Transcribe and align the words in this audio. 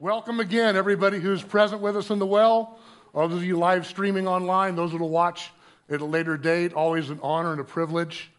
Welcome 0.00 0.38
again, 0.38 0.76
everybody 0.76 1.18
who's 1.18 1.42
present 1.42 1.82
with 1.82 1.96
us 1.96 2.10
in 2.10 2.20
the 2.20 2.26
well. 2.26 2.78
Those 3.12 3.32
of 3.32 3.42
you 3.42 3.58
live 3.58 3.84
streaming 3.84 4.28
online, 4.28 4.76
those 4.76 4.92
that 4.92 5.00
will 5.00 5.08
watch 5.08 5.50
at 5.90 6.00
a 6.00 6.04
later 6.04 6.36
date, 6.36 6.72
always 6.72 7.10
an 7.10 7.18
honor 7.20 7.50
and 7.50 7.60
a 7.60 7.64
privilege 7.64 8.30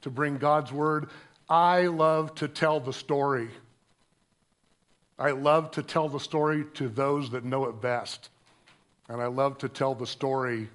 to 0.00 0.08
bring 0.08 0.38
God's 0.38 0.72
word. 0.72 1.10
I 1.50 1.82
love 1.82 2.34
to 2.36 2.48
tell 2.48 2.80
the 2.80 2.94
story. 2.94 3.50
I 5.18 5.32
love 5.32 5.72
to 5.72 5.82
tell 5.82 6.08
the 6.08 6.18
story 6.18 6.64
to 6.76 6.88
those 6.88 7.28
that 7.32 7.44
know 7.44 7.66
it 7.66 7.82
best. 7.82 8.30
And 9.10 9.20
I 9.20 9.26
love 9.26 9.58
to 9.58 9.68
tell 9.68 9.94
the 9.94 10.06
story 10.06 10.70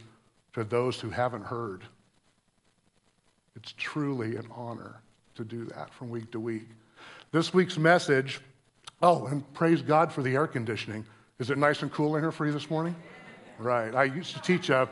to 0.54 0.63
those 0.63 0.99
who 0.99 1.09
haven't 1.09 1.45
heard. 1.45 1.81
It's 3.55 3.73
truly 3.75 4.35
an 4.35 4.45
honor 4.51 5.01
to 5.33 5.43
do 5.43 5.65
that 5.65 5.91
from 5.95 6.11
week 6.11 6.29
to 6.33 6.39
week. 6.39 6.67
This 7.31 7.55
week's 7.55 7.79
message 7.79 8.39
Oh, 9.02 9.27
and 9.27 9.54
praise 9.54 9.82
God 9.82 10.11
for 10.11 10.23
the 10.23 10.34
air 10.36 10.48
conditioning. 10.48 11.05
Is 11.39 11.52
it 11.52 11.57
nice 11.57 11.84
and 11.84 11.91
cool 11.91 12.16
in 12.16 12.23
here 12.23 12.31
for 12.31 12.45
you 12.45 12.52
this 12.52 12.70
morning? 12.70 12.95
Right. 13.59 13.94
I 13.94 14.05
used 14.05 14.34
to 14.34 14.41
teach 14.41 14.70
a, 14.70 14.90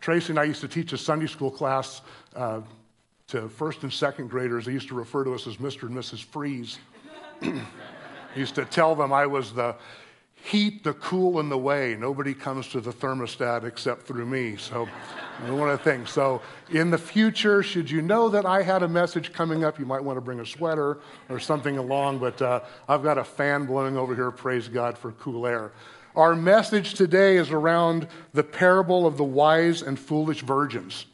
Tracy 0.00 0.30
and 0.32 0.38
I 0.38 0.44
used 0.44 0.60
to 0.60 0.68
teach 0.68 0.92
a 0.92 0.98
Sunday 0.98 1.26
school 1.26 1.50
class 1.50 2.02
uh, 2.36 2.60
to 3.28 3.48
first 3.48 3.82
and 3.82 3.92
second 3.92 4.28
graders. 4.30 4.66
They 4.66 4.72
used 4.72 4.88
to 4.88 4.94
refer 4.94 5.24
to 5.24 5.34
us 5.34 5.46
as 5.46 5.56
Mr. 5.56 5.82
and 5.84 5.96
Mrs. 5.96 6.22
Freeze. 6.22 6.78
Used 8.36 8.56
to 8.56 8.64
tell 8.66 8.94
them 8.94 9.12
I 9.12 9.26
was 9.26 9.52
the 9.52 9.74
heat, 10.34 10.84
the 10.84 10.92
cool, 10.94 11.40
and 11.40 11.50
the 11.50 11.58
way. 11.58 11.96
Nobody 11.98 12.34
comes 12.34 12.68
to 12.68 12.80
the 12.80 12.92
thermostat 12.92 13.64
except 13.64 14.02
through 14.02 14.26
me. 14.26 14.56
So, 14.56 14.86
one 15.46 15.70
of 15.70 15.78
the 15.78 15.84
things. 15.84 16.10
So, 16.10 16.42
in 16.70 16.90
the 16.90 16.98
future, 16.98 17.62
should 17.62 17.90
you 17.90 18.02
know 18.02 18.28
that 18.28 18.44
I 18.44 18.62
had 18.62 18.82
a 18.82 18.88
message 18.88 19.32
coming 19.32 19.64
up, 19.64 19.78
you 19.78 19.86
might 19.86 20.02
want 20.02 20.16
to 20.16 20.20
bring 20.20 20.40
a 20.40 20.46
sweater 20.46 20.98
or 21.28 21.38
something 21.38 21.78
along. 21.78 22.18
But 22.18 22.42
uh, 22.42 22.60
I've 22.88 23.02
got 23.02 23.18
a 23.18 23.24
fan 23.24 23.66
blowing 23.66 23.96
over 23.96 24.14
here. 24.14 24.30
Praise 24.30 24.68
God 24.68 24.98
for 24.98 25.12
cool 25.12 25.46
air. 25.46 25.72
Our 26.16 26.34
message 26.34 26.94
today 26.94 27.36
is 27.36 27.50
around 27.50 28.08
the 28.32 28.42
parable 28.42 29.06
of 29.06 29.16
the 29.16 29.24
wise 29.24 29.82
and 29.82 29.98
foolish 29.98 30.42
virgins. 30.42 31.06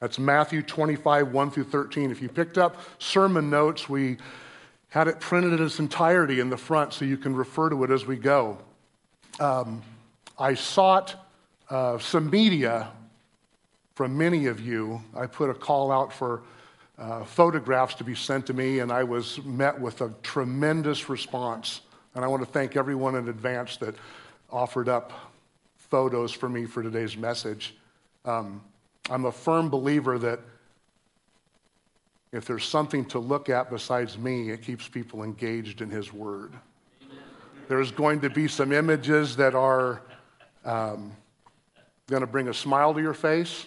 That's 0.00 0.18
Matthew 0.18 0.62
25, 0.62 1.32
1 1.32 1.50
through 1.50 1.64
13. 1.64 2.10
If 2.10 2.22
you 2.22 2.28
picked 2.28 2.56
up 2.56 2.76
sermon 2.98 3.50
notes, 3.50 3.88
we 3.88 4.16
had 4.88 5.08
it 5.08 5.20
printed 5.20 5.52
in 5.52 5.66
its 5.66 5.78
entirety 5.78 6.40
in 6.40 6.48
the 6.48 6.56
front 6.56 6.94
so 6.94 7.04
you 7.04 7.18
can 7.18 7.34
refer 7.34 7.68
to 7.68 7.84
it 7.84 7.90
as 7.90 8.06
we 8.06 8.16
go. 8.16 8.58
Um, 9.38 9.82
I 10.38 10.54
sought 10.54 11.16
uh, 11.68 11.98
some 11.98 12.30
media 12.30 12.90
from 13.98 14.16
many 14.16 14.46
of 14.46 14.60
you. 14.60 15.02
I 15.12 15.26
put 15.26 15.50
a 15.50 15.54
call 15.54 15.90
out 15.90 16.12
for 16.12 16.42
uh, 17.00 17.24
photographs 17.24 17.96
to 17.96 18.04
be 18.04 18.14
sent 18.14 18.46
to 18.46 18.52
me, 18.54 18.78
and 18.78 18.92
I 18.92 19.02
was 19.02 19.42
met 19.42 19.80
with 19.80 20.02
a 20.02 20.14
tremendous 20.22 21.08
response. 21.08 21.80
And 22.14 22.24
I 22.24 22.28
want 22.28 22.44
to 22.44 22.48
thank 22.48 22.76
everyone 22.76 23.16
in 23.16 23.28
advance 23.28 23.76
that 23.78 23.96
offered 24.52 24.88
up 24.88 25.34
photos 25.78 26.30
for 26.30 26.48
me 26.48 26.64
for 26.64 26.80
today's 26.80 27.16
message. 27.16 27.74
Um, 28.24 28.62
I'm 29.10 29.24
a 29.24 29.32
firm 29.32 29.68
believer 29.68 30.16
that 30.16 30.38
if 32.30 32.44
there's 32.44 32.66
something 32.66 33.04
to 33.06 33.18
look 33.18 33.48
at 33.48 33.68
besides 33.68 34.16
me, 34.16 34.50
it 34.50 34.62
keeps 34.62 34.86
people 34.86 35.24
engaged 35.24 35.80
in 35.80 35.90
His 35.90 36.12
Word. 36.12 36.52
There's 37.66 37.90
going 37.90 38.20
to 38.20 38.30
be 38.30 38.46
some 38.46 38.70
images 38.70 39.34
that 39.34 39.56
are 39.56 40.02
um, 40.64 41.16
going 42.06 42.20
to 42.20 42.28
bring 42.28 42.46
a 42.46 42.54
smile 42.54 42.94
to 42.94 43.00
your 43.00 43.12
face, 43.12 43.66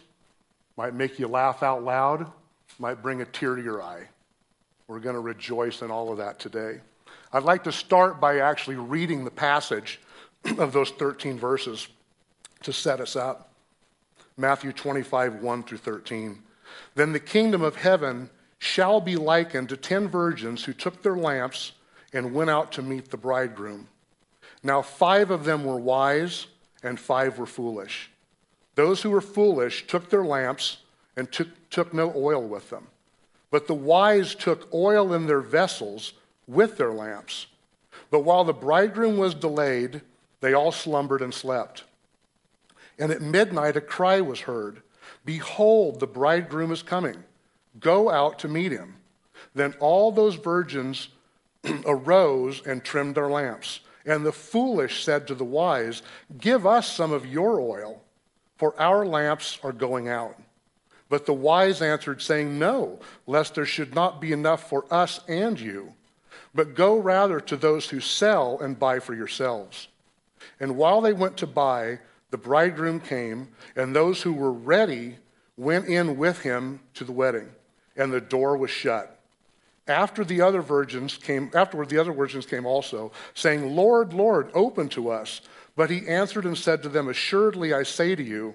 might 0.82 0.96
make 0.96 1.20
you 1.20 1.28
laugh 1.28 1.62
out 1.62 1.84
loud, 1.84 2.26
might 2.80 3.04
bring 3.04 3.22
a 3.22 3.26
tear 3.26 3.56
to 3.56 3.62
your 3.62 3.84
eye. 3.84 4.02
We're 4.88 5.00
going 5.00 5.14
to 5.14 5.22
rejoice 5.22 5.84
in 5.84 5.92
all 5.92 6.12
of 6.12 6.18
that 6.18 6.40
today. 6.40 6.80
I'd 7.32 7.44
like 7.44 7.66
to 7.66 7.72
start 7.72 8.20
by 8.20 8.40
actually 8.40 8.78
reading 8.78 9.24
the 9.24 9.30
passage 9.30 10.00
of 10.58 10.74
those 10.74 10.90
13 10.90 11.38
verses 11.38 11.88
to 12.64 12.74
set 12.74 13.00
us 13.00 13.16
up. 13.16 13.52
Matthew 14.38 14.72
25, 14.72 15.44
1 15.44 15.64
through 15.66 15.78
13. 15.78 16.42
Then 16.96 17.14
the 17.14 17.20
kingdom 17.20 17.62
of 17.62 17.76
heaven 17.76 18.32
shall 18.58 19.00
be 19.00 19.18
likened 19.18 19.70
to 19.70 19.78
ten 19.78 20.08
virgins 20.08 20.64
who 20.64 20.74
took 20.74 21.04
their 21.04 21.16
lamps 21.16 21.74
and 22.12 22.34
went 22.34 22.50
out 22.50 22.72
to 22.72 22.82
meet 22.82 23.12
the 23.12 23.18
bridegroom. 23.18 23.88
Now, 24.64 24.82
five 24.82 25.30
of 25.30 25.44
them 25.46 25.64
were 25.64 25.78
wise, 25.78 26.48
and 26.82 27.00
five 27.00 27.38
were 27.38 27.46
foolish. 27.46 28.10
Those 28.76 29.02
who 29.02 29.10
were 29.10 29.22
foolish 29.22 29.88
took 29.88 30.10
their 30.10 30.24
lamps 30.24 30.78
and 31.16 31.32
took, 31.32 31.48
took 31.70 31.94
no 31.94 32.14
oil 32.16 32.42
with 32.42 32.70
them. 32.70 32.88
But 33.50 33.68
the 33.68 33.74
wise 33.74 34.34
took 34.34 34.74
oil 34.74 35.14
in 35.14 35.28
their 35.28 35.42
vessels 35.42 36.14
with 36.48 36.78
their 36.78 36.94
lamps. 36.94 37.48
But 38.10 38.22
while 38.22 38.44
the 38.44 38.54
bridegroom 38.54 39.18
was 39.18 39.36
delayed, 39.36 40.02
they 40.40 40.54
all 40.54 40.72
slumbered 40.72 41.22
and 41.22 41.34
slept. 41.34 41.84
And 42.98 43.12
at 43.12 43.22
midnight 43.22 43.76
a 43.76 43.82
cry 43.82 44.22
was 44.22 44.42
heard 44.42 44.82
Behold, 45.26 46.00
the 46.00 46.08
bridegroom 46.08 46.72
is 46.72 46.82
coming. 46.82 47.24
Go 47.80 48.10
out 48.10 48.40
to 48.40 48.48
meet 48.48 48.72
him. 48.72 48.96
Then 49.54 49.76
all 49.80 50.12
those 50.12 50.36
virgins 50.36 51.10
arose 51.86 52.66
and 52.66 52.84
trimmed 52.84 53.16
their 53.16 53.28
lamps. 53.28 53.82
And 54.06 54.26
the 54.26 54.32
foolish 54.32 55.04
said 55.04 55.28
to 55.28 55.36
the 55.36 55.46
wise, 55.46 56.02
Give 56.40 56.66
us 56.66 56.92
some 56.92 57.12
of 57.12 57.26
your 57.26 57.60
oil, 57.60 58.02
for 58.62 58.80
our 58.80 59.04
lamps 59.04 59.58
are 59.64 59.72
going 59.72 60.08
out. 60.08 60.38
But 61.10 61.26
the 61.26 61.34
wise 61.34 61.82
answered, 61.82 62.22
saying, 62.22 62.60
No, 62.60 63.00
lest 63.26 63.56
there 63.56 63.66
should 63.66 63.96
not 63.96 64.22
be 64.22 64.32
enough 64.32 64.70
for 64.70 64.86
us 64.94 65.20
and 65.28 65.60
you. 65.60 65.96
But 66.54 66.76
go 66.76 66.96
rather 66.96 67.40
to 67.40 67.58
those 67.58 67.90
who 67.90 68.00
sell 68.00 68.60
and 68.60 68.78
buy 68.78 69.00
for 69.00 69.16
yourselves. 69.16 69.88
And 70.60 70.78
while 70.78 71.02
they 71.02 71.12
went 71.12 71.38
to 71.38 71.48
buy, 71.48 72.02
the 72.30 72.38
bridegroom 72.38 73.00
came, 73.00 73.48
and 73.76 73.96
those 73.96 74.22
who 74.22 74.32
were 74.32 74.54
ready 74.54 75.16
went 75.58 75.88
in 75.88 76.16
with 76.16 76.44
him 76.44 76.82
to 76.94 77.04
the 77.04 77.12
wedding 77.12 77.50
and 77.96 78.14
the 78.14 78.22
door 78.22 78.58
was 78.58 78.70
shut. 78.70 79.18
After 79.88 80.24
the 80.24 80.42
other 80.42 80.62
virgins 80.62 81.18
came, 81.18 81.50
afterward 81.56 81.90
the 81.90 81.98
other 81.98 82.14
virgins 82.14 82.46
came 82.46 82.68
also, 82.68 83.12
saying, 83.34 83.76
Lord, 83.76 84.14
Lord, 84.14 84.52
open 84.54 84.88
to 84.90 85.10
us. 85.10 85.42
But 85.82 85.90
he 85.90 86.08
answered 86.08 86.46
and 86.46 86.56
said 86.56 86.84
to 86.84 86.90
them, 86.90 87.10
Assuredly 87.10 87.74
I 87.74 87.82
say 87.82 88.14
to 88.14 88.22
you, 88.22 88.54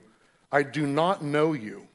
I 0.52 0.62
do 0.62 0.86
not 0.86 1.24
know 1.24 1.54
you. 1.54 1.88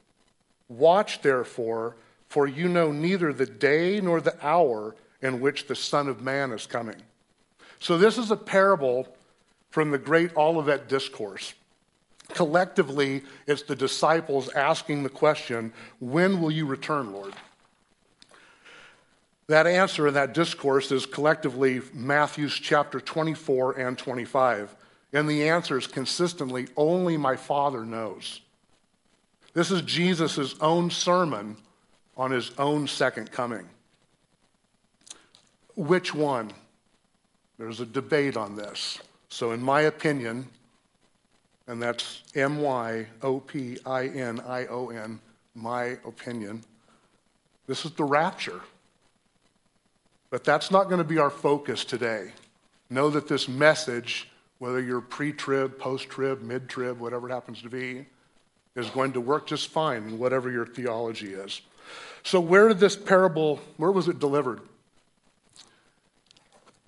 Watch 0.68 1.22
therefore, 1.22 1.96
for 2.28 2.46
you 2.46 2.68
know 2.68 2.92
neither 2.92 3.32
the 3.32 3.46
day 3.46 3.98
nor 3.98 4.20
the 4.20 4.36
hour 4.46 4.94
in 5.22 5.40
which 5.40 5.68
the 5.68 5.74
Son 5.74 6.06
of 6.06 6.20
Man 6.20 6.52
is 6.52 6.66
coming. 6.66 7.00
So 7.78 7.96
this 7.96 8.18
is 8.18 8.30
a 8.30 8.36
parable 8.36 9.08
from 9.70 9.90
the 9.90 9.96
great 9.96 10.36
Olivet 10.36 10.86
Discourse. 10.86 11.54
Collectively, 12.34 13.22
it's 13.46 13.62
the 13.62 13.74
disciples 13.74 14.50
asking 14.50 15.02
the 15.02 15.08
question, 15.08 15.72
When 15.98 16.42
will 16.42 16.50
you 16.50 16.66
return, 16.66 17.10
Lord? 17.10 17.32
That 19.46 19.66
answer 19.66 20.08
in 20.08 20.12
that 20.12 20.34
discourse 20.34 20.92
is 20.92 21.06
collectively 21.06 21.80
Matthew's 21.94 22.52
chapter 22.52 23.00
24 23.00 23.78
and 23.78 23.96
25. 23.96 24.76
And 25.12 25.28
the 25.28 25.48
answer 25.48 25.76
is 25.76 25.86
consistently, 25.86 26.68
Only 26.76 27.16
my 27.16 27.36
Father 27.36 27.84
knows. 27.84 28.40
This 29.54 29.70
is 29.70 29.82
Jesus' 29.82 30.54
own 30.60 30.90
sermon 30.90 31.56
on 32.16 32.30
his 32.30 32.52
own 32.58 32.86
second 32.86 33.30
coming. 33.30 33.68
Which 35.76 36.14
one? 36.14 36.52
There's 37.58 37.80
a 37.80 37.86
debate 37.86 38.36
on 38.36 38.56
this. 38.56 38.98
So, 39.28 39.52
in 39.52 39.62
my 39.62 39.82
opinion, 39.82 40.48
and 41.66 41.80
that's 41.80 42.22
M 42.34 42.60
Y 42.60 43.06
O 43.22 43.40
P 43.40 43.78
I 43.86 44.06
N 44.08 44.40
I 44.40 44.66
O 44.66 44.88
N, 44.88 45.20
my 45.54 45.98
opinion. 46.04 46.64
This 47.66 47.84
is 47.84 47.92
the 47.92 48.04
rapture. 48.04 48.60
But 50.30 50.44
that's 50.44 50.70
not 50.70 50.84
going 50.84 50.98
to 50.98 51.04
be 51.04 51.18
our 51.18 51.30
focus 51.30 51.84
today. 51.84 52.32
Know 52.90 53.10
that 53.10 53.28
this 53.28 53.48
message, 53.48 54.28
whether 54.62 54.80
you're 54.80 55.00
pre 55.00 55.32
trib, 55.32 55.76
post 55.76 56.08
trib, 56.08 56.40
mid 56.40 56.68
trib, 56.68 57.00
whatever 57.00 57.28
it 57.28 57.32
happens 57.32 57.60
to 57.62 57.68
be, 57.68 58.06
is 58.76 58.88
going 58.90 59.12
to 59.12 59.20
work 59.20 59.44
just 59.44 59.66
fine 59.66 60.04
in 60.04 60.18
whatever 60.20 60.52
your 60.52 60.64
theology 60.64 61.34
is. 61.34 61.62
So, 62.22 62.38
where 62.38 62.68
did 62.68 62.78
this 62.78 62.94
parable, 62.94 63.58
where 63.76 63.90
was 63.90 64.06
it 64.06 64.20
delivered? 64.20 64.60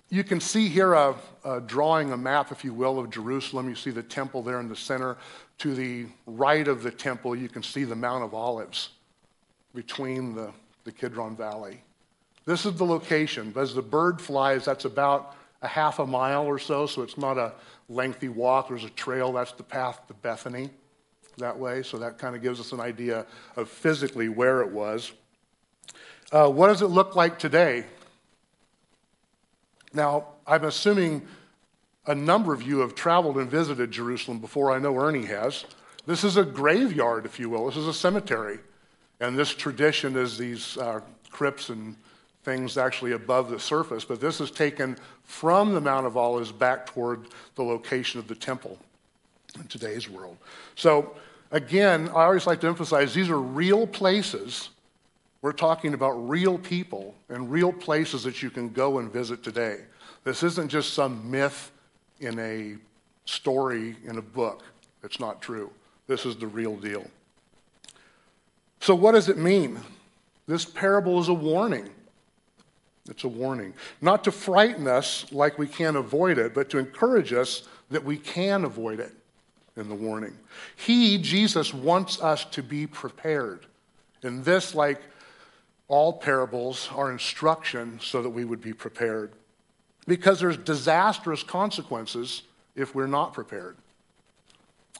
You 0.07 0.23
can 0.23 0.39
see 0.39 0.69
here 0.69 0.93
a, 0.93 1.15
a, 1.43 1.59
drawing, 1.59 2.13
a 2.13 2.17
map, 2.17 2.49
if 2.53 2.63
you 2.63 2.73
will, 2.73 2.97
of 2.97 3.09
Jerusalem. 3.09 3.67
You 3.67 3.75
see 3.75 3.91
the 3.91 4.03
temple 4.03 4.41
there 4.41 4.61
in 4.61 4.69
the 4.69 4.75
center. 4.77 5.17
To 5.57 5.75
the 5.75 6.05
right 6.25 6.69
of 6.69 6.81
the 6.81 6.91
temple, 6.91 7.35
you 7.35 7.49
can 7.49 7.61
see 7.61 7.83
the 7.83 7.95
Mount 7.95 8.23
of 8.23 8.33
Olives 8.33 8.91
between 9.73 10.33
the, 10.33 10.53
the 10.85 10.93
Kidron 10.93 11.35
Valley. 11.35 11.81
This 12.45 12.65
is 12.65 12.75
the 12.75 12.85
location. 12.85 13.53
As 13.57 13.73
the 13.73 13.81
bird 13.81 14.21
flies, 14.21 14.63
that's 14.63 14.85
about 14.85 15.35
a 15.65 15.67
half 15.67 15.99
a 15.99 16.05
mile 16.05 16.45
or 16.45 16.59
so, 16.59 16.85
so 16.85 17.01
it's 17.01 17.17
not 17.17 17.37
a 17.37 17.53
lengthy 17.89 18.29
walk. 18.29 18.69
There's 18.69 18.85
a 18.85 18.89
trail, 18.91 19.33
that's 19.33 19.51
the 19.51 19.63
path 19.63 20.07
to 20.07 20.13
Bethany 20.13 20.69
that 21.37 21.57
way, 21.57 21.83
so 21.83 21.97
that 21.97 22.17
kind 22.17 22.35
of 22.35 22.41
gives 22.41 22.59
us 22.59 22.71
an 22.71 22.79
idea 22.79 23.25
of 23.57 23.67
physically 23.67 24.29
where 24.29 24.61
it 24.61 24.71
was. 24.71 25.11
Uh, 26.31 26.49
what 26.49 26.67
does 26.67 26.81
it 26.81 26.87
look 26.87 27.15
like 27.15 27.37
today? 27.37 27.83
Now, 29.93 30.27
I'm 30.47 30.63
assuming 30.63 31.25
a 32.05 32.15
number 32.15 32.53
of 32.53 32.61
you 32.61 32.79
have 32.79 32.95
traveled 32.95 33.37
and 33.37 33.49
visited 33.49 33.91
Jerusalem 33.91 34.39
before. 34.39 34.71
I 34.71 34.79
know 34.79 34.95
Ernie 34.97 35.25
has. 35.25 35.65
This 36.05 36.23
is 36.23 36.37
a 36.37 36.45
graveyard, 36.45 37.25
if 37.25 37.39
you 37.39 37.49
will. 37.49 37.65
This 37.65 37.77
is 37.77 37.87
a 37.87 37.93
cemetery. 37.93 38.59
And 39.19 39.37
this 39.37 39.53
tradition 39.53 40.15
is 40.15 40.37
these 40.37 40.77
uh, 40.77 41.01
crypts 41.31 41.69
and 41.69 41.95
things 42.45 42.77
actually 42.77 43.11
above 43.11 43.49
the 43.49 43.59
surface. 43.59 44.05
But 44.05 44.21
this 44.21 44.39
is 44.39 44.51
taken 44.51 44.95
from 45.23 45.73
the 45.73 45.81
Mount 45.81 46.05
of 46.05 46.15
Olives 46.15 46.51
back 46.51 46.85
toward 46.85 47.27
the 47.55 47.63
location 47.63 48.19
of 48.19 48.27
the 48.27 48.35
temple 48.35 48.77
in 49.55 49.67
today's 49.67 50.07
world. 50.07 50.37
So, 50.75 51.15
again, 51.51 52.07
I 52.09 52.25
always 52.25 52.47
like 52.47 52.61
to 52.61 52.67
emphasize 52.67 53.13
these 53.13 53.29
are 53.29 53.41
real 53.41 53.87
places. 53.87 54.69
We're 55.41 55.51
talking 55.51 55.93
about 55.93 56.11
real 56.29 56.57
people 56.57 57.15
and 57.29 57.51
real 57.51 57.73
places 57.73 58.23
that 58.23 58.41
you 58.41 58.49
can 58.49 58.69
go 58.69 58.99
and 58.99 59.11
visit 59.11 59.43
today. 59.43 59.79
This 60.23 60.43
isn't 60.43 60.69
just 60.69 60.93
some 60.93 61.29
myth 61.29 61.71
in 62.19 62.39
a 62.39 62.75
story 63.25 63.95
in 64.05 64.17
a 64.17 64.21
book. 64.21 64.63
It's 65.03 65.19
not 65.19 65.41
true. 65.41 65.71
This 66.07 66.25
is 66.25 66.35
the 66.35 66.47
real 66.47 66.75
deal. 66.75 67.05
So, 68.79 68.93
what 68.93 69.13
does 69.13 69.29
it 69.29 69.37
mean? 69.37 69.79
This 70.47 70.63
parable 70.63 71.19
is 71.19 71.27
a 71.27 71.33
warning. 71.33 71.89
It's 73.09 73.23
a 73.23 73.27
warning. 73.29 73.73
Not 74.01 74.23
to 74.23 74.31
frighten 74.31 74.87
us 74.87 75.31
like 75.31 75.59
we 75.59 75.67
can't 75.67 75.97
avoid 75.97 76.37
it, 76.37 76.53
but 76.53 76.69
to 76.71 76.77
encourage 76.77 77.33
us 77.33 77.67
that 77.89 78.03
we 78.03 78.17
can 78.17 78.65
avoid 78.65 78.99
it 78.99 79.13
in 79.77 79.89
the 79.89 79.95
warning. 79.95 80.37
He, 80.75 81.17
Jesus, 81.17 81.73
wants 81.73 82.21
us 82.21 82.45
to 82.45 82.63
be 82.63 82.87
prepared. 82.87 83.67
And 84.23 84.43
this, 84.43 84.73
like 84.73 85.01
all 85.87 86.13
parables, 86.13 86.89
are 86.95 87.11
instruction 87.11 87.99
so 88.01 88.23
that 88.23 88.29
we 88.29 88.43
would 88.43 88.61
be 88.61 88.73
prepared. 88.73 89.33
Because 90.07 90.39
there's 90.39 90.57
disastrous 90.57 91.43
consequences 91.43 92.43
if 92.75 92.95
we're 92.95 93.07
not 93.07 93.33
prepared. 93.33 93.77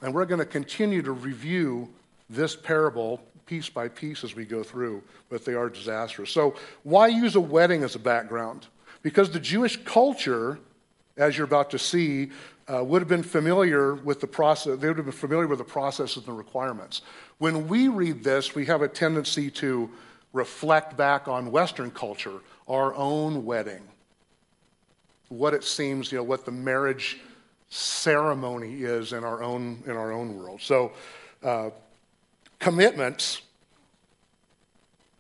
And 0.02 0.14
we're 0.14 0.26
going 0.26 0.40
to 0.40 0.46
continue 0.46 1.02
to 1.02 1.12
review 1.12 1.90
this 2.30 2.56
parable 2.56 3.22
piece 3.46 3.70
by 3.70 3.88
piece 3.88 4.24
as 4.24 4.36
we 4.36 4.46
go 4.46 4.64
through, 4.64 5.04
but 5.30 5.46
they 5.46 5.54
are 5.54 5.70
disastrous. 5.70 6.32
So, 6.32 6.56
why 6.84 7.08
use 7.08 7.36
a 7.36 7.42
wedding 7.42 7.84
as 7.84 7.96
a 7.96 8.00
background? 8.00 8.68
Because 9.02 9.30
the 9.32 9.40
Jewish 9.40 9.78
culture, 9.84 10.60
as 11.18 11.38
you're 11.38 11.46
about 11.46 11.70
to 11.72 11.80
see, 11.80 12.32
uh, 12.68 12.84
would 12.84 13.02
have 13.02 13.10
been 13.10 13.24
familiar 13.24 13.94
with 13.94 14.20
the 14.20 14.28
process, 14.28 14.80
they 14.80 14.88
would 14.88 14.98
have 14.98 15.06
been 15.06 15.12
familiar 15.12 15.48
with 15.48 15.60
the 15.60 15.66
process 15.66 16.16
and 16.16 16.26
the 16.26 16.34
requirements. 16.34 17.02
When 17.38 17.68
we 17.68 17.88
read 17.88 18.24
this, 18.24 18.56
we 18.56 18.66
have 18.66 18.82
a 18.82 18.88
tendency 18.88 19.52
to 19.52 19.90
reflect 20.34 20.98
back 20.98 21.28
on 21.28 21.52
Western 21.52 21.92
culture, 21.92 22.40
our 22.68 22.94
own 22.96 23.46
wedding, 23.46 23.84
what 25.30 25.54
it 25.54 25.64
seems, 25.64 26.12
you 26.12 26.18
know, 26.18 26.24
what 26.24 26.46
the 26.46 26.52
marriage 26.52 27.20
ceremony 27.70 28.84
is 28.84 29.14
in 29.14 29.24
our 29.24 29.44
own, 29.44 29.84
in 29.86 29.92
our 29.92 30.12
own 30.12 30.38
world. 30.38 30.62
So, 30.62 30.92
uh, 31.44 31.70
commitments 32.66 33.44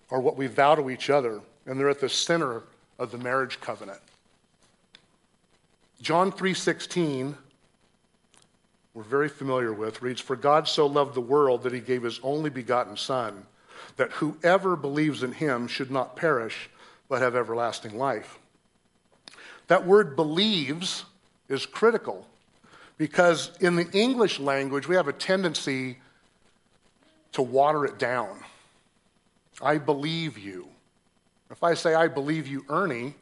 are 0.09 0.19
what 0.19 0.35
we 0.35 0.47
vow 0.47 0.73
to 0.73 0.89
each 0.89 1.11
other, 1.11 1.41
and 1.67 1.79
they're 1.79 1.91
at 1.91 1.99
the 1.99 2.09
center 2.09 2.63
of 2.97 3.11
the 3.11 3.19
marriage 3.19 3.61
covenant. 3.61 3.99
John 6.01 6.31
3:16 6.31 7.37
we're 8.95 9.03
very 9.03 9.29
familiar 9.29 9.71
with 9.71 10.01
reads 10.01 10.21
for 10.21 10.35
God 10.35 10.67
so 10.67 10.87
loved 10.87 11.13
the 11.13 11.21
world 11.21 11.61
that 11.63 11.73
he 11.73 11.81
gave 11.81 12.01
his 12.01 12.19
only 12.23 12.49
begotten 12.49 12.97
son 12.97 13.45
that 13.97 14.13
whoever 14.13 14.75
believes 14.75 15.21
in 15.21 15.33
him 15.33 15.67
should 15.67 15.91
not 15.91 16.15
perish 16.15 16.71
but 17.09 17.21
have 17.21 17.35
everlasting 17.35 17.95
life. 17.95 18.39
That 19.67 19.85
word 19.85 20.15
believes 20.15 21.05
is 21.47 21.67
critical 21.67 22.25
because 22.97 23.51
in 23.59 23.75
the 23.75 23.91
English 23.91 24.39
language 24.39 24.87
we 24.87 24.95
have 24.95 25.07
a 25.07 25.13
tendency 25.13 25.99
to 27.35 27.41
water 27.41 27.83
it 27.83 27.99
down. 27.99 28.39
I 29.61 29.77
believe 29.77 30.37
you. 30.37 30.69
If 31.51 31.63
I 31.63 31.73
say, 31.73 31.93
I 31.93 32.07
believe 32.07 32.47
you, 32.47 32.65
Ernie, 32.69 33.13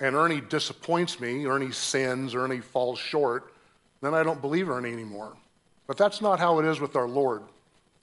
and 0.00 0.16
Ernie 0.16 0.40
disappoints 0.40 1.20
me, 1.20 1.44
Ernie 1.46 1.70
sins, 1.70 2.34
Ernie 2.34 2.60
falls 2.60 2.98
short, 2.98 3.52
then 4.00 4.14
I 4.14 4.22
don't 4.22 4.40
believe 4.40 4.70
Ernie 4.70 4.90
anymore. 4.90 5.36
But 5.86 5.98
that's 5.98 6.22
not 6.22 6.40
how 6.40 6.58
it 6.60 6.64
is 6.64 6.80
with 6.80 6.96
our 6.96 7.06
Lord. 7.06 7.42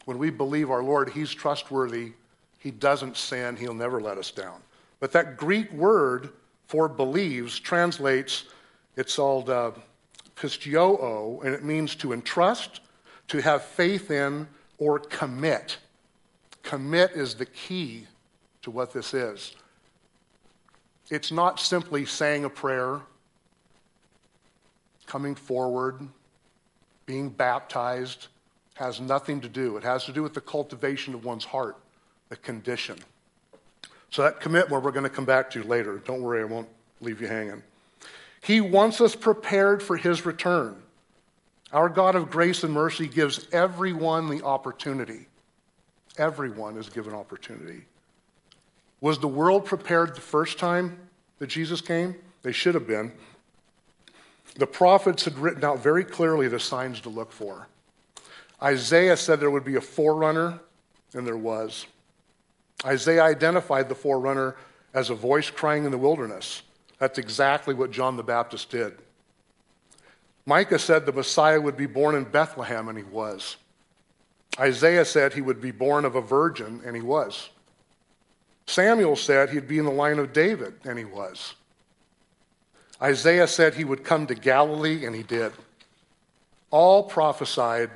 When 0.05 0.19
we 0.19 0.29
believe 0.29 0.69
our 0.69 0.83
Lord, 0.83 1.09
He's 1.09 1.33
trustworthy, 1.33 2.13
He 2.59 2.69
doesn't 2.69 3.17
sin, 3.17 3.55
He'll 3.55 3.73
never 3.73 3.99
let 4.01 4.19
us 4.19 4.29
down. 4.29 4.61
But 4.99 5.11
that 5.13 5.35
Greek 5.35 5.71
word 5.73 6.29
for 6.67 6.87
believes 6.87 7.59
translates, 7.59 8.45
it's 8.95 9.15
called 9.15 9.49
uh, 9.49 9.71
pisteuo, 10.35 11.43
and 11.43 11.55
it 11.55 11.63
means 11.63 11.95
to 11.95 12.13
entrust, 12.13 12.81
to 13.29 13.41
have 13.41 13.63
faith 13.63 14.11
in, 14.11 14.47
or 14.81 14.97
commit. 14.97 15.77
Commit 16.63 17.11
is 17.11 17.35
the 17.35 17.45
key 17.45 18.07
to 18.63 18.71
what 18.71 18.91
this 18.91 19.13
is. 19.13 19.55
It's 21.11 21.31
not 21.31 21.59
simply 21.59 22.03
saying 22.03 22.45
a 22.45 22.49
prayer, 22.49 23.01
coming 25.05 25.35
forward, 25.35 26.01
being 27.05 27.29
baptized, 27.29 28.27
has 28.73 28.99
nothing 28.99 29.39
to 29.41 29.47
do. 29.47 29.77
It 29.77 29.83
has 29.83 30.05
to 30.05 30.11
do 30.11 30.23
with 30.23 30.33
the 30.33 30.41
cultivation 30.41 31.13
of 31.13 31.25
one's 31.25 31.45
heart, 31.45 31.77
the 32.29 32.37
condition. 32.37 32.97
So 34.09 34.23
that 34.23 34.39
commitment 34.39 34.83
we're 34.83 34.91
going 34.91 35.03
to 35.03 35.09
come 35.09 35.25
back 35.25 35.51
to 35.51 35.61
later. 35.61 35.99
Don't 35.99 36.23
worry, 36.23 36.41
I 36.41 36.45
won't 36.45 36.69
leave 37.01 37.21
you 37.21 37.27
hanging. 37.27 37.61
He 38.41 38.61
wants 38.61 38.99
us 38.99 39.13
prepared 39.13 39.83
for 39.83 39.95
his 39.95 40.25
return. 40.25 40.81
Our 41.73 41.87
God 41.87 42.15
of 42.15 42.29
grace 42.29 42.63
and 42.63 42.73
mercy 42.73 43.07
gives 43.07 43.47
everyone 43.51 44.29
the 44.29 44.43
opportunity. 44.43 45.27
Everyone 46.17 46.77
is 46.77 46.89
given 46.89 47.13
opportunity. 47.13 47.85
Was 48.99 49.19
the 49.19 49.27
world 49.27 49.65
prepared 49.65 50.15
the 50.15 50.21
first 50.21 50.59
time 50.59 50.99
that 51.39 51.47
Jesus 51.47 51.79
came? 51.79 52.15
They 52.43 52.51
should 52.51 52.75
have 52.75 52.87
been. 52.87 53.13
The 54.55 54.67
prophets 54.67 55.23
had 55.23 55.37
written 55.37 55.63
out 55.63 55.79
very 55.79 56.03
clearly 56.03 56.47
the 56.49 56.59
signs 56.59 56.99
to 57.01 57.09
look 57.09 57.31
for. 57.31 57.67
Isaiah 58.61 59.15
said 59.15 59.39
there 59.39 59.49
would 59.49 59.63
be 59.63 59.77
a 59.77 59.81
forerunner, 59.81 60.59
and 61.13 61.25
there 61.25 61.37
was. 61.37 61.87
Isaiah 62.85 63.23
identified 63.23 63.89
the 63.89 63.95
forerunner 63.95 64.55
as 64.93 65.09
a 65.09 65.15
voice 65.15 65.49
crying 65.49 65.85
in 65.85 65.91
the 65.91 65.97
wilderness. 65.97 66.63
That's 66.99 67.17
exactly 67.17 67.73
what 67.73 67.91
John 67.91 68.17
the 68.17 68.23
Baptist 68.23 68.69
did. 68.69 68.97
Micah 70.45 70.79
said 70.79 71.05
the 71.05 71.11
Messiah 71.11 71.61
would 71.61 71.77
be 71.77 71.85
born 71.85 72.15
in 72.15 72.23
Bethlehem, 72.23 72.87
and 72.87 72.97
he 72.97 73.03
was. 73.03 73.57
Isaiah 74.59 75.05
said 75.05 75.33
he 75.33 75.41
would 75.41 75.61
be 75.61 75.71
born 75.71 76.05
of 76.05 76.15
a 76.15 76.21
virgin, 76.21 76.81
and 76.85 76.95
he 76.95 77.01
was. 77.01 77.49
Samuel 78.65 79.15
said 79.15 79.49
he'd 79.49 79.67
be 79.67 79.79
in 79.79 79.85
the 79.85 79.91
line 79.91 80.19
of 80.19 80.33
David, 80.33 80.73
and 80.83 80.97
he 80.97 81.05
was. 81.05 81.55
Isaiah 83.01 83.47
said 83.47 83.73
he 83.73 83.83
would 83.83 84.03
come 84.03 84.27
to 84.27 84.35
Galilee, 84.35 85.05
and 85.05 85.15
he 85.15 85.23
did. 85.23 85.51
All 86.69 87.03
prophesied 87.03 87.89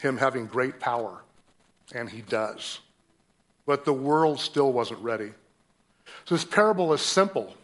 him 0.00 0.16
having 0.16 0.46
great 0.46 0.80
power, 0.80 1.22
and 1.94 2.08
he 2.08 2.22
does. 2.22 2.80
But 3.66 3.84
the 3.84 3.92
world 3.92 4.40
still 4.40 4.72
wasn't 4.72 5.00
ready. 5.00 5.32
So 6.24 6.34
this 6.34 6.44
parable 6.44 6.92
is 6.92 7.00
simple, 7.00 7.54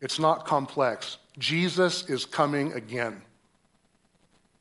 it's 0.00 0.18
not 0.18 0.44
complex. 0.44 1.18
Jesus 1.38 2.08
is 2.10 2.26
coming 2.26 2.72
again. 2.72 3.22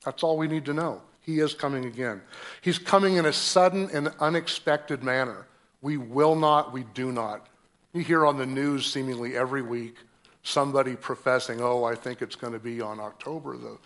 That's 0.05 0.23
all 0.23 0.37
we 0.37 0.47
need 0.47 0.65
to 0.65 0.73
know. 0.73 1.01
He 1.21 1.39
is 1.39 1.53
coming 1.53 1.85
again. 1.85 2.21
He's 2.61 2.79
coming 2.79 3.15
in 3.15 3.25
a 3.25 3.33
sudden 3.33 3.89
and 3.93 4.11
unexpected 4.19 5.03
manner. 5.03 5.45
We 5.81 5.97
will 5.97 6.35
not, 6.35 6.73
we 6.73 6.83
do 6.93 7.11
not. 7.11 7.47
You 7.93 8.01
hear 8.01 8.25
on 8.25 8.37
the 8.37 8.45
news 8.45 8.91
seemingly 8.91 9.37
every 9.37 9.61
week 9.61 9.95
somebody 10.43 10.95
professing, 10.95 11.61
oh, 11.61 11.83
I 11.83 11.93
think 11.93 12.21
it's 12.21 12.35
going 12.35 12.53
to 12.53 12.59
be 12.59 12.81
on 12.81 12.99
October 12.99 13.57
the, 13.57 13.77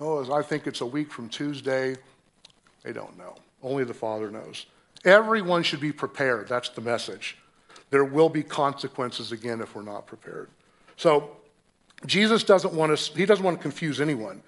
oh, 0.00 0.32
I 0.32 0.42
think 0.42 0.66
it's 0.66 0.80
a 0.80 0.86
week 0.86 1.10
from 1.10 1.28
Tuesday. 1.28 1.96
They 2.84 2.92
don't 2.92 3.16
know. 3.18 3.34
Only 3.62 3.84
the 3.84 3.94
Father 3.94 4.30
knows. 4.30 4.66
Everyone 5.04 5.62
should 5.62 5.80
be 5.80 5.92
prepared. 5.92 6.48
That's 6.48 6.68
the 6.68 6.80
message. 6.80 7.36
There 7.90 8.04
will 8.04 8.28
be 8.28 8.42
consequences 8.42 9.32
again 9.32 9.60
if 9.60 9.74
we're 9.74 9.82
not 9.82 10.06
prepared. 10.06 10.50
So 10.96 11.36
Jesus 12.06 12.44
doesn't 12.44 12.74
want 12.74 12.92
us, 12.92 13.08
he 13.08 13.26
doesn't 13.26 13.44
want 13.44 13.56
to 13.58 13.62
confuse 13.62 14.00
anyone 14.00 14.42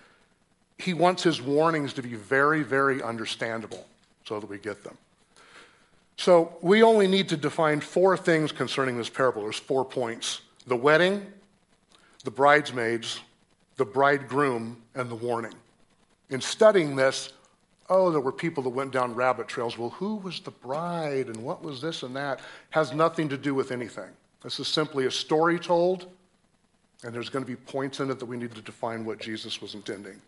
he 0.86 0.94
wants 0.94 1.24
his 1.24 1.42
warnings 1.42 1.92
to 1.94 2.00
be 2.00 2.14
very, 2.14 2.62
very 2.62 3.02
understandable 3.02 3.84
so 4.24 4.38
that 4.38 4.48
we 4.48 4.56
get 4.56 4.84
them. 4.84 4.96
So 6.16 6.56
we 6.62 6.84
only 6.84 7.08
need 7.08 7.28
to 7.30 7.36
define 7.36 7.80
four 7.80 8.16
things 8.16 8.52
concerning 8.52 8.96
this 8.96 9.08
parable. 9.08 9.42
There's 9.42 9.58
four 9.58 9.84
points 9.84 10.42
the 10.68 10.76
wedding, 10.76 11.26
the 12.22 12.30
bridesmaids, 12.30 13.18
the 13.76 13.84
bridegroom, 13.84 14.80
and 14.94 15.10
the 15.10 15.16
warning. 15.16 15.54
In 16.30 16.40
studying 16.40 16.94
this, 16.94 17.32
oh, 17.90 18.12
there 18.12 18.20
were 18.20 18.30
people 18.30 18.62
that 18.62 18.70
went 18.70 18.92
down 18.92 19.12
rabbit 19.12 19.48
trails. 19.48 19.76
Well, 19.76 19.90
who 19.90 20.14
was 20.14 20.38
the 20.38 20.52
bride 20.52 21.26
and 21.26 21.36
what 21.38 21.64
was 21.64 21.80
this 21.80 22.04
and 22.04 22.14
that? 22.14 22.38
Has 22.70 22.92
nothing 22.92 23.28
to 23.30 23.36
do 23.36 23.56
with 23.56 23.72
anything. 23.72 24.10
This 24.40 24.60
is 24.60 24.68
simply 24.68 25.06
a 25.06 25.10
story 25.10 25.58
told 25.58 26.06
And 27.02 27.12
there's 27.12 27.28
going 27.28 27.44
to 27.44 27.50
be 27.50 27.56
points 27.56 27.98
in 27.98 28.08
it 28.10 28.20
that 28.20 28.26
we 28.26 28.36
need 28.36 28.54
to 28.54 28.62
define 28.62 29.04
what 29.04 29.18
Jesus 29.18 29.60
was 29.60 29.74
intending. 29.74 30.22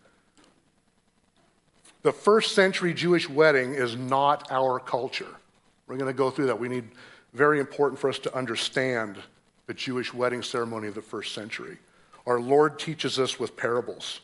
The 2.01 2.13
first 2.13 2.55
century 2.55 2.93
Jewish 2.93 3.29
wedding 3.29 3.73
is 3.73 3.95
not 3.95 4.49
our 4.51 4.79
culture. 4.79 5.35
We're 5.87 5.97
going 5.97 6.11
to 6.11 6.17
go 6.17 6.29
through 6.29 6.47
that. 6.47 6.59
We 6.59 6.69
need 6.69 6.89
very 7.33 7.59
important 7.59 7.99
for 7.99 8.09
us 8.09 8.19
to 8.19 8.35
understand 8.35 9.17
the 9.67 9.73
Jewish 9.73 10.13
wedding 10.13 10.41
ceremony 10.41 10.87
of 10.87 10.95
the 10.95 11.01
first 11.01 11.33
century. 11.33 11.77
Our 12.25 12.39
Lord 12.39 12.79
teaches 12.79 13.19
us 13.19 13.39
with 13.39 13.57
parables. 13.57 14.21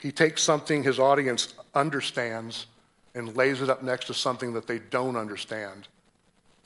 He 0.00 0.10
takes 0.10 0.42
something 0.42 0.82
his 0.82 0.98
audience 0.98 1.54
understands 1.74 2.66
and 3.14 3.36
lays 3.36 3.60
it 3.62 3.68
up 3.68 3.82
next 3.82 4.06
to 4.06 4.14
something 4.14 4.52
that 4.54 4.66
they 4.66 4.78
don't 4.78 5.16
understand, 5.16 5.88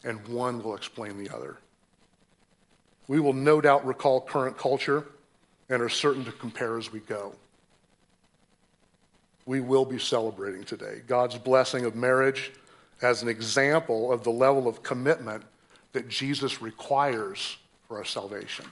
and 0.04 0.26
one 0.28 0.62
will 0.62 0.76
explain 0.76 1.22
the 1.22 1.34
other. 1.34 1.56
We 3.08 3.20
will 3.20 3.32
no 3.32 3.60
doubt 3.60 3.86
recall 3.86 4.20
current 4.20 4.58
culture 4.58 5.06
and 5.68 5.82
are 5.82 5.88
certain 5.88 6.24
to 6.24 6.32
compare 6.32 6.78
as 6.78 6.92
we 6.92 7.00
go. 7.00 7.34
We 9.46 9.61
will 9.61 9.84
be 9.84 9.99
celebrating 9.99 10.64
today 10.64 11.02
God's 11.06 11.37
blessing 11.37 11.84
of 11.84 11.94
marriage 11.96 12.52
as 13.00 13.22
an 13.22 13.28
example 13.28 14.12
of 14.12 14.22
the 14.22 14.30
level 14.30 14.68
of 14.68 14.82
commitment 14.82 15.42
that 15.92 16.08
Jesus 16.08 16.62
requires 16.62 17.56
for 17.87 17.99
our 17.99 18.04
salvation. 18.04 18.64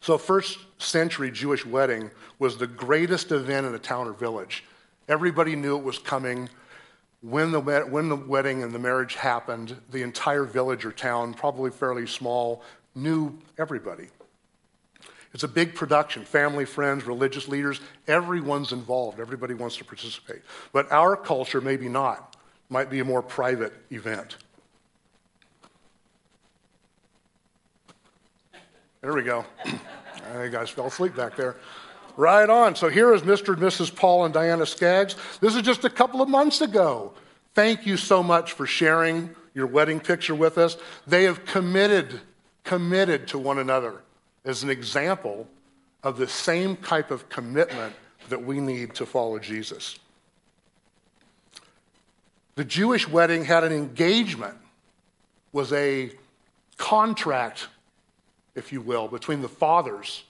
So, 0.00 0.16
first 0.16 0.58
century 0.78 1.30
Jewish 1.30 1.66
wedding 1.66 2.10
was 2.38 2.56
the 2.56 2.66
greatest 2.66 3.32
event 3.32 3.66
in 3.66 3.74
a 3.74 3.78
town 3.78 4.08
or 4.08 4.12
village. 4.12 4.64
Everybody 5.08 5.56
knew 5.56 5.76
it 5.76 5.84
was 5.84 5.98
coming. 5.98 6.48
When 7.20 7.52
the, 7.52 7.60
when 7.60 8.08
the 8.08 8.16
wedding 8.16 8.62
and 8.62 8.72
the 8.72 8.78
marriage 8.78 9.14
happened, 9.14 9.76
the 9.90 10.02
entire 10.02 10.44
village 10.44 10.86
or 10.86 10.92
town, 10.92 11.34
probably 11.34 11.70
fairly 11.70 12.06
small, 12.06 12.62
knew 12.94 13.38
everybody. 13.58 14.08
It's 15.32 15.44
a 15.44 15.48
big 15.48 15.74
production. 15.74 16.24
Family, 16.24 16.64
friends, 16.64 17.04
religious 17.04 17.46
leaders, 17.46 17.80
everyone's 18.08 18.72
involved. 18.72 19.20
Everybody 19.20 19.54
wants 19.54 19.76
to 19.76 19.84
participate. 19.84 20.42
But 20.72 20.90
our 20.90 21.16
culture, 21.16 21.60
maybe 21.60 21.88
not, 21.88 22.36
might 22.68 22.90
be 22.90 22.98
a 23.00 23.04
more 23.04 23.22
private 23.22 23.72
event. 23.90 24.36
There 29.02 29.14
we 29.14 29.22
go. 29.22 29.44
you 29.64 30.50
guys 30.50 30.68
fell 30.68 30.86
asleep 30.86 31.14
back 31.14 31.36
there. 31.36 31.56
Right 32.16 32.50
on. 32.50 32.74
So 32.74 32.88
here 32.88 33.14
is 33.14 33.22
Mr. 33.22 33.54
and 33.54 33.62
Mrs. 33.62 33.94
Paul 33.94 34.24
and 34.24 34.34
Diana 34.34 34.66
Skaggs. 34.66 35.14
This 35.40 35.54
is 35.54 35.62
just 35.62 35.84
a 35.84 35.90
couple 35.90 36.20
of 36.20 36.28
months 36.28 36.60
ago. 36.60 37.14
Thank 37.54 37.86
you 37.86 37.96
so 37.96 38.22
much 38.22 38.52
for 38.52 38.66
sharing 38.66 39.30
your 39.54 39.66
wedding 39.66 40.00
picture 40.00 40.34
with 40.34 40.58
us. 40.58 40.76
They 41.06 41.24
have 41.24 41.44
committed, 41.44 42.20
committed 42.64 43.28
to 43.28 43.38
one 43.38 43.58
another 43.58 44.02
as 44.44 44.62
an 44.62 44.70
example 44.70 45.46
of 46.02 46.16
the 46.16 46.28
same 46.28 46.76
type 46.76 47.10
of 47.10 47.28
commitment 47.28 47.94
that 48.28 48.42
we 48.42 48.60
need 48.60 48.94
to 48.94 49.06
follow 49.06 49.38
Jesus. 49.38 49.98
The 52.54 52.64
Jewish 52.64 53.08
wedding 53.08 53.44
had 53.44 53.64
an 53.64 53.72
engagement, 53.72 54.56
was 55.52 55.72
a 55.72 56.12
contract, 56.76 57.68
if 58.54 58.72
you 58.72 58.80
will, 58.80 59.08
between 59.08 59.42
the 59.42 59.48
fathers 59.48 60.24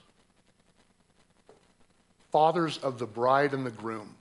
fathers 2.31 2.77
of 2.77 2.97
the 2.97 3.05
bride 3.05 3.53
and 3.53 3.65
the 3.65 3.71
groom. 3.71 4.15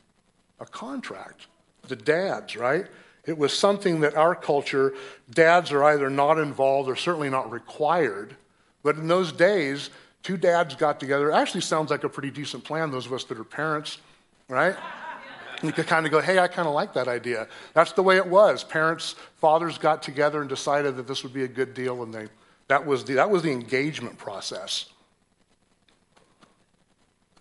A 0.58 0.66
contract. 0.66 1.46
The 1.88 1.96
dads, 1.96 2.56
right? 2.56 2.86
It 3.24 3.38
was 3.38 3.56
something 3.56 4.00
that 4.00 4.16
our 4.16 4.34
culture, 4.34 4.94
dads 5.30 5.72
are 5.72 5.84
either 5.84 6.10
not 6.10 6.38
involved 6.38 6.88
or 6.88 6.96
certainly 6.96 7.30
not 7.30 7.50
required. 7.50 8.36
But 8.82 8.96
in 8.96 9.08
those 9.08 9.32
days, 9.32 9.90
two 10.22 10.36
dads 10.36 10.74
got 10.74 11.00
together. 11.00 11.30
It 11.30 11.34
actually 11.34 11.60
sounds 11.62 11.90
like 11.90 12.04
a 12.04 12.08
pretty 12.08 12.30
decent 12.30 12.64
plan, 12.64 12.90
those 12.90 13.06
of 13.06 13.12
us 13.12 13.24
that 13.24 13.38
are 13.38 13.44
parents, 13.44 13.98
right? 14.48 14.76
You 15.62 15.72
could 15.72 15.86
kind 15.86 16.06
of 16.06 16.12
go, 16.12 16.20
hey, 16.20 16.38
I 16.38 16.48
kind 16.48 16.66
of 16.66 16.74
like 16.74 16.94
that 16.94 17.06
idea. 17.06 17.46
That's 17.74 17.92
the 17.92 18.02
way 18.02 18.16
it 18.16 18.26
was. 18.26 18.64
Parents, 18.64 19.14
fathers 19.36 19.76
got 19.76 20.02
together 20.02 20.40
and 20.40 20.48
decided 20.48 20.96
that 20.96 21.06
this 21.06 21.22
would 21.22 21.34
be 21.34 21.44
a 21.44 21.48
good 21.48 21.74
deal, 21.74 22.02
and 22.02 22.14
they, 22.14 22.28
that, 22.68 22.86
was 22.86 23.04
the, 23.04 23.14
that 23.14 23.30
was 23.30 23.42
the 23.42 23.52
engagement 23.52 24.16
process. 24.16 24.86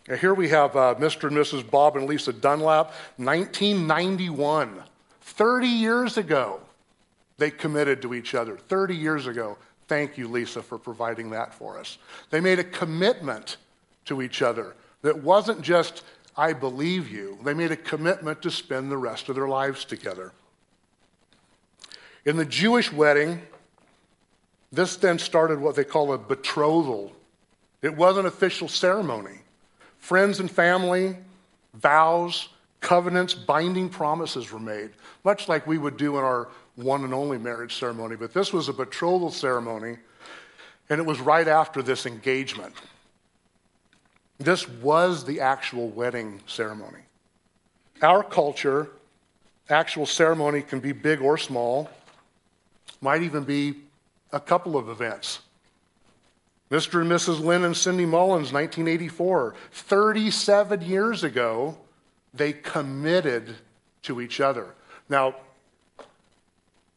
Now 0.09 0.15
here 0.15 0.33
we 0.33 0.49
have 0.49 0.75
uh, 0.75 0.95
Mr. 0.95 1.27
and 1.27 1.37
Mrs. 1.37 1.69
Bob 1.69 1.95
and 1.95 2.07
Lisa 2.07 2.33
Dunlap, 2.33 2.91
1991. 3.17 4.83
30 5.21 5.67
years 5.67 6.17
ago, 6.17 6.59
they 7.37 7.51
committed 7.51 8.01
to 8.01 8.13
each 8.13 8.33
other. 8.35 8.57
30 8.57 8.95
years 8.95 9.27
ago. 9.27 9.57
Thank 9.89 10.19
you, 10.19 10.27
Lisa, 10.27 10.61
for 10.61 10.77
providing 10.77 11.31
that 11.31 11.51
for 11.51 11.79
us. 11.79 11.97
They 12.29 12.39
made 12.39 12.59
a 12.59 12.63
commitment 12.63 13.57
to 14.05 14.21
each 14.21 14.43
other 14.43 14.75
that 15.01 15.23
wasn't 15.23 15.63
just, 15.63 16.03
I 16.37 16.53
believe 16.53 17.11
you. 17.11 17.39
They 17.43 17.55
made 17.55 17.71
a 17.71 17.75
commitment 17.75 18.43
to 18.43 18.51
spend 18.51 18.91
the 18.91 18.97
rest 18.97 19.29
of 19.29 19.35
their 19.35 19.47
lives 19.47 19.85
together. 19.85 20.31
In 22.23 22.37
the 22.37 22.45
Jewish 22.45 22.93
wedding, 22.93 23.41
this 24.71 24.95
then 24.95 25.17
started 25.17 25.59
what 25.59 25.75
they 25.75 25.83
call 25.83 26.13
a 26.13 26.19
betrothal. 26.19 27.11
It 27.81 27.97
was 27.97 28.17
an 28.17 28.27
official 28.27 28.67
ceremony 28.67 29.39
friends 29.97 30.39
and 30.39 30.49
family, 30.49 31.17
vows, 31.73 32.49
covenants, 32.79 33.33
binding 33.33 33.89
promises 33.89 34.51
were 34.51 34.59
made, 34.59 34.91
much 35.23 35.49
like 35.49 35.65
we 35.65 35.77
would 35.77 35.97
do 35.97 36.17
in 36.17 36.23
our 36.23 36.47
one 36.79 37.03
and 37.03 37.13
only 37.13 37.37
marriage 37.37 37.75
ceremony. 37.75 38.15
But 38.15 38.33
this 38.33 38.53
was 38.53 38.69
a 38.69 38.73
betrothal 38.73 39.31
ceremony, 39.31 39.97
and 40.89 40.99
it 40.99 41.05
was 41.05 41.19
right 41.19 41.47
after 41.47 41.81
this 41.81 42.05
engagement. 42.05 42.73
This 44.37 44.67
was 44.67 45.25
the 45.25 45.41
actual 45.41 45.89
wedding 45.89 46.41
ceremony. 46.47 47.01
Our 48.01 48.23
culture, 48.23 48.89
actual 49.69 50.05
ceremony 50.05 50.61
can 50.61 50.79
be 50.79 50.93
big 50.93 51.21
or 51.21 51.37
small, 51.37 51.89
might 53.01 53.21
even 53.21 53.43
be 53.43 53.75
a 54.31 54.39
couple 54.39 54.77
of 54.77 54.87
events. 54.89 55.39
Mr. 56.71 57.01
and 57.01 57.11
Mrs. 57.11 57.43
Lynn 57.43 57.65
and 57.65 57.75
Cindy 57.75 58.05
Mullins, 58.05 58.53
1984. 58.53 59.55
37 59.71 60.81
years 60.81 61.23
ago, 61.23 61.77
they 62.33 62.53
committed 62.53 63.55
to 64.03 64.21
each 64.21 64.39
other. 64.39 64.75
Now, 65.09 65.35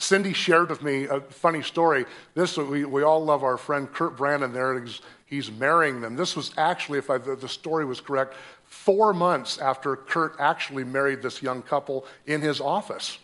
Cindy 0.02 0.32
shared 0.32 0.68
with 0.68 0.82
me 0.82 1.04
a 1.04 1.20
funny 1.20 1.62
story. 1.62 2.06
This 2.34 2.56
we, 2.56 2.84
we 2.84 3.04
all 3.04 3.24
love 3.24 3.44
our 3.44 3.56
friend 3.56 3.90
Kurt 3.90 4.16
Brandon 4.16 4.52
there. 4.52 4.80
He's, 4.80 5.00
he's 5.26 5.50
marrying 5.52 6.00
them. 6.00 6.16
This 6.16 6.34
was 6.34 6.50
actually, 6.58 6.98
if 6.98 7.08
I, 7.08 7.18
the 7.18 7.48
story 7.48 7.84
was 7.84 8.00
correct, 8.00 8.34
four 8.64 9.12
months 9.12 9.58
after 9.58 9.94
Kurt 9.94 10.34
actually 10.40 10.82
married 10.82 11.22
this 11.22 11.40
young 11.40 11.62
couple 11.62 12.04
in 12.26 12.40
his 12.40 12.60
office. 12.60 13.18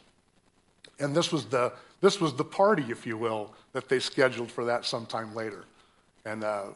And 1.01 1.17
this 1.17 1.33
was 1.33 1.47
the, 1.47 1.73
this 2.01 2.21
was 2.21 2.35
the 2.35 2.45
party, 2.45 2.85
if 2.91 3.07
you 3.07 3.17
will, 3.17 3.53
that 3.73 3.89
they 3.89 3.99
scheduled 3.99 4.51
for 4.51 4.65
that 4.67 4.85
sometime 4.85 5.35
later. 5.35 5.65
And 6.25 6.45
uh, 6.45 6.67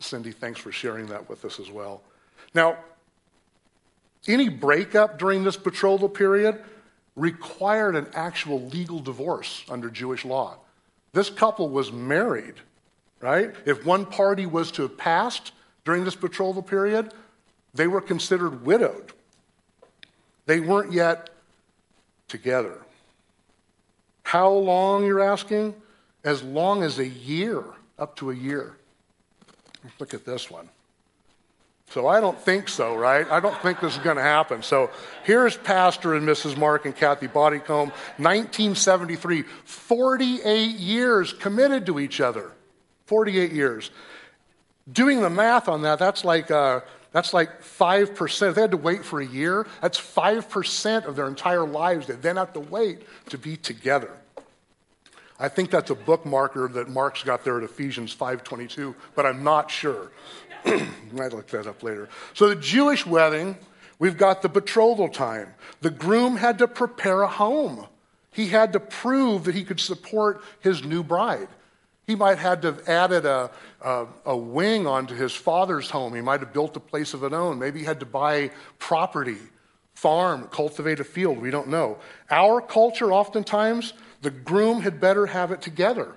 Cindy, 0.00 0.32
thanks 0.32 0.58
for 0.58 0.72
sharing 0.72 1.06
that 1.06 1.28
with 1.28 1.44
us 1.44 1.60
as 1.60 1.70
well. 1.70 2.02
Now, 2.52 2.78
any 4.26 4.48
breakup 4.48 5.20
during 5.20 5.44
this 5.44 5.56
betrothal 5.56 6.08
period 6.08 6.64
required 7.16 7.96
an 7.96 8.06
actual 8.14 8.60
legal 8.68 9.00
divorce 9.00 9.64
under 9.68 9.90
Jewish 9.90 10.24
law. 10.24 10.58
This 11.12 11.30
couple 11.30 11.70
was 11.70 11.90
married, 11.90 12.54
right? 13.20 13.54
If 13.64 13.86
one 13.86 14.04
party 14.04 14.44
was 14.44 14.70
to 14.72 14.82
have 14.82 14.98
passed 14.98 15.52
during 15.84 16.04
this 16.04 16.14
betrothal 16.14 16.62
period, 16.62 17.12
they 17.74 17.86
were 17.86 18.02
considered 18.02 18.64
widowed. 18.64 19.12
They 20.44 20.60
weren't 20.60 20.92
yet 20.92 21.30
together. 22.28 22.78
How 24.22 24.50
long, 24.50 25.04
you're 25.04 25.20
asking? 25.20 25.74
As 26.24 26.42
long 26.42 26.82
as 26.82 26.98
a 26.98 27.06
year, 27.06 27.64
up 27.98 28.16
to 28.16 28.30
a 28.30 28.34
year. 28.34 28.76
Look 29.98 30.12
at 30.12 30.24
this 30.24 30.50
one. 30.50 30.68
So 31.90 32.08
I 32.08 32.20
don't 32.20 32.38
think 32.38 32.68
so, 32.68 32.96
right? 32.96 33.30
I 33.30 33.38
don't 33.38 33.56
think 33.62 33.80
this 33.80 33.92
is 33.92 34.02
going 34.02 34.16
to 34.16 34.22
happen. 34.22 34.62
So 34.62 34.90
here's 35.22 35.56
Pastor 35.56 36.14
and 36.14 36.26
Mrs. 36.26 36.56
Mark 36.56 36.84
and 36.84 36.94
Kathy 36.94 37.28
Bodycomb, 37.28 37.92
1973, 38.18 39.42
48 39.42 40.76
years 40.76 41.32
committed 41.32 41.86
to 41.86 42.00
each 42.00 42.20
other. 42.20 42.50
48 43.06 43.52
years. 43.52 43.90
Doing 44.92 45.20
the 45.20 45.30
math 45.30 45.68
on 45.68 45.82
that, 45.82 45.98
that's 45.98 46.24
like, 46.24 46.50
uh, 46.50 46.80
that's 47.12 47.32
like 47.32 47.62
5%. 47.62 48.48
If 48.48 48.54
they 48.56 48.60
had 48.60 48.72
to 48.72 48.76
wait 48.76 49.04
for 49.04 49.20
a 49.20 49.26
year, 49.26 49.66
that's 49.80 49.98
5% 49.98 51.06
of 51.06 51.14
their 51.14 51.28
entire 51.28 51.66
lives 51.66 52.08
they 52.08 52.14
then 52.14 52.36
have 52.36 52.52
to 52.54 52.60
wait 52.60 53.02
to 53.30 53.38
be 53.38 53.56
together. 53.56 54.10
I 55.38 55.48
think 55.48 55.70
that's 55.70 55.90
a 55.90 55.94
bookmarker 55.94 56.72
that 56.74 56.88
Mark's 56.88 57.22
got 57.22 57.44
there 57.44 57.58
at 57.58 57.64
Ephesians 57.64 58.14
5:22, 58.14 58.94
but 59.14 59.26
I'm 59.26 59.44
not 59.44 59.70
sure. 59.70 60.10
Might 61.12 61.32
look 61.32 61.48
that 61.48 61.66
up 61.66 61.82
later. 61.82 62.08
So 62.34 62.48
the 62.48 62.56
Jewish 62.56 63.06
wedding, 63.06 63.56
we've 63.98 64.16
got 64.16 64.42
the 64.42 64.48
betrothal 64.48 65.08
time. 65.08 65.54
The 65.80 65.90
groom 65.90 66.36
had 66.36 66.58
to 66.58 66.68
prepare 66.68 67.22
a 67.22 67.28
home. 67.28 67.86
He 68.32 68.48
had 68.48 68.72
to 68.74 68.80
prove 68.80 69.44
that 69.44 69.54
he 69.54 69.64
could 69.64 69.80
support 69.80 70.42
his 70.60 70.84
new 70.84 71.02
bride. 71.02 71.48
He 72.06 72.14
might 72.14 72.38
have 72.38 72.62
had 72.62 72.62
to 72.62 72.66
have 72.68 72.88
added 72.88 73.24
a, 73.24 73.50
a, 73.80 74.06
a, 74.26 74.36
wing 74.36 74.86
onto 74.86 75.14
his 75.14 75.32
father's 75.32 75.90
home. 75.90 76.14
He 76.14 76.20
might 76.20 76.40
have 76.40 76.52
built 76.52 76.76
a 76.76 76.80
place 76.80 77.14
of 77.14 77.22
his 77.22 77.32
own. 77.32 77.58
Maybe 77.58 77.80
he 77.80 77.84
had 77.84 77.98
to 78.00 78.06
buy 78.06 78.50
property, 78.78 79.38
farm, 79.94 80.48
cultivate 80.52 81.00
a 81.00 81.04
field. 81.04 81.38
We 81.38 81.50
don't 81.50 81.68
know. 81.68 81.98
Our 82.30 82.60
culture, 82.60 83.12
oftentimes, 83.12 83.92
the 84.22 84.30
groom 84.30 84.82
had 84.82 85.00
better 85.00 85.26
have 85.26 85.50
it 85.50 85.62
together. 85.62 86.14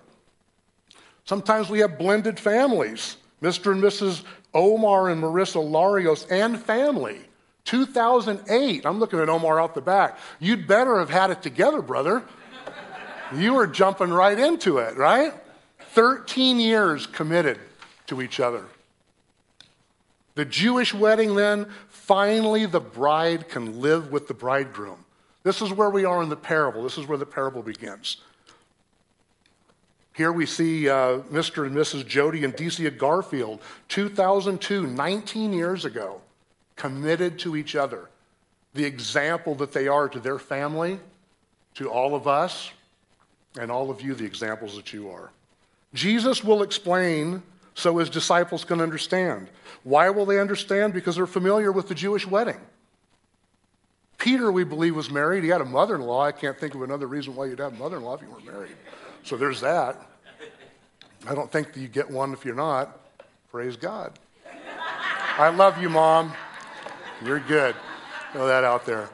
Sometimes 1.26 1.70
we 1.70 1.80
have 1.80 1.98
blended 1.98 2.40
families. 2.40 3.18
Mr. 3.42 3.72
and 3.72 3.82
Mrs. 3.82 4.24
Omar 4.54 5.10
and 5.10 5.22
Marissa 5.22 5.64
Larios 5.64 6.30
and 6.32 6.62
family. 6.62 7.22
2008. 7.66 8.86
I'm 8.86 9.00
looking 9.00 9.20
at 9.20 9.30
Omar 9.30 9.60
out 9.60 9.76
the 9.76 9.82
back. 9.82 10.18
You'd 10.40 10.68
better 10.68 11.00
have 11.00 11.10
had 11.10 11.30
it 11.30 11.42
together, 11.42 11.82
brother. 11.82 12.24
You 13.36 13.54
were 13.54 13.68
jumping 13.68 14.10
right 14.10 14.38
into 14.38 14.80
it, 14.80 14.98
right? 14.98 15.34
13 15.92 16.60
years 16.60 17.06
committed 17.06 17.60
to 18.08 18.22
each 18.22 18.40
other. 18.40 18.66
The 20.36 20.46
Jewish 20.46 20.94
wedding, 20.94 21.36
then, 21.36 21.68
finally 21.90 22.66
the 22.66 22.80
bride 22.80 23.50
can 23.50 23.82
live 23.82 24.12
with 24.12 24.28
the 24.28 24.34
bridegroom. 24.34 25.06
This 25.44 25.62
is 25.62 25.72
where 25.72 25.90
we 25.90 26.06
are 26.06 26.24
in 26.24 26.30
the 26.30 26.36
parable. 26.36 26.82
This 26.84 26.98
is 26.98 27.08
where 27.08 27.18
the 27.18 27.26
parable 27.26 27.62
begins. 27.62 28.18
Here 30.20 30.34
we 30.34 30.46
see 30.46 30.90
uh, 30.90 31.20
Mr. 31.32 31.66
and 31.66 31.74
Mrs. 31.74 32.06
Jody 32.06 32.44
and 32.44 32.54
Decia 32.54 32.92
Garfield, 32.92 33.62
2002, 33.88 34.86
19 34.86 35.54
years 35.54 35.86
ago, 35.86 36.20
committed 36.76 37.40
to 37.40 37.56
each 37.56 37.74
other. 37.74 38.10
The 38.74 38.84
example 38.84 39.56
that 39.56 39.72
they 39.72 39.88
are 39.88 40.10
to 40.10 40.20
their 40.20 40.38
family, 40.38 41.00
to 41.76 41.90
all 41.90 42.16
of 42.16 42.28
us, 42.28 42.72
and 43.58 43.72
all 43.72 43.90
of 43.90 44.02
you, 44.02 44.14
the 44.14 44.26
examples 44.26 44.76
that 44.76 44.92
you 44.92 45.10
are. 45.10 45.32
Jesus 45.94 46.44
will 46.44 46.64
explain 46.64 47.42
so 47.74 48.00
his 48.00 48.10
disciples 48.10 48.66
can 48.66 48.82
understand. 48.82 49.48
Why 49.84 50.10
will 50.10 50.26
they 50.26 50.42
understand? 50.42 50.92
Because 50.92 51.16
they're 51.16 51.28
familiar 51.28 51.72
with 51.72 51.88
the 51.88 51.96
Jewish 51.96 52.28
wedding. 52.28 52.60
Peter, 54.18 54.52
we 54.52 54.66
believe, 54.66 54.98
was 54.98 55.10
married. 55.10 55.46
He 55.46 55.50
had 55.50 55.62
a 55.62 55.66
mother 55.66 55.96
in 55.96 56.02
law. 56.02 56.26
I 56.26 56.34
can't 56.34 56.60
think 56.60 56.76
of 56.76 56.82
another 56.82 57.08
reason 57.08 57.38
why 57.38 57.46
you'd 57.46 57.60
have 57.60 57.72
a 57.72 57.78
mother 57.78 57.96
in 57.96 58.04
law 58.04 58.16
if 58.16 58.22
you 58.22 58.30
weren't 58.30 58.46
married. 58.46 58.76
So 59.24 59.38
there's 59.38 59.62
that. 59.62 59.98
I 61.28 61.36
don't 61.36 61.52
think 61.52 61.74
that 61.74 61.80
you 61.80 61.88
get 61.88 62.10
one 62.10 62.34
if 62.34 62.46
you're 62.46 62.56
not. 62.56 63.00
Praise 63.52 63.76
God. 63.76 64.18
I 65.38 65.50
love 65.50 65.82
you, 65.82 65.90
Mom. 65.90 66.34
You're 67.24 67.40
good. 67.40 67.76
Throw 68.32 68.48
that 68.48 68.64
out 68.64 68.86
there. 68.86 69.10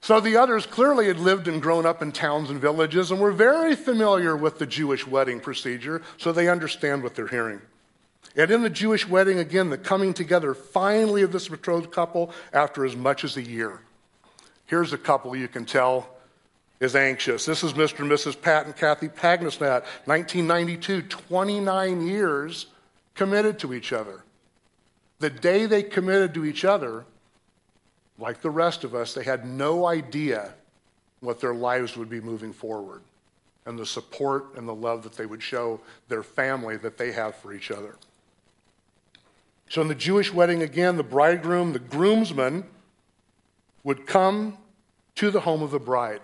So 0.00 0.20
the 0.20 0.36
others 0.36 0.64
clearly 0.64 1.06
had 1.06 1.18
lived 1.18 1.48
and 1.48 1.60
grown 1.60 1.84
up 1.84 2.02
in 2.02 2.12
towns 2.12 2.50
and 2.50 2.60
villages 2.60 3.10
and 3.10 3.20
were 3.20 3.32
very 3.32 3.74
familiar 3.74 4.36
with 4.36 4.58
the 4.58 4.66
Jewish 4.66 5.06
wedding 5.06 5.40
procedure, 5.40 6.02
so 6.16 6.32
they 6.32 6.48
understand 6.48 7.02
what 7.02 7.14
they're 7.14 7.28
hearing. 7.28 7.60
And 8.36 8.50
in 8.50 8.62
the 8.62 8.70
Jewish 8.70 9.08
wedding, 9.08 9.38
again, 9.38 9.70
the 9.70 9.78
coming 9.78 10.14
together 10.14 10.54
finally 10.54 11.22
of 11.22 11.32
this 11.32 11.48
betrothed 11.48 11.90
couple 11.90 12.32
after 12.52 12.84
as 12.84 12.94
much 12.94 13.24
as 13.24 13.36
a 13.36 13.42
year. 13.42 13.80
Here's 14.66 14.92
a 14.92 14.98
couple 14.98 15.34
you 15.34 15.48
can 15.48 15.64
tell 15.64 16.08
is 16.80 16.94
anxious. 16.94 17.44
This 17.44 17.64
is 17.64 17.72
Mr. 17.72 18.00
and 18.00 18.10
Mrs. 18.10 18.40
Pat 18.40 18.66
and 18.66 18.76
Kathy 18.76 19.08
Pagnesnat, 19.08 19.84
1992, 20.04 21.02
29 21.02 22.06
years 22.06 22.66
committed 23.14 23.58
to 23.58 23.74
each 23.74 23.92
other. 23.92 24.22
The 25.18 25.30
day 25.30 25.66
they 25.66 25.82
committed 25.82 26.34
to 26.34 26.44
each 26.44 26.64
other, 26.64 27.04
like 28.18 28.40
the 28.40 28.50
rest 28.50 28.84
of 28.84 28.94
us, 28.94 29.14
they 29.14 29.24
had 29.24 29.44
no 29.44 29.86
idea 29.86 30.54
what 31.20 31.40
their 31.40 31.54
lives 31.54 31.96
would 31.96 32.08
be 32.08 32.20
moving 32.20 32.52
forward 32.52 33.02
and 33.66 33.78
the 33.78 33.86
support 33.86 34.54
and 34.56 34.66
the 34.66 34.74
love 34.74 35.02
that 35.02 35.14
they 35.14 35.26
would 35.26 35.42
show 35.42 35.80
their 36.08 36.22
family 36.22 36.76
that 36.76 36.96
they 36.96 37.12
have 37.12 37.34
for 37.36 37.52
each 37.52 37.70
other. 37.70 37.96
So, 39.68 39.82
in 39.82 39.88
the 39.88 39.94
Jewish 39.94 40.32
wedding, 40.32 40.62
again, 40.62 40.96
the 40.96 41.02
bridegroom, 41.02 41.74
the 41.74 41.78
groomsman, 41.78 42.64
would 43.84 44.06
come 44.06 44.56
to 45.16 45.30
the 45.30 45.40
home 45.40 45.62
of 45.62 45.70
the 45.70 45.78
bride. 45.78 46.20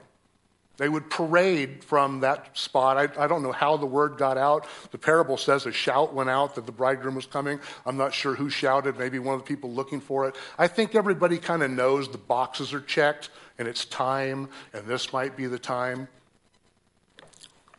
They 0.76 0.88
would 0.88 1.08
parade 1.08 1.84
from 1.84 2.20
that 2.20 2.58
spot. 2.58 2.96
I, 2.96 3.24
I, 3.24 3.28
don't 3.28 3.44
know 3.44 3.52
how 3.52 3.76
the 3.76 3.86
word 3.86 4.18
got 4.18 4.36
out. 4.36 4.66
The 4.90 4.98
parable 4.98 5.36
says 5.36 5.66
a 5.66 5.72
shout 5.72 6.12
went 6.12 6.30
out 6.30 6.56
that 6.56 6.66
the 6.66 6.72
bridegroom 6.72 7.14
was 7.14 7.26
coming. 7.26 7.60
I'm 7.86 7.96
not 7.96 8.12
sure 8.12 8.34
who 8.34 8.50
shouted, 8.50 8.98
maybe 8.98 9.20
one 9.20 9.36
of 9.36 9.42
the 9.42 9.46
people 9.46 9.70
looking 9.72 10.00
for 10.00 10.26
it. 10.26 10.34
I 10.58 10.66
think 10.66 10.96
everybody 10.96 11.38
kind 11.38 11.62
of 11.62 11.70
knows 11.70 12.08
the 12.08 12.18
boxes 12.18 12.74
are 12.74 12.80
checked 12.80 13.30
and 13.56 13.68
it's 13.68 13.84
time, 13.84 14.48
and 14.72 14.84
this 14.86 15.12
might 15.12 15.36
be 15.36 15.46
the 15.46 15.60
time. 15.60 16.08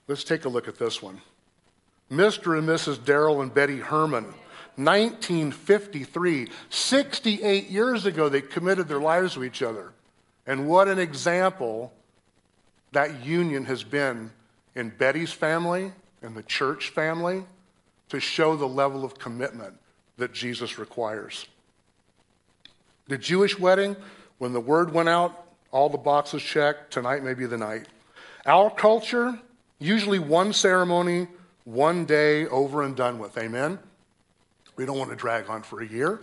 Let's 0.08 0.24
take 0.24 0.46
a 0.46 0.50
look 0.50 0.70
at 0.70 0.78
this 0.78 1.02
one. 1.02 1.22
Mr. 2.10 2.58
and 2.58 2.68
Mrs. 2.68 3.04
Darrell 3.04 3.42
and 3.42 3.54
Betty 3.54 3.80
Herman, 3.80 4.26
1953, 4.76 6.50
68 6.70 7.70
years 7.70 8.06
ago, 8.06 8.30
they 8.30 8.42
committed 8.42 8.88
their 8.88 9.00
lives 9.00 9.34
to 9.34 9.44
each 9.44 9.62
other. 9.62 9.92
And 10.46 10.68
what 10.68 10.88
an 10.88 11.00
example 11.00 11.92
that 12.92 13.26
union 13.26 13.66
has 13.66 13.84
been 13.84 14.32
in 14.76 14.90
Betty's 14.90 15.32
family 15.32 15.92
and 16.22 16.36
the 16.36 16.44
church 16.44 16.90
family 16.90 17.44
to 18.10 18.20
show 18.20 18.56
the 18.56 18.68
level 18.68 19.04
of 19.04 19.18
commitment 19.18 19.76
that 20.18 20.34
Jesus 20.34 20.78
requires. 20.78 21.46
The 23.08 23.18
Jewish 23.18 23.60
wedding, 23.60 23.96
when 24.38 24.54
the 24.54 24.60
word 24.60 24.94
went 24.94 25.10
out, 25.10 25.48
all 25.72 25.90
the 25.90 25.98
boxes 25.98 26.42
checked, 26.42 26.92
tonight 26.92 27.24
may 27.24 27.34
be 27.34 27.46
the 27.46 27.58
night. 27.58 27.88
Our 28.46 28.70
culture, 28.70 29.40
usually 29.80 30.20
one 30.20 30.54
ceremony, 30.54 31.28
one 31.66 32.06
day, 32.06 32.48
over 32.48 32.84
and 32.84 32.96
done 32.96 33.20
with. 33.20 33.38
Amen? 33.38 33.80
We 34.76 34.86
don't 34.86 34.98
want 34.98 35.10
to 35.10 35.16
drag 35.16 35.50
on 35.50 35.64
for 35.64 35.82
a 35.82 35.88
year. 35.88 36.20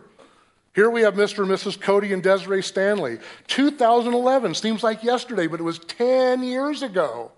Here 0.74 0.88
we 0.88 1.02
have 1.02 1.14
Mr. 1.14 1.42
and 1.42 1.52
Mrs. 1.52 1.78
Cody 1.78 2.12
and 2.14 2.22
Desiree 2.22 2.62
Stanley. 2.62 3.18
2011 3.46 4.54
seems 4.54 4.82
like 4.82 5.04
yesterday, 5.04 5.46
but 5.46 5.60
it 5.60 5.64
was 5.64 5.78
10 5.80 6.42
years 6.42 6.82
ago. 6.82 7.30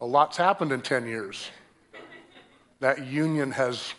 A 0.00 0.06
lot's 0.06 0.36
happened 0.36 0.70
in 0.70 0.80
10 0.80 1.06
years. 1.06 1.50
That 2.78 3.06
union 3.06 3.50
has 3.52 3.94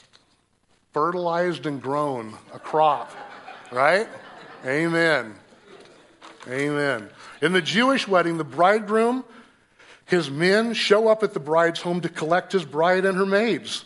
fertilized 0.94 1.66
and 1.66 1.82
grown 1.82 2.36
a 2.54 2.60
crop, 2.60 3.12
right? 3.72 4.08
Amen. 4.66 5.36
Amen. 6.48 7.10
In 7.42 7.52
the 7.52 7.62
Jewish 7.62 8.08
wedding, 8.08 8.38
the 8.38 8.46
bridegroom, 8.46 9.26
his 10.06 10.30
men 10.30 10.74
show 10.74 11.10
up 11.10 11.24
at 11.24 11.34
the 11.34 11.40
bride's 11.40 11.82
home 11.82 12.00
to 12.02 12.10
collect 12.10 12.54
his 12.54 12.64
bride 12.64 13.04
and 13.04 13.18
her 13.18 13.26
maids. 13.26 13.86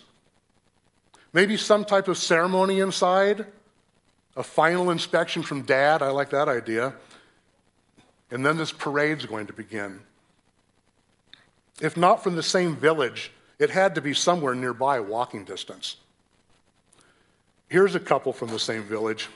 Maybe 1.34 1.58
some 1.58 1.86
type 1.86 2.08
of 2.08 2.18
ceremony 2.18 2.80
inside 2.80 3.48
a 4.36 4.44
final 4.44 4.90
inspection 4.90 5.44
from 5.44 5.64
dad. 5.64 6.02
I 6.02 6.10
like 6.10 6.30
that 6.30 6.48
idea. 6.48 6.94
And 8.32 8.46
then 8.46 8.58
this 8.58 8.72
parade's 8.72 9.26
going 9.26 9.48
to 9.48 9.54
begin. 9.54 10.00
If 11.82 11.98
not 11.98 12.24
from 12.24 12.36
the 12.36 12.44
same 12.44 12.76
village, 12.76 13.32
it 13.58 13.70
had 13.70 13.96
to 13.96 14.02
be 14.02 14.14
somewhere 14.14 14.56
nearby, 14.56 15.00
walking 15.00 15.46
distance. 15.46 15.98
Here's 17.70 17.96
a 17.96 18.00
couple 18.00 18.34
from 18.34 18.50
the 18.50 18.60
same 18.60 18.84
village. 18.84 19.30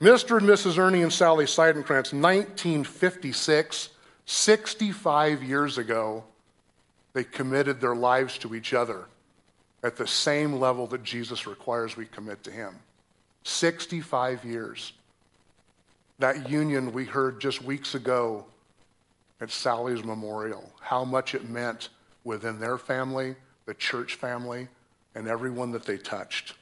Mr. 0.00 0.38
and 0.38 0.48
Mrs. 0.48 0.78
Ernie 0.78 1.02
and 1.02 1.12
Sally 1.12 1.44
Seidenkrantz, 1.44 2.12
1956, 2.12 3.88
65 4.26 5.42
years 5.42 5.76
ago, 5.78 6.24
they 7.14 7.24
committed 7.24 7.80
their 7.80 7.96
lives 7.96 8.38
to 8.38 8.54
each 8.54 8.74
other 8.74 9.06
at 9.82 9.96
the 9.96 10.06
same 10.06 10.54
level 10.54 10.86
that 10.86 11.02
Jesus 11.02 11.46
requires 11.46 11.96
we 11.96 12.06
commit 12.06 12.44
to 12.44 12.50
him. 12.50 12.76
65 13.48 14.44
years. 14.44 14.92
That 16.18 16.50
union 16.50 16.92
we 16.92 17.04
heard 17.04 17.40
just 17.40 17.62
weeks 17.62 17.94
ago 17.94 18.44
at 19.40 19.50
Sally's 19.50 20.04
memorial, 20.04 20.70
how 20.80 21.04
much 21.04 21.34
it 21.34 21.48
meant 21.48 21.88
within 22.24 22.58
their 22.60 22.76
family, 22.76 23.36
the 23.66 23.74
church 23.74 24.16
family, 24.16 24.68
and 25.14 25.28
everyone 25.28 25.70
that 25.72 25.84
they 25.84 25.96
touched. 25.96 26.54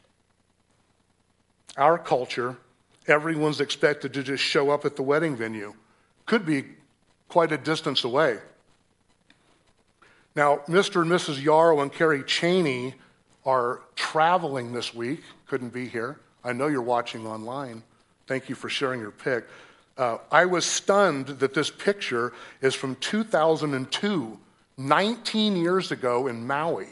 Our 1.76 1.98
culture, 1.98 2.56
everyone's 3.06 3.60
expected 3.60 4.14
to 4.14 4.22
just 4.22 4.42
show 4.42 4.70
up 4.70 4.84
at 4.84 4.96
the 4.96 5.02
wedding 5.02 5.36
venue. 5.36 5.74
Could 6.26 6.46
be 6.46 6.64
quite 7.28 7.52
a 7.52 7.58
distance 7.58 8.04
away. 8.04 8.38
Now, 10.34 10.58
Mr. 10.68 11.02
and 11.02 11.10
Mrs. 11.10 11.42
Yarrow 11.42 11.80
and 11.80 11.92
Carrie 11.92 12.22
Cheney 12.22 12.94
are 13.44 13.80
traveling 13.94 14.72
this 14.72 14.94
week, 14.94 15.22
couldn't 15.46 15.72
be 15.72 15.88
here. 15.88 16.20
I 16.46 16.52
know 16.52 16.68
you're 16.68 16.80
watching 16.80 17.26
online. 17.26 17.82
Thank 18.28 18.48
you 18.48 18.54
for 18.54 18.68
sharing 18.68 19.00
your 19.00 19.10
pic. 19.10 19.46
Uh, 19.98 20.18
I 20.30 20.44
was 20.44 20.64
stunned 20.64 21.26
that 21.26 21.54
this 21.54 21.70
picture 21.70 22.32
is 22.60 22.72
from 22.72 22.94
2002, 22.96 24.38
19 24.76 25.56
years 25.56 25.90
ago 25.90 26.28
in 26.28 26.46
Maui. 26.46 26.86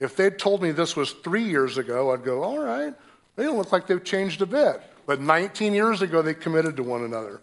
If 0.00 0.16
they'd 0.16 0.38
told 0.38 0.62
me 0.62 0.70
this 0.70 0.96
was 0.96 1.12
three 1.12 1.44
years 1.44 1.76
ago, 1.76 2.12
I'd 2.12 2.24
go, 2.24 2.42
all 2.42 2.60
right, 2.60 2.94
they 3.36 3.42
don't 3.42 3.58
look 3.58 3.72
like 3.72 3.86
they've 3.86 4.02
changed 4.02 4.40
a 4.40 4.46
bit. 4.46 4.80
But 5.04 5.20
19 5.20 5.74
years 5.74 6.00
ago, 6.00 6.22
they 6.22 6.32
committed 6.32 6.76
to 6.78 6.82
one 6.82 7.04
another. 7.04 7.42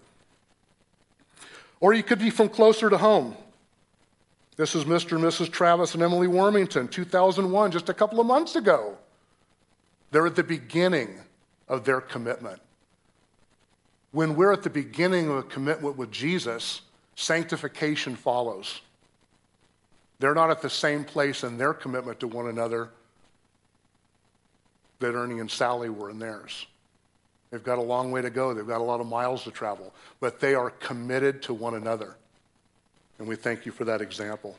Or 1.79 1.93
you 1.93 2.01
could 2.01 2.19
be 2.19 2.31
from 2.31 2.49
closer 2.49 2.89
to 2.89 2.97
home. 2.97 3.35
This 4.57 4.73
is 4.73 4.85
Mr. 4.85 5.17
and 5.17 5.23
Mrs. 5.23 5.51
Travis 5.51 5.93
and 5.93 6.01
Emily 6.01 6.27
Wormington, 6.27 6.87
2001, 6.87 7.71
just 7.71 7.89
a 7.89 7.93
couple 7.93 8.19
of 8.19 8.25
months 8.25 8.55
ago. 8.55 8.97
They're 10.09 10.25
at 10.25 10.35
the 10.35 10.43
beginning 10.43 11.19
of 11.67 11.85
their 11.85 12.01
commitment. 12.01 12.61
When 14.11 14.35
we're 14.35 14.53
at 14.53 14.63
the 14.63 14.69
beginning 14.69 15.29
of 15.29 15.37
a 15.37 15.43
commitment 15.43 15.97
with 15.97 16.11
Jesus, 16.11 16.81
sanctification 17.15 18.15
follows. 18.15 18.81
They're 20.19 20.35
not 20.35 20.49
at 20.49 20.61
the 20.61 20.69
same 20.69 21.03
place 21.03 21.43
in 21.43 21.57
their 21.57 21.73
commitment 21.73 22.19
to 22.21 22.27
one 22.27 22.47
another 22.47 22.89
that 24.99 25.13
Ernie 25.13 25.39
and 25.39 25.51
Sally 25.51 25.89
were 25.89 26.09
in 26.09 26.19
theirs. 26.19 26.65
They've 27.51 27.63
got 27.63 27.77
a 27.77 27.81
long 27.81 28.11
way 28.11 28.21
to 28.21 28.29
go, 28.29 28.53
they've 28.53 28.67
got 28.67 28.81
a 28.81 28.83
lot 28.83 29.01
of 29.01 29.07
miles 29.07 29.43
to 29.43 29.51
travel, 29.51 29.93
but 30.19 30.39
they 30.39 30.55
are 30.55 30.69
committed 30.71 31.41
to 31.43 31.53
one 31.53 31.75
another. 31.75 32.15
And 33.19 33.27
we 33.27 33.35
thank 33.35 33.65
you 33.65 33.71
for 33.71 33.85
that 33.85 34.01
example. 34.01 34.57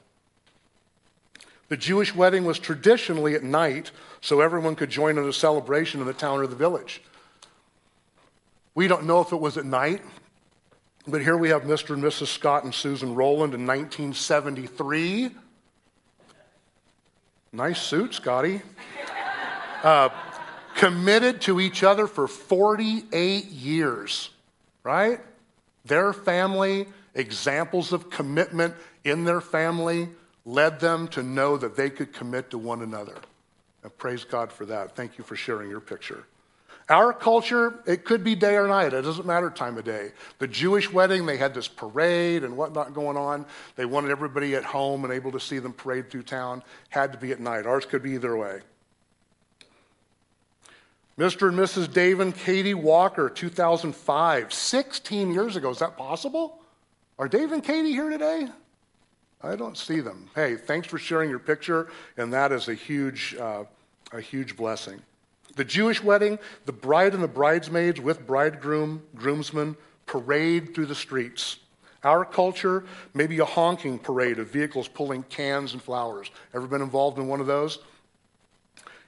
The 1.68 1.76
Jewish 1.76 2.14
wedding 2.14 2.44
was 2.44 2.58
traditionally 2.58 3.34
at 3.34 3.42
night 3.42 3.90
so 4.20 4.40
everyone 4.40 4.76
could 4.76 4.90
join 4.90 5.18
in 5.18 5.28
a 5.28 5.32
celebration 5.32 6.00
in 6.00 6.06
the 6.06 6.12
town 6.12 6.38
or 6.38 6.46
the 6.46 6.56
village. 6.56 7.02
We 8.74 8.88
don't 8.88 9.06
know 9.06 9.20
if 9.20 9.32
it 9.32 9.40
was 9.40 9.56
at 9.56 9.64
night, 9.64 10.02
but 11.08 11.22
here 11.22 11.36
we 11.36 11.48
have 11.48 11.62
Mr. 11.62 11.94
and 11.94 12.02
Mrs. 12.02 12.26
Scott 12.26 12.64
and 12.64 12.74
Susan 12.74 13.14
Rowland 13.14 13.54
in 13.54 13.66
1973. 13.66 15.30
Nice 17.52 17.80
suit, 17.80 18.14
Scotty. 18.14 18.60
Uh, 19.82 20.10
committed 20.74 21.40
to 21.42 21.60
each 21.60 21.82
other 21.82 22.06
for 22.06 22.28
48 22.28 23.46
years, 23.46 24.30
right? 24.82 25.20
Their 25.84 26.12
family, 26.12 26.86
examples 27.14 27.92
of 27.92 28.10
commitment 28.10 28.74
in 29.04 29.24
their 29.24 29.40
family, 29.40 30.08
led 30.46 30.80
them 30.80 31.08
to 31.08 31.22
know 31.22 31.58
that 31.58 31.76
they 31.76 31.90
could 31.90 32.14
commit 32.14 32.50
to 32.50 32.58
one 32.58 32.80
another. 32.80 33.16
And 33.82 33.96
praise 33.98 34.24
God 34.24 34.50
for 34.50 34.64
that. 34.66 34.96
Thank 34.96 35.18
you 35.18 35.24
for 35.24 35.36
sharing 35.36 35.68
your 35.68 35.80
picture. 35.80 36.24
Our 36.88 37.12
culture, 37.12 37.80
it 37.84 38.04
could 38.04 38.22
be 38.22 38.36
day 38.36 38.54
or 38.54 38.68
night. 38.68 38.94
It 38.94 39.02
doesn't 39.02 39.26
matter 39.26 39.50
time 39.50 39.76
of 39.76 39.84
day. 39.84 40.12
The 40.38 40.46
Jewish 40.46 40.92
wedding, 40.92 41.26
they 41.26 41.36
had 41.36 41.52
this 41.52 41.66
parade 41.66 42.44
and 42.44 42.56
whatnot 42.56 42.94
going 42.94 43.16
on. 43.16 43.44
They 43.74 43.84
wanted 43.84 44.12
everybody 44.12 44.54
at 44.54 44.62
home 44.62 45.02
and 45.02 45.12
able 45.12 45.32
to 45.32 45.40
see 45.40 45.58
them 45.58 45.72
parade 45.72 46.10
through 46.10 46.22
town. 46.22 46.62
Had 46.90 47.10
to 47.12 47.18
be 47.18 47.32
at 47.32 47.40
night. 47.40 47.66
Ours 47.66 47.84
could 47.86 48.04
be 48.04 48.12
either 48.12 48.36
way. 48.36 48.60
Mr. 51.18 51.48
and 51.48 51.58
Mrs. 51.58 51.92
Dave 51.92 52.20
and 52.20 52.36
Katie 52.36 52.74
Walker, 52.74 53.30
2005, 53.30 54.52
16 54.52 55.32
years 55.32 55.56
ago. 55.56 55.70
Is 55.70 55.78
that 55.78 55.96
possible? 55.96 56.60
Are 57.18 57.26
Dave 57.26 57.50
and 57.50 57.64
Katie 57.64 57.92
here 57.92 58.10
today? 58.10 58.48
I 59.42 59.56
don't 59.56 59.76
see 59.76 60.00
them. 60.00 60.28
Hey, 60.34 60.56
thanks 60.56 60.88
for 60.88 60.98
sharing 60.98 61.30
your 61.30 61.38
picture, 61.38 61.88
and 62.16 62.32
that 62.32 62.52
is 62.52 62.68
a 62.68 62.74
huge, 62.74 63.36
uh, 63.38 63.64
a 64.12 64.20
huge 64.20 64.56
blessing. 64.56 65.00
The 65.56 65.64
Jewish 65.64 66.02
wedding, 66.02 66.38
the 66.64 66.72
bride 66.72 67.14
and 67.14 67.22
the 67.22 67.28
bridesmaids 67.28 68.00
with 68.00 68.26
bridegroom, 68.26 69.02
groomsmen, 69.14 69.76
parade 70.06 70.74
through 70.74 70.86
the 70.86 70.94
streets. 70.94 71.58
Our 72.04 72.24
culture, 72.24 72.84
maybe 73.14 73.38
a 73.38 73.44
honking 73.44 73.98
parade 73.98 74.38
of 74.38 74.48
vehicles 74.48 74.86
pulling 74.86 75.22
cans 75.24 75.72
and 75.72 75.82
flowers. 75.82 76.30
Ever 76.54 76.66
been 76.66 76.82
involved 76.82 77.18
in 77.18 77.26
one 77.26 77.40
of 77.40 77.46
those? 77.46 77.78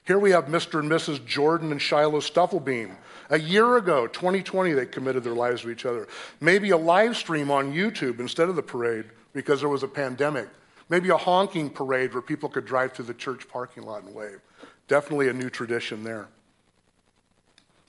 Here 0.05 0.19
we 0.19 0.31
have 0.31 0.45
Mr. 0.45 0.79
and 0.79 0.89
Mrs. 0.89 1.23
Jordan 1.23 1.71
and 1.71 1.81
Shiloh 1.81 2.19
Stufflebeam. 2.19 2.95
A 3.29 3.39
year 3.39 3.77
ago, 3.77 4.07
2020, 4.07 4.73
they 4.73 4.87
committed 4.87 5.23
their 5.23 5.35
lives 5.35 5.61
to 5.61 5.69
each 5.69 5.85
other. 5.85 6.07
Maybe 6.41 6.71
a 6.71 6.77
live 6.77 7.15
stream 7.15 7.51
on 7.51 7.71
YouTube 7.71 8.19
instead 8.19 8.49
of 8.49 8.55
the 8.55 8.63
parade 8.63 9.05
because 9.33 9.59
there 9.59 9.69
was 9.69 9.83
a 9.83 9.87
pandemic. 9.87 10.49
Maybe 10.89 11.09
a 11.09 11.17
honking 11.17 11.69
parade 11.69 12.13
where 12.13 12.21
people 12.21 12.49
could 12.49 12.65
drive 12.65 12.93
through 12.93 13.05
the 13.05 13.13
church 13.13 13.47
parking 13.47 13.83
lot 13.83 14.03
and 14.03 14.13
wave. 14.13 14.41
Definitely 14.87 15.29
a 15.29 15.33
new 15.33 15.49
tradition 15.49 16.03
there. 16.03 16.27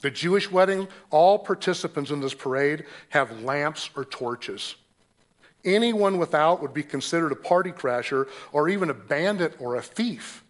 The 0.02 0.10
Jewish 0.10 0.50
wedding, 0.50 0.88
all 1.10 1.38
participants 1.38 2.10
in 2.10 2.20
this 2.20 2.34
parade 2.34 2.84
have 3.10 3.42
lamps 3.42 3.90
or 3.96 4.04
torches. 4.04 4.74
Anyone 5.64 6.18
without 6.18 6.62
would 6.62 6.72
be 6.72 6.82
considered 6.82 7.32
a 7.32 7.36
party 7.36 7.70
crasher 7.70 8.28
or 8.52 8.68
even 8.68 8.88
a 8.88 8.94
bandit 8.94 9.56
or 9.58 9.76
a 9.76 9.82
thief. 9.82 10.42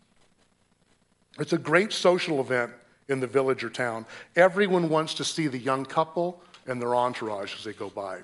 It's 1.39 1.53
a 1.53 1.59
great 1.59 1.93
social 1.93 2.41
event 2.41 2.73
in 3.09 3.19
the 3.19 3.27
village 3.27 3.65
or 3.65 3.71
town. 3.71 4.07
Everyone 4.37 4.89
wants 4.89 5.15
to 5.15 5.25
see 5.25 5.49
the 5.49 5.59
young 5.59 5.85
couple 5.85 6.41
and 6.67 6.81
their 6.81 6.95
entourage 6.95 7.55
as 7.57 7.65
they 7.65 7.73
go 7.73 7.91
by. 7.91 8.21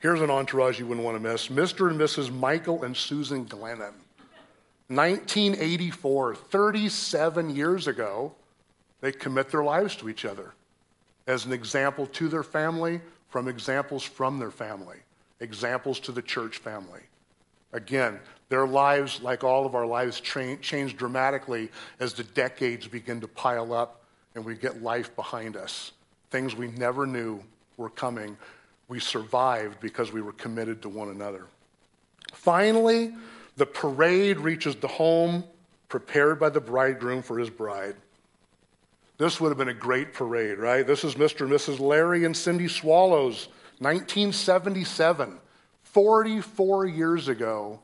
Here's 0.00 0.20
an 0.20 0.30
entourage 0.30 0.78
you 0.78 0.86
wouldn't 0.86 1.04
want 1.04 1.16
to 1.16 1.28
miss 1.28 1.48
Mr. 1.48 1.90
and 1.90 1.98
Mrs. 1.98 2.32
Michael 2.32 2.84
and 2.84 2.96
Susan 2.96 3.44
Glennon. 3.46 3.94
1984, 4.88 6.34
37 6.36 7.50
years 7.50 7.88
ago, 7.88 8.32
they 9.00 9.12
commit 9.12 9.50
their 9.50 9.64
lives 9.64 9.96
to 9.96 10.08
each 10.08 10.24
other 10.24 10.54
as 11.26 11.44
an 11.44 11.52
example 11.52 12.06
to 12.06 12.28
their 12.28 12.42
family, 12.42 13.00
from 13.28 13.48
examples 13.48 14.02
from 14.02 14.38
their 14.38 14.50
family, 14.50 14.96
examples 15.40 16.00
to 16.00 16.12
the 16.12 16.22
church 16.22 16.58
family. 16.58 17.02
Again, 17.72 18.18
their 18.48 18.66
lives, 18.66 19.20
like 19.20 19.44
all 19.44 19.66
of 19.66 19.74
our 19.74 19.84
lives, 19.84 20.20
tra- 20.20 20.56
change 20.56 20.96
dramatically 20.96 21.70
as 22.00 22.14
the 22.14 22.24
decades 22.24 22.86
begin 22.86 23.20
to 23.20 23.28
pile 23.28 23.74
up 23.74 24.04
and 24.34 24.44
we 24.44 24.54
get 24.54 24.82
life 24.82 25.14
behind 25.16 25.56
us. 25.56 25.92
Things 26.30 26.56
we 26.56 26.68
never 26.68 27.06
knew 27.06 27.42
were 27.76 27.90
coming. 27.90 28.38
We 28.88 29.00
survived 29.00 29.80
because 29.80 30.12
we 30.12 30.22
were 30.22 30.32
committed 30.32 30.82
to 30.82 30.88
one 30.88 31.10
another. 31.10 31.46
Finally, 32.32 33.14
the 33.56 33.66
parade 33.66 34.38
reaches 34.38 34.74
the 34.76 34.88
home 34.88 35.44
prepared 35.88 36.40
by 36.40 36.48
the 36.48 36.60
bridegroom 36.60 37.22
for 37.22 37.38
his 37.38 37.50
bride. 37.50 37.96
This 39.18 39.40
would 39.40 39.48
have 39.48 39.58
been 39.58 39.68
a 39.68 39.74
great 39.74 40.12
parade, 40.12 40.58
right? 40.58 40.86
This 40.86 41.04
is 41.04 41.16
Mr. 41.16 41.40
and 41.40 41.50
Mrs. 41.50 41.80
Larry 41.80 42.24
and 42.24 42.36
Cindy 42.36 42.68
Swallows, 42.68 43.48
1977. 43.78 45.38
44 45.82 46.86
years 46.86 47.28
ago, 47.28 47.80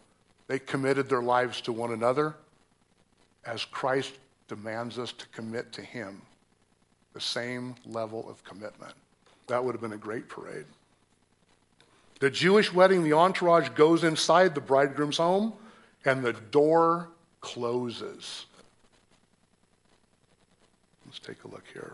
they 0.47 0.59
committed 0.59 1.09
their 1.09 1.23
lives 1.23 1.61
to 1.63 1.73
one 1.73 1.93
another 1.93 2.37
as 3.45 3.65
Christ 3.65 4.13
demands 4.49 4.99
us 4.99 5.13
to 5.13 5.27
commit 5.29 5.73
to 5.73 5.83
Him 5.83 6.23
the 7.15 7.21
same 7.21 7.75
level 7.85 8.29
of 8.29 8.43
commitment. 8.45 8.93
That 9.47 9.65
would 9.65 9.73
have 9.73 9.83
been 9.83 9.93
a 9.93 9.97
great 9.97 10.29
parade. 10.29 10.67
The 12.25 12.31
Jewish 12.31 12.73
wedding, 12.73 13.05
the 13.05 13.13
entourage 13.13 13.69
goes 13.75 14.03
inside 14.03 14.55
the 14.55 14.61
bridegroom's 14.63 15.19
home 15.19 15.53
and 16.07 16.25
the 16.25 16.33
door 16.33 17.11
closes. 17.43 18.47
Let's 21.05 21.19
take 21.19 21.45
a 21.45 21.49
look 21.49 21.65
here. 21.75 21.93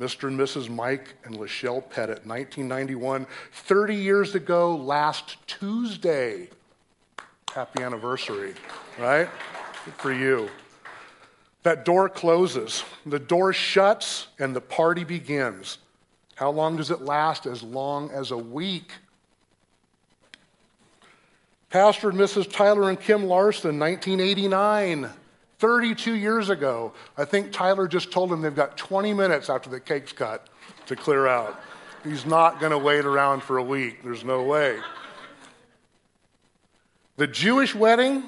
Mr. 0.00 0.28
and 0.28 0.40
Mrs. 0.40 0.70
Mike 0.70 1.12
and 1.24 1.36
Lachelle 1.36 1.82
Pettit, 1.90 2.24
1991, 2.26 3.26
30 3.52 3.94
years 3.94 4.34
ago, 4.34 4.74
last 4.74 5.36
Tuesday. 5.46 6.48
Happy 7.54 7.82
anniversary, 7.82 8.54
right? 8.98 9.28
Good 9.84 9.94
for 9.98 10.14
you. 10.14 10.48
That 11.64 11.84
door 11.84 12.08
closes, 12.08 12.82
the 13.04 13.18
door 13.18 13.52
shuts, 13.52 14.28
and 14.38 14.56
the 14.56 14.62
party 14.62 15.04
begins. 15.04 15.76
How 16.36 16.50
long 16.50 16.76
does 16.76 16.90
it 16.90 17.02
last? 17.02 17.44
As 17.44 17.62
long 17.62 18.10
as 18.10 18.30
a 18.30 18.38
week. 18.38 18.90
Pastor 21.72 22.10
and 22.10 22.18
Mrs. 22.18 22.52
Tyler 22.52 22.90
and 22.90 23.00
Kim 23.00 23.24
Larson, 23.24 23.78
1989. 23.78 25.08
32 25.58 26.16
years 26.16 26.50
ago, 26.50 26.92
I 27.16 27.24
think 27.24 27.50
Tyler 27.50 27.88
just 27.88 28.12
told 28.12 28.28
them 28.28 28.42
they've 28.42 28.54
got 28.54 28.76
20 28.76 29.14
minutes 29.14 29.48
after 29.48 29.70
the 29.70 29.80
cake's 29.80 30.12
cut 30.12 30.48
to 30.84 30.94
clear 30.94 31.26
out. 31.26 31.58
He's 32.04 32.26
not 32.26 32.60
going 32.60 32.72
to 32.72 32.78
wait 32.78 33.06
around 33.06 33.42
for 33.42 33.56
a 33.56 33.62
week. 33.62 34.02
There's 34.02 34.22
no 34.22 34.42
way. 34.42 34.80
The 37.16 37.26
Jewish 37.26 37.74
wedding, 37.74 38.24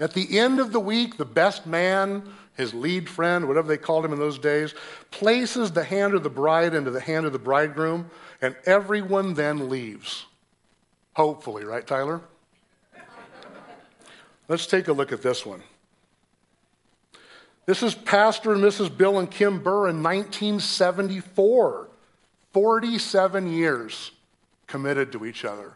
at 0.00 0.12
the 0.12 0.40
end 0.40 0.58
of 0.58 0.72
the 0.72 0.80
week, 0.80 1.18
the 1.18 1.24
best 1.24 1.66
man, 1.66 2.24
his 2.56 2.74
lead 2.74 3.08
friend, 3.08 3.46
whatever 3.46 3.68
they 3.68 3.76
called 3.76 4.04
him 4.04 4.12
in 4.12 4.18
those 4.18 4.40
days, 4.40 4.74
places 5.12 5.70
the 5.70 5.84
hand 5.84 6.14
of 6.14 6.24
the 6.24 6.30
bride 6.30 6.74
into 6.74 6.90
the 6.90 7.00
hand 7.00 7.26
of 7.26 7.32
the 7.32 7.38
bridegroom, 7.38 8.10
and 8.42 8.56
everyone 8.66 9.34
then 9.34 9.68
leaves. 9.68 10.24
Hopefully, 11.18 11.64
right, 11.64 11.84
Tyler? 11.84 12.20
Let's 14.46 14.66
take 14.66 14.86
a 14.86 14.92
look 14.92 15.10
at 15.10 15.20
this 15.20 15.44
one. 15.44 15.64
This 17.66 17.82
is 17.82 17.92
Pastor 17.92 18.52
and 18.52 18.62
Mrs. 18.62 18.96
Bill 18.96 19.18
and 19.18 19.28
Kim 19.28 19.58
Burr 19.58 19.88
in 19.88 20.00
1974. 20.00 21.88
47 22.52 23.52
years 23.52 24.12
committed 24.68 25.10
to 25.10 25.26
each 25.26 25.44
other. 25.44 25.72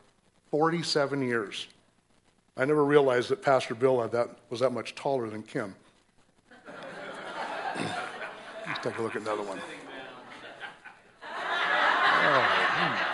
47 0.53 1.23
years. 1.23 1.67
I 2.57 2.65
never 2.65 2.85
realized 2.85 3.29
that 3.31 3.43
Pastor 3.43 3.75
Bill 3.75 4.01
had 4.01 4.13
that, 4.13 4.31
was 4.49 4.61
that 4.61 4.71
much 4.71 4.95
taller 4.95 5.29
than 5.29 5.43
Kim. 5.43 5.75
Let's 8.69 8.79
take 8.81 8.97
a 8.97 9.03
look 9.03 9.17
at 9.17 9.23
another 9.23 9.43
one. 9.43 9.59
Oh, 11.25 12.41
hmm. 12.41 13.13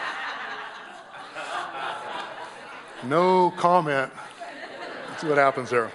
No 3.04 3.52
comment. 3.52 4.12
See 5.18 5.28
what 5.28 5.38
happens 5.38 5.70
there. 5.70 5.90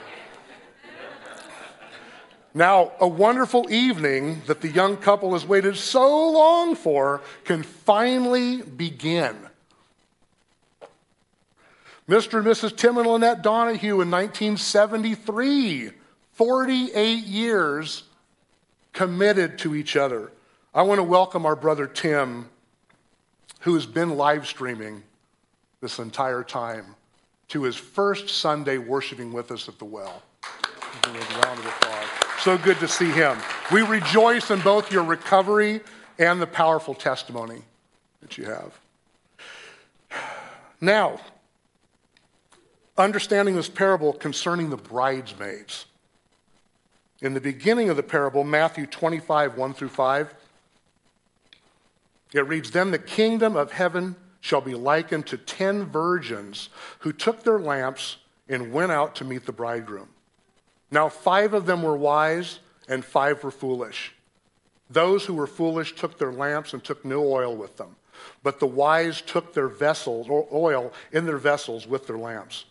Now, 2.53 2.91
a 2.99 3.07
wonderful 3.07 3.69
evening 3.71 4.41
that 4.45 4.61
the 4.61 4.69
young 4.69 4.95
couple 4.97 5.33
has 5.33 5.45
waited 5.45 5.75
so 5.75 6.31
long 6.31 6.75
for 6.75 7.21
can 7.45 7.63
finally 7.63 8.61
begin. 8.61 9.35
Mr. 12.07 12.39
and 12.39 12.47
Mrs. 12.47 12.75
Tim 12.75 12.97
and 12.97 13.07
Lynette 13.07 13.41
Donahue 13.41 14.01
in 14.01 14.11
1973, 14.11 15.91
48 16.33 17.23
years 17.23 18.03
committed 18.91 19.57
to 19.59 19.73
each 19.73 19.95
other. 19.95 20.31
I 20.75 20.83
want 20.83 20.99
to 20.99 21.03
welcome 21.03 21.45
our 21.45 21.55
brother 21.55 21.87
Tim, 21.87 22.49
who 23.61 23.73
has 23.73 23.85
been 23.85 24.15
live 24.15 24.45
streaming 24.47 25.03
this 25.83 25.99
entire 25.99 26.43
time, 26.43 26.95
to 27.49 27.63
his 27.63 27.75
first 27.75 28.29
Sunday 28.29 28.77
worshiping 28.77 29.33
with 29.33 29.51
us 29.51 29.67
at 29.67 29.77
the 29.77 29.85
well. 29.85 30.23
So 32.39 32.57
good 32.57 32.79
to 32.79 32.87
see 32.87 33.11
him. 33.11 33.37
We 33.71 33.81
rejoice 33.81 34.49
in 34.49 34.61
both 34.61 34.91
your 34.93 35.03
recovery 35.03 35.81
and 36.17 36.41
the 36.41 36.47
powerful 36.47 36.93
testimony 36.93 37.63
that 38.21 38.37
you 38.37 38.45
have. 38.45 38.79
Now, 40.79 41.19
understanding 42.97 43.55
this 43.55 43.69
parable 43.69 44.13
concerning 44.13 44.69
the 44.69 44.77
bridesmaids. 44.77 45.85
In 47.21 47.33
the 47.33 47.41
beginning 47.41 47.89
of 47.89 47.97
the 47.97 48.03
parable, 48.03 48.45
Matthew 48.45 48.85
25, 48.85 49.57
1 49.57 49.73
through 49.73 49.89
5, 49.89 50.33
it 52.33 52.47
reads 52.47 52.71
Then 52.71 52.91
the 52.91 52.99
kingdom 52.99 53.57
of 53.57 53.73
heaven 53.73 54.15
shall 54.43 54.59
be 54.59 54.75
likened 54.75 55.25
to 55.25 55.37
ten 55.37 55.85
virgins 55.85 56.67
who 56.99 57.13
took 57.13 57.43
their 57.43 57.59
lamps 57.59 58.17
and 58.49 58.73
went 58.73 58.91
out 58.91 59.15
to 59.15 59.23
meet 59.23 59.45
the 59.45 59.53
bridegroom. 59.53 60.09
Now, 60.91 61.07
five 61.07 61.53
of 61.53 61.65
them 61.65 61.81
were 61.81 61.95
wise, 61.95 62.59
and 62.89 63.05
five 63.05 63.41
were 63.41 63.51
foolish. 63.51 64.13
Those 64.89 65.23
who 65.23 65.33
were 65.33 65.47
foolish 65.47 65.95
took 65.95 66.17
their 66.17 66.33
lamps 66.33 66.73
and 66.73 66.83
took 66.83 67.05
no 67.05 67.23
oil 67.23 67.55
with 67.55 67.77
them. 67.77 67.95
But 68.43 68.59
the 68.59 68.67
wise 68.67 69.21
took 69.21 69.53
their 69.53 69.69
vessels, 69.69 70.27
or 70.27 70.45
oil 70.51 70.91
in 71.13 71.25
their 71.25 71.37
vessels 71.37 71.87
with 71.87 72.05
their 72.05 72.17
lamps. 72.17 72.65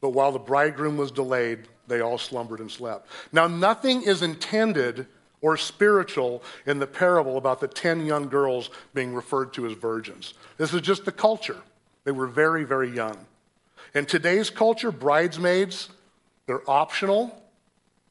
But 0.00 0.10
while 0.10 0.32
the 0.32 0.38
bridegroom 0.38 0.96
was 0.96 1.10
delayed, 1.10 1.68
they 1.86 2.00
all 2.00 2.16
slumbered 2.16 2.60
and 2.60 2.70
slept. 2.70 3.06
Now, 3.30 3.46
nothing 3.46 4.04
is 4.04 4.22
intended 4.22 5.06
or 5.42 5.56
spiritual 5.56 6.42
in 6.66 6.78
the 6.78 6.86
parable 6.86 7.36
about 7.38 7.60
the 7.60 7.68
10 7.68 8.04
young 8.06 8.28
girls 8.28 8.70
being 8.94 9.14
referred 9.14 9.52
to 9.54 9.66
as 9.66 9.72
virgins. 9.72 10.34
This 10.58 10.74
is 10.74 10.82
just 10.82 11.04
the 11.04 11.12
culture. 11.12 11.56
They 12.04 12.12
were 12.12 12.26
very, 12.26 12.64
very 12.64 12.90
young. 12.90 13.16
In 13.94 14.06
today's 14.06 14.50
culture, 14.50 14.92
bridesmaids 14.92 15.88
they're 16.50 16.68
optional, 16.68 17.32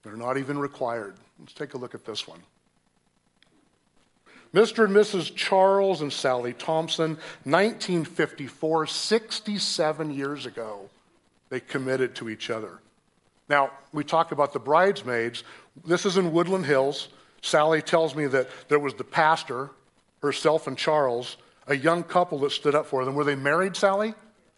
they're 0.01 0.15
not 0.15 0.37
even 0.37 0.57
required. 0.57 1.15
Let's 1.39 1.51
take 1.51 1.73
a 1.73 1.77
look 1.77 1.93
at 1.93 2.05
this 2.05 2.25
one. 2.25 2.39
Mr. 4.53 4.85
and 4.85 4.95
Mrs. 4.95 5.35
Charles 5.35 6.01
and 6.01 6.11
Sally 6.11 6.53
Thompson, 6.53 7.17
1954, 7.43 8.87
67 8.87 10.13
years 10.13 10.45
ago, 10.45 10.89
they 11.49 11.59
committed 11.59 12.15
to 12.15 12.29
each 12.29 12.49
other. 12.49 12.79
Now, 13.49 13.71
we 13.91 14.05
talk 14.05 14.31
about 14.31 14.53
the 14.53 14.59
bridesmaids. 14.59 15.43
This 15.85 16.05
is 16.05 16.15
in 16.15 16.31
Woodland 16.31 16.65
Hills. 16.65 17.09
Sally 17.41 17.81
tells 17.81 18.15
me 18.15 18.27
that 18.27 18.49
there 18.67 18.79
was 18.79 18.93
the 18.93 19.03
pastor, 19.03 19.71
herself 20.21 20.67
and 20.67 20.77
Charles, 20.77 21.37
a 21.67 21.75
young 21.75 22.03
couple 22.03 22.39
that 22.39 22.51
stood 22.51 22.75
up 22.75 22.85
for 22.85 23.05
them. 23.05 23.15
Were 23.15 23.23
they 23.23 23.35
married, 23.35 23.75
Sally? 23.75 24.13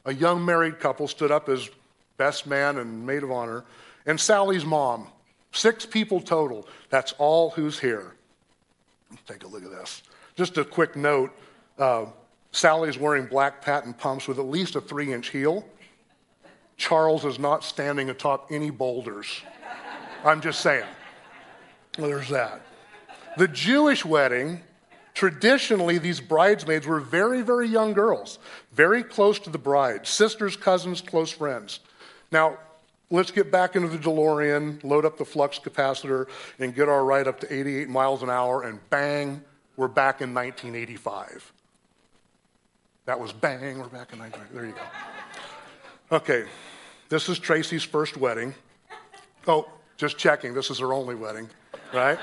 A 0.06 0.14
young 0.14 0.44
married 0.44 0.80
couple 0.80 1.08
stood 1.08 1.32
up 1.32 1.50
as 1.50 1.70
best 2.18 2.48
man 2.48 2.78
and 2.78 3.06
maid 3.06 3.24
of 3.24 3.32
honor, 3.32 3.64
and 4.06 4.20
Sally's 4.20 4.66
mom. 4.66 5.08
Six 5.52 5.86
people 5.86 6.22
total. 6.22 6.68
That's 6.90 7.14
all 7.18 7.50
who's 7.52 7.78
here. 7.78 8.16
Take 9.28 9.44
a 9.44 9.48
look 9.48 9.64
at 9.66 9.72
this. 9.72 10.02
Just 10.36 10.58
a 10.58 10.64
quick 10.64 10.96
note 10.96 11.32
uh, 11.78 12.06
Sally's 12.52 12.98
wearing 12.98 13.26
black 13.26 13.62
patent 13.62 13.98
pumps 13.98 14.28
with 14.28 14.40
at 14.40 14.46
least 14.46 14.76
a 14.76 14.82
three 14.82 15.14
inch 15.14 15.30
heel. 15.30 15.66
Charles 16.78 17.26
is 17.26 17.38
not 17.38 17.64
standing 17.64 18.10
atop 18.10 18.48
any 18.52 18.70
boulders. 18.70 19.42
I'm 20.24 20.42
just 20.42 20.62
saying. 20.62 20.88
There's 21.98 22.30
that. 22.30 22.62
The 23.38 23.48
Jewish 23.48 24.04
wedding, 24.04 24.62
traditionally, 25.14 25.98
these 25.98 26.20
bridesmaids 26.20 26.86
were 26.86 27.00
very, 27.00 27.42
very 27.42 27.68
young 27.68 27.94
girls, 27.94 28.40
very 28.74 29.04
close 29.04 29.40
to 29.40 29.50
the 29.50 29.58
bride, 29.58 30.06
sisters, 30.06 30.58
cousins, 30.58 31.02
close 31.02 31.32
friends. 31.32 31.80
Now, 32.32 32.58
let's 33.10 33.32
get 33.32 33.52
back 33.52 33.76
into 33.76 33.88
the 33.88 33.98
DeLorean, 33.98 34.84
load 34.84 35.06
up 35.06 35.18
the 35.18 35.26
flux 35.26 35.60
capacitor, 35.60 36.28
and 36.60 36.76
get 36.76 36.90
our 36.90 37.06
ride 37.06 37.28
up 37.28 37.40
to 37.42 37.54
88 37.54 37.90
miles 37.90 38.22
an 38.22 38.30
hour, 38.30 38.64
and 38.64 38.80
bang, 38.90 39.42
we're 39.78 39.88
back 39.88 40.22
in 40.22 40.34
1985. 40.34 41.54
That 43.06 43.20
was 43.20 43.32
bang, 43.32 43.80
we're 43.80 43.88
back 43.88 44.14
in 44.14 44.20
1985. 44.20 44.54
There 44.54 44.66
you 44.66 44.74
go. 44.74 46.16
Okay, 46.18 46.46
this 47.10 47.30
is 47.30 47.40
Tracy's 47.40 47.84
first 47.84 48.18
wedding. 48.18 48.54
Oh, 49.48 49.70
just 49.98 50.18
checking, 50.18 50.54
this 50.54 50.70
is 50.70 50.80
her 50.80 50.94
only 50.94 51.16
wedding, 51.16 51.50
right? 51.94 52.20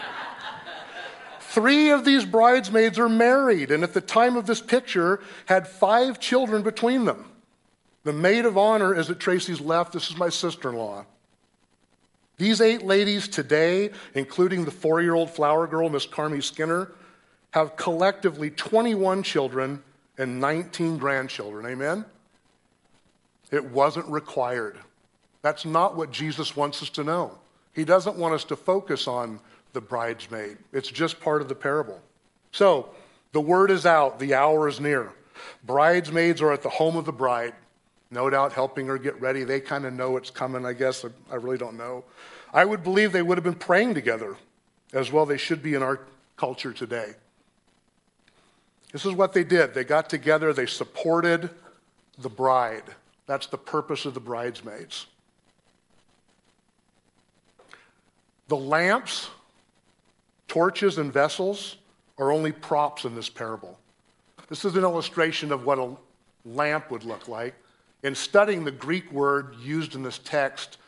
Three 1.58 1.90
of 1.90 2.04
these 2.04 2.24
bridesmaids 2.24 3.00
are 3.00 3.08
married, 3.08 3.72
and 3.72 3.82
at 3.82 3.92
the 3.92 4.00
time 4.00 4.36
of 4.36 4.46
this 4.46 4.60
picture, 4.60 5.18
had 5.46 5.66
five 5.66 6.20
children 6.20 6.62
between 6.62 7.04
them. 7.04 7.32
The 8.04 8.12
maid 8.12 8.44
of 8.44 8.56
honor 8.56 8.94
is 8.94 9.10
at 9.10 9.18
Tracy's 9.18 9.60
left. 9.60 9.92
This 9.92 10.08
is 10.08 10.16
my 10.16 10.28
sister 10.28 10.68
in 10.68 10.76
law. 10.76 11.04
These 12.36 12.60
eight 12.60 12.84
ladies 12.84 13.26
today, 13.26 13.90
including 14.14 14.66
the 14.66 14.70
four 14.70 15.02
year 15.02 15.16
old 15.16 15.30
flower 15.30 15.66
girl, 15.66 15.88
Miss 15.88 16.06
Carmi 16.06 16.44
Skinner, 16.44 16.92
have 17.50 17.74
collectively 17.74 18.50
21 18.50 19.24
children 19.24 19.82
and 20.16 20.38
19 20.38 20.96
grandchildren. 20.96 21.66
Amen? 21.66 22.04
It 23.50 23.64
wasn't 23.64 24.06
required. 24.06 24.78
That's 25.42 25.64
not 25.64 25.96
what 25.96 26.12
Jesus 26.12 26.54
wants 26.54 26.84
us 26.84 26.90
to 26.90 27.02
know. 27.02 27.36
He 27.72 27.84
doesn't 27.84 28.14
want 28.16 28.34
us 28.34 28.44
to 28.44 28.54
focus 28.54 29.08
on 29.08 29.40
the 29.72 29.80
bridesmaid, 29.80 30.58
it's 30.72 30.88
just 30.88 31.20
part 31.20 31.42
of 31.42 31.48
the 31.48 31.54
parable. 31.54 32.00
So, 32.52 32.90
the 33.32 33.40
word 33.40 33.70
is 33.70 33.84
out, 33.84 34.18
the 34.18 34.34
hour 34.34 34.68
is 34.68 34.80
near. 34.80 35.12
Bridesmaids 35.64 36.40
are 36.40 36.52
at 36.52 36.62
the 36.62 36.70
home 36.70 36.96
of 36.96 37.04
the 37.04 37.12
bride 37.12 37.54
no 38.10 38.30
doubt 38.30 38.52
helping 38.52 38.86
her 38.86 38.98
get 38.98 39.20
ready. 39.20 39.44
They 39.44 39.60
kind 39.60 39.84
of 39.84 39.92
know 39.92 40.16
it's 40.16 40.30
coming, 40.30 40.64
I 40.64 40.72
guess. 40.72 41.04
I 41.30 41.34
really 41.34 41.58
don't 41.58 41.76
know. 41.76 42.04
I 42.52 42.64
would 42.64 42.82
believe 42.82 43.12
they 43.12 43.22
would 43.22 43.36
have 43.36 43.44
been 43.44 43.54
praying 43.54 43.94
together 43.94 44.36
as 44.92 45.12
well. 45.12 45.26
They 45.26 45.36
should 45.36 45.62
be 45.62 45.74
in 45.74 45.82
our 45.82 46.00
culture 46.36 46.72
today. 46.72 47.14
This 48.92 49.04
is 49.04 49.12
what 49.12 49.34
they 49.34 49.44
did. 49.44 49.74
They 49.74 49.84
got 49.84 50.08
together, 50.08 50.52
they 50.54 50.64
supported 50.64 51.50
the 52.16 52.30
bride. 52.30 52.84
That's 53.26 53.46
the 53.46 53.58
purpose 53.58 54.06
of 54.06 54.14
the 54.14 54.20
bridesmaids. 54.20 55.06
The 58.48 58.56
lamps, 58.56 59.28
torches, 60.48 60.98
and 60.98 61.12
vessels 61.12 61.76
are 62.18 62.32
only 62.32 62.50
props 62.50 63.04
in 63.04 63.14
this 63.14 63.28
parable. 63.28 63.78
This 64.48 64.64
is 64.64 64.74
an 64.74 64.82
illustration 64.82 65.52
of 65.52 65.64
what 65.64 65.78
a 65.78 65.94
lamp 66.44 66.90
would 66.90 67.04
look 67.04 67.28
like. 67.28 67.54
In 68.02 68.14
studying 68.14 68.64
the 68.64 68.70
Greek 68.70 69.10
word 69.12 69.56
used 69.56 69.94
in 69.94 70.02
this 70.02 70.18
text 70.18 70.78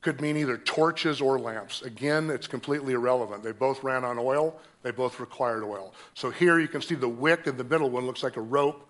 could 0.00 0.20
mean 0.20 0.36
either 0.36 0.56
torches 0.56 1.20
or 1.20 1.38
lamps. 1.38 1.82
Again, 1.82 2.30
it's 2.30 2.46
completely 2.46 2.94
irrelevant. 2.94 3.42
They 3.42 3.52
both 3.52 3.82
ran 3.82 4.04
on 4.04 4.18
oil, 4.18 4.58
they 4.82 4.90
both 4.90 5.20
required 5.20 5.62
oil. 5.62 5.92
So 6.14 6.30
here 6.30 6.58
you 6.58 6.68
can 6.68 6.80
see 6.80 6.94
the 6.94 7.08
wick 7.08 7.46
in 7.46 7.56
the 7.56 7.64
middle 7.64 7.90
one 7.90 8.06
looks 8.06 8.22
like 8.22 8.36
a 8.36 8.40
rope, 8.40 8.88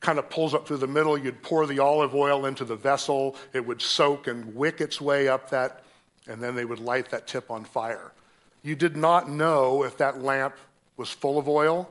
kind 0.00 0.18
of 0.18 0.28
pulls 0.30 0.54
up 0.54 0.66
through 0.66 0.76
the 0.76 0.86
middle. 0.86 1.16
You'd 1.18 1.42
pour 1.42 1.66
the 1.66 1.78
olive 1.78 2.14
oil 2.14 2.46
into 2.46 2.64
the 2.64 2.76
vessel, 2.76 3.36
it 3.52 3.66
would 3.66 3.80
soak 3.80 4.26
and 4.26 4.54
wick 4.54 4.80
its 4.80 5.00
way 5.00 5.28
up 5.28 5.50
that, 5.50 5.82
and 6.28 6.40
then 6.40 6.54
they 6.54 6.64
would 6.64 6.80
light 6.80 7.10
that 7.10 7.26
tip 7.26 7.50
on 7.50 7.64
fire. 7.64 8.12
You 8.64 8.74
did 8.74 8.96
not 8.96 9.30
know 9.30 9.84
if 9.84 9.98
that 9.98 10.22
lamp 10.22 10.56
was 10.96 11.10
full 11.10 11.38
of 11.38 11.48
oil 11.48 11.88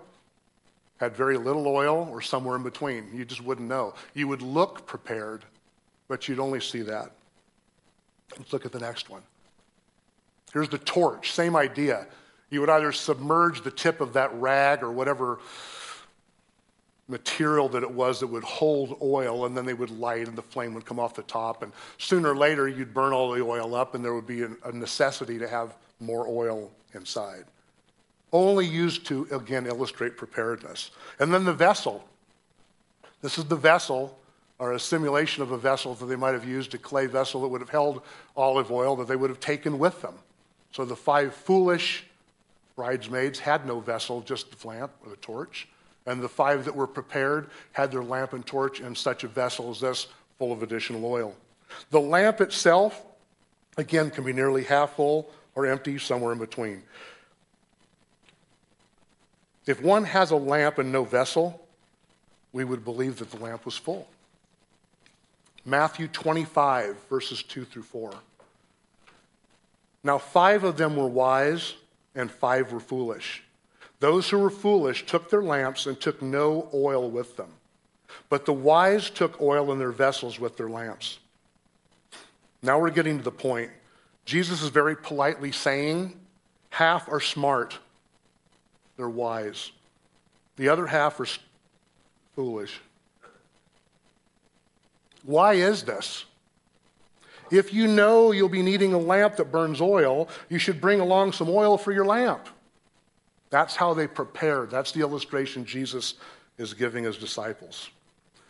had 0.98 1.16
very 1.16 1.38
little 1.38 1.68
oil 1.68 2.08
or 2.12 2.22
somewhere 2.22 2.56
in 2.56 2.64
between. 2.64 3.10
You 3.14 3.26
just 3.26 3.44
wouldn't 3.44 3.68
know. 3.68 3.94
You 4.14 4.28
would 4.28 4.42
look 4.42 4.86
prepared, 4.86 5.44
but 6.08 6.28
you'd 6.28 6.40
only 6.40 6.60
see 6.60 6.82
that. 6.82 7.12
Let's 8.38 8.52
look 8.52 8.66
at 8.66 8.72
the 8.72 8.80
next 8.80 9.10
one. 9.10 9.22
Here's 10.52 10.70
the 10.70 10.78
torch, 10.80 11.32
same 11.32 11.56
idea. 11.56 12.08
You 12.50 12.62
would 12.62 12.70
either 12.70 12.92
submerge 12.92 13.64
the 13.64 13.72
tip 13.72 14.02
of 14.02 14.14
that 14.14 14.34
rag 14.34 14.82
or 14.82 14.92
whatever 14.92 15.40
material 17.08 17.68
that 17.70 17.84
it 17.84 17.92
was 17.92 18.20
that 18.22 18.28
would 18.28 18.44
hold 18.44 18.98
oil, 19.02 19.46
and 19.46 19.56
then 19.56 19.66
they 19.66 19.74
would 19.74 19.92
light, 19.92 20.28
and 20.28 20.38
the 20.38 20.42
flame 20.42 20.74
would 20.74 20.86
come 20.86 21.00
off 21.00 21.14
the 21.14 21.24
top. 21.24 21.62
And 21.62 21.72
sooner 21.98 22.32
or 22.32 22.36
later, 22.36 22.68
you'd 22.68 22.94
burn 22.94 23.14
all 23.14 23.32
the 23.32 23.44
oil 23.44 23.76
up, 23.76 23.94
and 23.94 24.04
there 24.04 24.14
would 24.14 24.28
be 24.28 24.44
a 24.44 24.72
necessity 24.72 25.38
to 25.38 25.48
have 25.48 25.76
more 26.04 26.28
oil 26.28 26.72
inside 26.94 27.46
only 28.34 28.66
used 28.66 29.06
to, 29.06 29.28
again, 29.32 29.68
illustrate 29.68 30.18
preparedness. 30.18 30.90
And 31.20 31.34
then 31.34 31.46
the 31.46 31.54
vessel. 31.54 32.04
This 33.22 33.38
is 33.38 33.46
the 33.46 33.56
vessel 33.56 34.18
or 34.60 34.74
a 34.74 34.80
simulation 34.80 35.44
of 35.44 35.52
a 35.52 35.58
vessel 35.58 35.94
that 35.96 36.06
they 36.08 36.16
might 36.16 36.34
have 36.34 36.46
used, 36.46 36.74
a 36.74 36.78
clay 36.78 37.06
vessel 37.06 37.42
that 37.42 37.48
would 37.48 37.62
have 37.62 37.70
held 37.70 38.02
olive 38.36 38.72
oil 38.72 38.96
that 38.98 39.08
they 39.08 39.16
would 39.16 39.30
have 39.30 39.40
taken 39.40 39.78
with 39.78 40.02
them. 40.02 40.16
So 40.72 40.84
the 40.84 40.96
five 40.96 41.34
foolish 41.34 42.06
bridesmaids 42.76 43.40
had 43.40 43.68
no 43.68 43.80
vessel, 43.80 44.22
just 44.22 44.60
the 44.60 44.68
lamp 44.68 44.92
or 45.04 45.12
the 45.12 45.18
torch. 45.18 45.68
And 46.06 46.22
the 46.22 46.30
five 46.30 46.66
that 46.66 46.76
were 46.76 46.88
prepared 46.88 47.50
had 47.72 47.92
their 47.92 48.04
lamp 48.04 48.34
and 48.34 48.46
torch 48.46 48.82
in 48.82 48.96
such 48.96 49.24
a 49.24 49.28
vessel 49.28 49.70
as 49.70 49.80
this, 49.80 50.08
full 50.40 50.52
of 50.52 50.64
additional 50.64 51.06
oil. 51.06 51.36
The 51.92 52.02
lamp 52.02 52.42
itself, 52.42 53.04
again, 53.78 54.10
can 54.10 54.24
be 54.24 54.34
nearly 54.34 54.64
half 54.64 54.96
full 54.96 55.30
or 55.56 55.66
empty, 55.66 55.98
somewhere 55.98 56.34
in 56.34 56.40
between. 56.40 56.84
If 59.66 59.82
one 59.82 60.04
has 60.04 60.32
a 60.32 60.36
lamp 60.36 60.78
and 60.78 60.92
no 60.92 61.04
vessel, 61.04 61.66
we 62.52 62.64
would 62.64 62.84
believe 62.84 63.20
that 63.20 63.32
the 63.32 63.38
lamp 63.38 63.66
was 63.66 63.78
full. 63.78 64.08
Matthew 65.66 66.08
25, 66.08 66.98
verses 67.10 67.42
2 67.44 67.66
through 67.66 67.84
4. 67.84 68.14
Now, 70.04 70.18
five 70.18 70.66
of 70.66 70.76
them 70.76 70.98
were 70.98 71.08
wise, 71.08 71.76
and 72.14 72.30
five 72.30 72.74
were 72.74 72.82
foolish. 72.82 73.44
Those 74.00 74.30
who 74.30 74.40
were 74.40 74.50
foolish 74.50 75.06
took 75.06 75.30
their 75.30 75.42
lamps 75.42 75.86
and 75.86 76.00
took 76.00 76.22
no 76.22 76.70
oil 76.74 77.10
with 77.10 77.38
them. 77.38 77.50
But 78.30 78.46
the 78.46 78.54
wise 78.54 79.10
took 79.10 79.42
oil 79.42 79.72
in 79.72 79.80
their 79.80 79.92
vessels 79.92 80.40
with 80.40 80.58
their 80.58 80.70
lamps. 80.70 81.20
Now 82.62 82.80
we're 82.80 82.90
getting 82.90 83.18
to 83.18 83.24
the 83.24 83.32
point. 83.32 83.72
Jesus 84.26 84.62
is 84.62 84.70
very 84.70 84.96
politely 84.96 85.52
saying 85.52 86.20
half 86.70 87.10
are 87.10 87.20
smart, 87.20 87.78
they're 88.98 89.10
wise. 89.10 89.72
The 90.56 90.70
other 90.70 90.86
half 90.86 91.20
are 91.20 91.28
foolish. 92.36 92.80
Why 95.24 95.54
is 95.54 95.84
this? 95.84 96.26
If 97.52 97.74
you 97.74 97.88
know 97.88 98.32
you'll 98.32 98.50
be 98.50 98.62
needing 98.62 98.94
a 98.94 98.98
lamp 98.98 99.38
that 99.38 99.52
burns 99.52 99.82
oil, 99.82 100.28
you 100.50 100.58
should 100.58 100.82
bring 100.82 101.00
along 101.00 101.34
some 101.34 101.50
oil 101.50 101.78
for 101.78 101.92
your 101.92 102.06
lamp. 102.06 102.48
That's 103.50 103.76
how 103.76 103.94
they 103.94 104.08
prepared. 104.08 104.72
That's 104.72 104.92
the 104.92 105.02
illustration 105.02 105.66
Jesus 105.66 106.16
is 106.58 106.74
giving 106.74 107.04
his 107.04 107.18
disciples. 107.18 107.90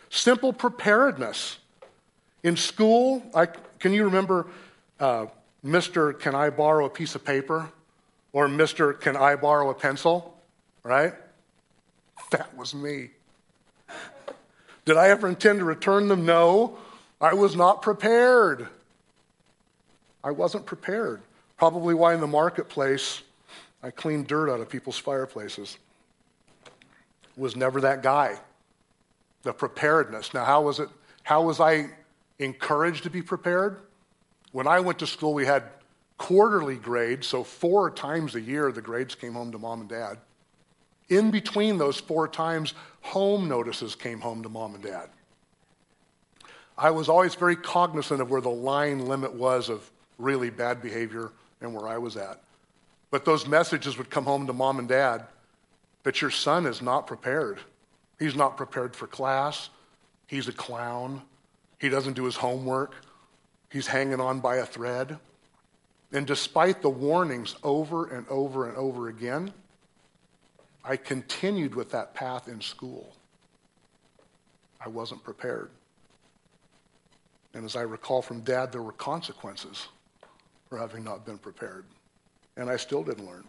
Simple 0.09 0.53
preparedness. 0.53 1.57
In 2.43 2.55
school, 2.55 3.23
I, 3.33 3.47
can 3.79 3.93
you 3.93 4.05
remember 4.05 4.47
uh, 4.99 5.25
Mr. 5.65 6.17
Can 6.19 6.35
I 6.35 6.49
borrow 6.49 6.85
a 6.85 6.89
piece 6.89 7.15
of 7.15 7.23
paper? 7.23 7.69
Or 8.33 8.47
Mr. 8.47 8.99
Can 8.99 9.15
I 9.15 9.35
borrow 9.35 9.69
a 9.69 9.73
pencil? 9.73 10.37
Right? 10.83 11.13
That 12.31 12.55
was 12.57 12.73
me. 12.73 13.11
Did 14.85 14.97
I 14.97 15.09
ever 15.09 15.27
intend 15.27 15.59
to 15.59 15.65
return 15.65 16.07
them? 16.07 16.25
No. 16.25 16.77
I 17.21 17.33
was 17.33 17.55
not 17.55 17.81
prepared. 17.81 18.67
I 20.23 20.31
wasn't 20.31 20.65
prepared. 20.65 21.21
Probably 21.57 21.93
why 21.93 22.13
in 22.13 22.19
the 22.19 22.27
marketplace 22.27 23.21
I 23.81 23.91
cleaned 23.91 24.27
dirt 24.27 24.49
out 24.49 24.59
of 24.59 24.69
people's 24.69 24.97
fireplaces. 24.97 25.77
Was 27.37 27.55
never 27.55 27.81
that 27.81 28.03
guy. 28.03 28.39
The 29.43 29.53
preparedness. 29.53 30.33
Now, 30.33 30.43
how 30.45 30.61
was 30.63 30.79
it? 30.79 30.89
How 31.23 31.43
was 31.43 31.59
I 31.59 31.89
encouraged 32.39 33.03
to 33.03 33.09
be 33.09 33.21
prepared? 33.21 33.77
When 34.53 34.67
I 34.67 34.79
went 34.79 34.99
to 34.99 35.07
school, 35.07 35.33
we 35.33 35.45
had 35.45 35.63
quarterly 36.17 36.77
grades, 36.77 37.27
so 37.27 37.43
four 37.43 37.91
times 37.91 38.35
a 38.35 38.39
year 38.39 38.71
the 38.71 38.81
grades 38.81 39.15
came 39.15 39.33
home 39.33 39.51
to 39.51 39.57
mom 39.57 39.81
and 39.81 39.89
dad. 39.89 40.19
In 41.09 41.31
between 41.31 41.77
those 41.77 41.99
four 41.99 42.27
times, 42.27 42.75
home 43.01 43.49
notices 43.49 43.95
came 43.95 44.21
home 44.21 44.43
to 44.43 44.49
mom 44.49 44.75
and 44.75 44.83
dad. 44.83 45.09
I 46.77 46.91
was 46.91 47.09
always 47.09 47.35
very 47.35 47.55
cognizant 47.55 48.21
of 48.21 48.29
where 48.29 48.41
the 48.41 48.49
line 48.49 49.07
limit 49.07 49.33
was 49.33 49.69
of 49.69 49.89
really 50.17 50.51
bad 50.51 50.81
behavior 50.81 51.31
and 51.59 51.73
where 51.73 51.87
I 51.87 51.97
was 51.97 52.15
at. 52.15 52.39
But 53.09 53.25
those 53.25 53.47
messages 53.47 53.97
would 53.97 54.09
come 54.09 54.25
home 54.25 54.47
to 54.47 54.53
mom 54.53 54.79
and 54.79 54.87
dad 54.87 55.25
that 56.03 56.21
your 56.21 56.31
son 56.31 56.65
is 56.65 56.81
not 56.81 57.07
prepared. 57.07 57.59
He's 58.19 58.35
not 58.35 58.55
prepared 58.55 58.95
for 58.95 59.07
class. 59.07 59.69
He's 60.27 60.47
a 60.47 60.53
clown. 60.53 61.23
He 61.79 61.89
doesn't 61.89 62.13
do 62.13 62.25
his 62.25 62.35
homework. 62.35 62.93
He's 63.73 63.87
hanging 63.87 64.21
on 64.21 64.39
by 64.39 64.57
a 64.57 64.67
thread. 64.67 65.17
And 66.11 66.27
despite 66.27 66.83
the 66.83 66.91
warnings 66.91 67.55
over 67.63 68.05
and 68.05 68.27
over 68.29 68.69
and 68.69 68.77
over 68.77 69.07
again, 69.07 69.51
I 70.85 70.95
continued 70.95 71.73
with 71.73 71.89
that 71.89 72.13
path 72.13 72.47
in 72.47 72.61
school. 72.61 73.15
I 74.79 74.89
wasn't 74.89 75.23
prepared. 75.23 75.71
And 77.55 77.65
as 77.65 77.75
I 77.75 77.81
recall 77.81 78.21
from 78.21 78.41
dad, 78.41 78.71
there 78.71 78.83
were 78.83 78.91
consequences 78.91 79.87
for 80.69 80.77
having 80.77 81.03
not 81.03 81.25
been 81.25 81.39
prepared. 81.39 81.85
And 82.55 82.69
I 82.69 82.77
still 82.77 83.03
didn't 83.03 83.25
learn. 83.25 83.45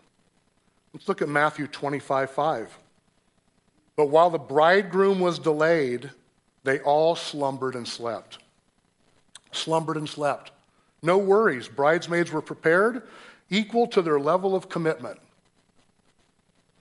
Let's 0.95 1.07
look 1.07 1.21
at 1.21 1.29
Matthew 1.29 1.67
25 1.67 2.31
5. 2.31 2.79
But 3.95 4.07
while 4.07 4.31
the 4.31 4.39
bridegroom 4.39 5.21
was 5.21 5.39
delayed, 5.39 6.11
they 6.63 6.81
all 6.81 7.15
slumbered 7.15 7.75
and 7.75 7.87
slept. 7.87 8.39
Slumbered 9.55 9.97
and 9.97 10.09
slept. 10.09 10.51
No 11.03 11.19
worries. 11.19 11.69
Bridesmaids 11.69 12.31
were 12.33 12.43
prepared, 12.43 13.03
equal 13.51 13.87
to 13.89 14.03
their 14.03 14.19
level 14.19 14.55
of 14.55 14.69
commitment 14.69 15.19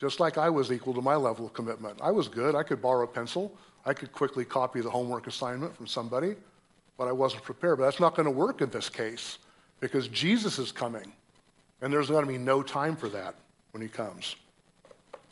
just 0.04 0.20
like 0.20 0.38
I 0.38 0.50
was 0.50 0.70
equal 0.70 0.94
to 0.96 1.02
my 1.02 1.16
level 1.16 1.46
of 1.46 1.54
commitment. 1.54 1.98
I 2.02 2.12
was 2.12 2.28
good. 2.28 2.56
I 2.56 2.64
could 2.64 2.82
borrow 2.82 3.06
a 3.06 3.08
pencil. 3.08 3.54
I 3.86 3.94
could 3.94 4.12
quickly 4.12 4.44
copy 4.44 4.82
the 4.82 4.90
homework 4.90 5.28
assignment 5.28 5.74
from 5.78 5.88
somebody, 5.88 6.36
but 6.98 7.08
I 7.08 7.14
wasn't 7.14 7.44
prepared. 7.44 7.78
But 7.78 7.86
that's 7.86 8.02
not 8.02 8.14
going 8.14 8.26
to 8.26 8.32
work 8.32 8.60
in 8.60 8.70
this 8.70 8.90
case 8.90 9.38
because 9.80 10.10
Jesus 10.10 10.60
is 10.60 10.74
coming, 10.74 11.14
and 11.82 11.94
there's 11.94 12.10
going 12.10 12.26
to 12.26 12.30
be 12.30 12.38
no 12.38 12.62
time 12.62 12.98
for 12.98 13.08
that 13.08 13.36
when 13.72 13.82
he 13.82 13.88
comes. 13.88 14.36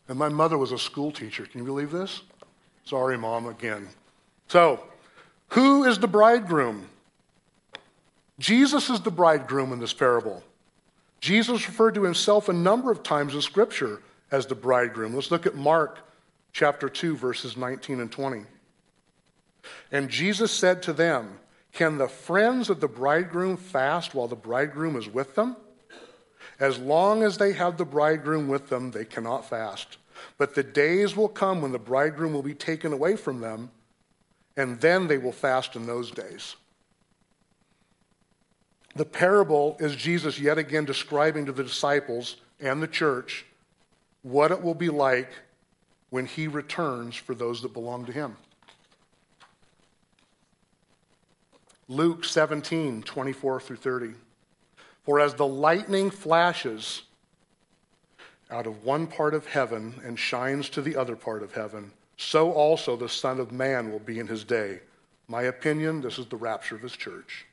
And 0.07 0.17
my 0.17 0.29
mother 0.29 0.57
was 0.57 0.71
a 0.71 0.77
school 0.77 1.11
teacher. 1.11 1.45
Can 1.45 1.59
you 1.59 1.65
believe 1.65 1.91
this? 1.91 2.21
Sorry, 2.85 3.17
mom, 3.17 3.47
again. 3.47 3.89
So, 4.47 4.81
who 5.49 5.83
is 5.83 5.99
the 5.99 6.07
bridegroom? 6.07 6.87
Jesus 8.41 8.89
is 8.89 9.01
the 9.01 9.11
bridegroom 9.11 9.71
in 9.71 9.77
this 9.77 9.93
parable. 9.93 10.41
Jesus 11.19 11.67
referred 11.67 11.93
to 11.93 12.03
himself 12.03 12.49
a 12.49 12.53
number 12.53 12.89
of 12.89 13.03
times 13.03 13.35
in 13.35 13.41
Scripture 13.41 14.01
as 14.31 14.47
the 14.47 14.55
bridegroom. 14.55 15.13
Let's 15.13 15.29
look 15.29 15.45
at 15.45 15.55
Mark 15.55 15.99
chapter 16.51 16.89
2, 16.89 17.15
verses 17.15 17.55
19 17.55 17.99
and 17.99 18.11
20. 18.11 18.45
And 19.91 20.09
Jesus 20.09 20.51
said 20.51 20.81
to 20.83 20.93
them, 20.93 21.37
Can 21.71 21.99
the 21.99 22.07
friends 22.07 22.71
of 22.71 22.79
the 22.79 22.87
bridegroom 22.87 23.57
fast 23.57 24.15
while 24.15 24.27
the 24.27 24.35
bridegroom 24.35 24.95
is 24.95 25.07
with 25.07 25.35
them? 25.35 25.55
As 26.59 26.79
long 26.79 27.21
as 27.21 27.37
they 27.37 27.53
have 27.53 27.77
the 27.77 27.85
bridegroom 27.85 28.47
with 28.47 28.69
them, 28.69 28.89
they 28.89 29.05
cannot 29.05 29.47
fast. 29.47 29.97
But 30.39 30.55
the 30.55 30.63
days 30.63 31.15
will 31.15 31.29
come 31.29 31.61
when 31.61 31.73
the 31.73 31.79
bridegroom 31.79 32.33
will 32.33 32.41
be 32.41 32.55
taken 32.55 32.91
away 32.91 33.17
from 33.17 33.39
them, 33.39 33.69
and 34.57 34.81
then 34.81 35.05
they 35.05 35.19
will 35.19 35.31
fast 35.31 35.75
in 35.75 35.85
those 35.85 36.09
days. 36.09 36.55
The 38.95 39.05
parable 39.05 39.77
is 39.79 39.95
Jesus 39.95 40.39
yet 40.39 40.57
again 40.57 40.85
describing 40.85 41.45
to 41.45 41.51
the 41.51 41.63
disciples 41.63 42.37
and 42.59 42.81
the 42.81 42.87
church 42.87 43.45
what 44.21 44.51
it 44.51 44.61
will 44.61 44.75
be 44.75 44.89
like 44.89 45.29
when 46.09 46.25
he 46.25 46.47
returns 46.47 47.15
for 47.15 47.33
those 47.33 47.61
that 47.61 47.73
belong 47.73 48.05
to 48.05 48.11
him. 48.11 48.35
Luke 51.87 52.23
17, 52.23 53.03
24 53.03 53.59
through 53.61 53.75
30. 53.75 54.13
For 55.03 55.19
as 55.19 55.33
the 55.33 55.47
lightning 55.47 56.09
flashes 56.09 57.03
out 58.49 58.67
of 58.67 58.83
one 58.83 59.07
part 59.07 59.33
of 59.33 59.45
heaven 59.45 59.99
and 60.05 60.19
shines 60.19 60.69
to 60.69 60.81
the 60.81 60.95
other 60.95 61.15
part 61.15 61.43
of 61.43 61.53
heaven, 61.53 61.91
so 62.17 62.51
also 62.51 62.95
the 62.95 63.09
Son 63.09 63.39
of 63.39 63.51
Man 63.51 63.91
will 63.91 63.99
be 63.99 64.19
in 64.19 64.27
his 64.27 64.43
day. 64.43 64.79
My 65.27 65.43
opinion, 65.43 66.01
this 66.01 66.19
is 66.19 66.27
the 66.27 66.37
rapture 66.37 66.75
of 66.75 66.81
his 66.81 66.95
church. 66.95 67.45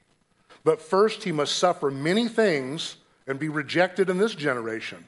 But 0.65 0.81
first, 0.81 1.25
he 1.25 1.33
must 1.33 1.57
suffer 1.57 1.91
many 1.91 2.29
things 2.29 2.97
and 3.27 3.39
be 3.39 3.49
rejected 3.49 4.09
in 4.11 4.19
this 4.19 4.35
generation. 4.35 5.05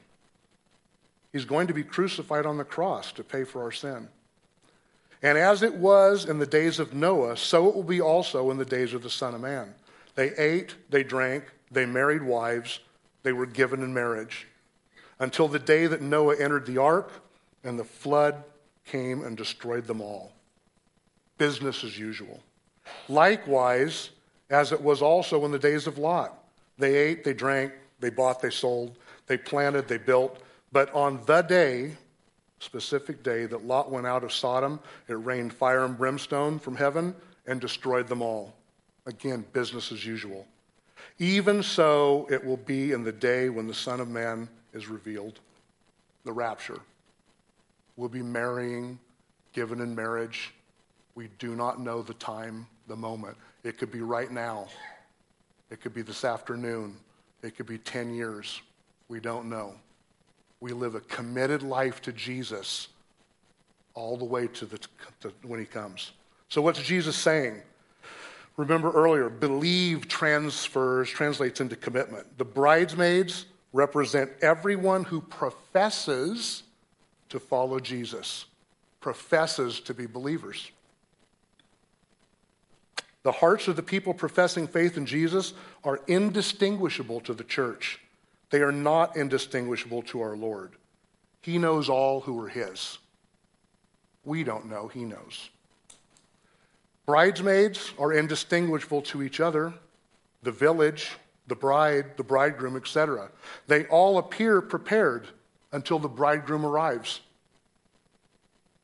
He's 1.31 1.45
going 1.45 1.67
to 1.67 1.73
be 1.73 1.83
crucified 1.83 2.45
on 2.45 2.57
the 2.57 2.63
cross 2.63 3.11
to 3.13 3.23
pay 3.23 3.43
for 3.43 3.63
our 3.63 3.71
sin. 3.71 4.09
And 5.23 5.37
as 5.37 5.61
it 5.61 5.75
was 5.75 6.25
in 6.25 6.39
the 6.39 6.47
days 6.47 6.79
of 6.79 6.93
Noah, 6.93 7.37
so 7.37 7.69
it 7.69 7.75
will 7.75 7.83
be 7.83 8.01
also 8.01 8.49
in 8.51 8.57
the 8.57 8.65
days 8.65 8.93
of 8.93 9.03
the 9.03 9.09
Son 9.09 9.35
of 9.35 9.41
Man. 9.41 9.73
They 10.15 10.35
ate, 10.35 10.75
they 10.89 11.03
drank, 11.03 11.45
they 11.71 11.85
married 11.85 12.23
wives, 12.23 12.79
they 13.23 13.31
were 13.31 13.45
given 13.45 13.83
in 13.83 13.93
marriage, 13.93 14.47
until 15.19 15.47
the 15.47 15.59
day 15.59 15.87
that 15.87 16.01
Noah 16.01 16.37
entered 16.37 16.65
the 16.65 16.79
ark 16.79 17.11
and 17.63 17.77
the 17.77 17.83
flood 17.83 18.43
came 18.85 19.23
and 19.23 19.37
destroyed 19.37 19.85
them 19.85 20.01
all. 20.01 20.31
Business 21.37 21.83
as 21.83 21.97
usual. 21.97 22.41
Likewise, 23.07 24.09
as 24.51 24.71
it 24.71 24.81
was 24.81 25.01
also 25.01 25.43
in 25.45 25.51
the 25.51 25.57
days 25.57 25.87
of 25.87 25.97
Lot. 25.97 26.37
They 26.77 26.95
ate, 26.95 27.23
they 27.23 27.33
drank, 27.33 27.73
they 27.99 28.09
bought, 28.09 28.41
they 28.41 28.49
sold, 28.49 28.97
they 29.27 29.37
planted, 29.37 29.87
they 29.87 29.97
built, 29.97 30.39
but 30.71 30.93
on 30.93 31.21
the 31.25 31.41
day, 31.41 31.95
specific 32.59 33.23
day 33.23 33.45
that 33.45 33.65
Lot 33.65 33.89
went 33.89 34.05
out 34.05 34.23
of 34.23 34.31
Sodom, 34.31 34.79
it 35.07 35.13
rained 35.13 35.53
fire 35.53 35.85
and 35.85 35.97
brimstone 35.97 36.59
from 36.59 36.75
heaven 36.75 37.15
and 37.47 37.59
destroyed 37.59 38.07
them 38.07 38.21
all. 38.21 38.53
Again, 39.05 39.45
business 39.53 39.91
as 39.91 40.05
usual. 40.05 40.45
Even 41.17 41.63
so, 41.63 42.27
it 42.29 42.43
will 42.43 42.57
be 42.57 42.91
in 42.91 43.03
the 43.03 43.11
day 43.11 43.49
when 43.49 43.67
the 43.67 43.73
Son 43.73 43.99
of 43.99 44.07
Man 44.07 44.47
is 44.73 44.87
revealed, 44.87 45.39
the 46.23 46.31
rapture. 46.31 46.79
We'll 47.95 48.09
be 48.09 48.21
marrying, 48.21 48.99
given 49.53 49.81
in 49.81 49.95
marriage. 49.95 50.53
We 51.15 51.29
do 51.39 51.55
not 51.55 51.79
know 51.79 52.01
the 52.01 52.13
time, 52.15 52.67
the 52.87 52.95
moment. 52.95 53.37
It 53.63 53.77
could 53.77 53.91
be 53.91 54.01
right 54.01 54.31
now. 54.31 54.67
It 55.69 55.81
could 55.81 55.93
be 55.93 56.01
this 56.01 56.25
afternoon. 56.25 56.97
It 57.43 57.55
could 57.55 57.65
be 57.65 57.77
10 57.77 58.13
years. 58.13 58.61
We 59.07 59.19
don't 59.19 59.49
know. 59.49 59.75
We 60.59 60.73
live 60.73 60.95
a 60.95 61.01
committed 61.01 61.63
life 61.63 62.01
to 62.03 62.11
Jesus 62.11 62.87
all 63.93 64.17
the 64.17 64.25
way 64.25 64.47
to, 64.47 64.65
the, 64.65 64.79
to 65.21 65.33
when 65.43 65.59
he 65.59 65.65
comes. 65.65 66.11
So, 66.49 66.61
what's 66.61 66.81
Jesus 66.81 67.15
saying? 67.15 67.61
Remember 68.57 68.91
earlier, 68.91 69.29
believe 69.29 70.07
transfers, 70.07 71.09
translates 71.09 71.61
into 71.61 71.75
commitment. 71.75 72.37
The 72.37 72.45
bridesmaids 72.45 73.45
represent 73.73 74.29
everyone 74.41 75.03
who 75.03 75.21
professes 75.21 76.63
to 77.29 77.39
follow 77.39 77.79
Jesus, 77.79 78.45
professes 78.99 79.79
to 79.81 79.93
be 79.93 80.05
believers. 80.05 80.71
The 83.23 83.31
hearts 83.31 83.67
of 83.67 83.75
the 83.75 83.83
people 83.83 84.13
professing 84.13 84.67
faith 84.67 84.97
in 84.97 85.05
Jesus 85.05 85.53
are 85.83 85.99
indistinguishable 86.07 87.21
to 87.21 87.33
the 87.33 87.43
church. 87.43 87.99
They 88.49 88.61
are 88.61 88.71
not 88.71 89.15
indistinguishable 89.15 90.01
to 90.03 90.21
our 90.21 90.35
Lord. 90.35 90.71
He 91.41 91.57
knows 91.57 91.89
all 91.89 92.21
who 92.21 92.39
are 92.41 92.49
His. 92.49 92.97
We 94.23 94.43
don't 94.43 94.69
know, 94.69 94.87
He 94.87 95.05
knows. 95.05 95.49
Bridesmaids 97.05 97.93
are 97.99 98.13
indistinguishable 98.13 99.01
to 99.03 99.23
each 99.23 99.39
other, 99.39 99.73
the 100.43 100.51
village, 100.51 101.11
the 101.47 101.55
bride, 101.55 102.17
the 102.17 102.23
bridegroom, 102.23 102.75
etc. 102.75 103.29
They 103.67 103.85
all 103.87 104.17
appear 104.17 104.61
prepared 104.61 105.27
until 105.71 105.99
the 105.99 106.07
bridegroom 106.07 106.65
arrives. 106.65 107.21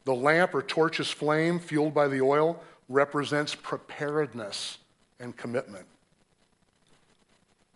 The 0.06 0.16
lamp 0.16 0.56
or 0.56 0.62
torch's 0.62 1.12
flame, 1.12 1.60
fueled 1.60 1.94
by 1.94 2.08
the 2.08 2.22
oil, 2.22 2.62
represents 2.90 3.56
preparedness 3.56 4.78
and 5.20 5.36
commitment. 5.36 5.86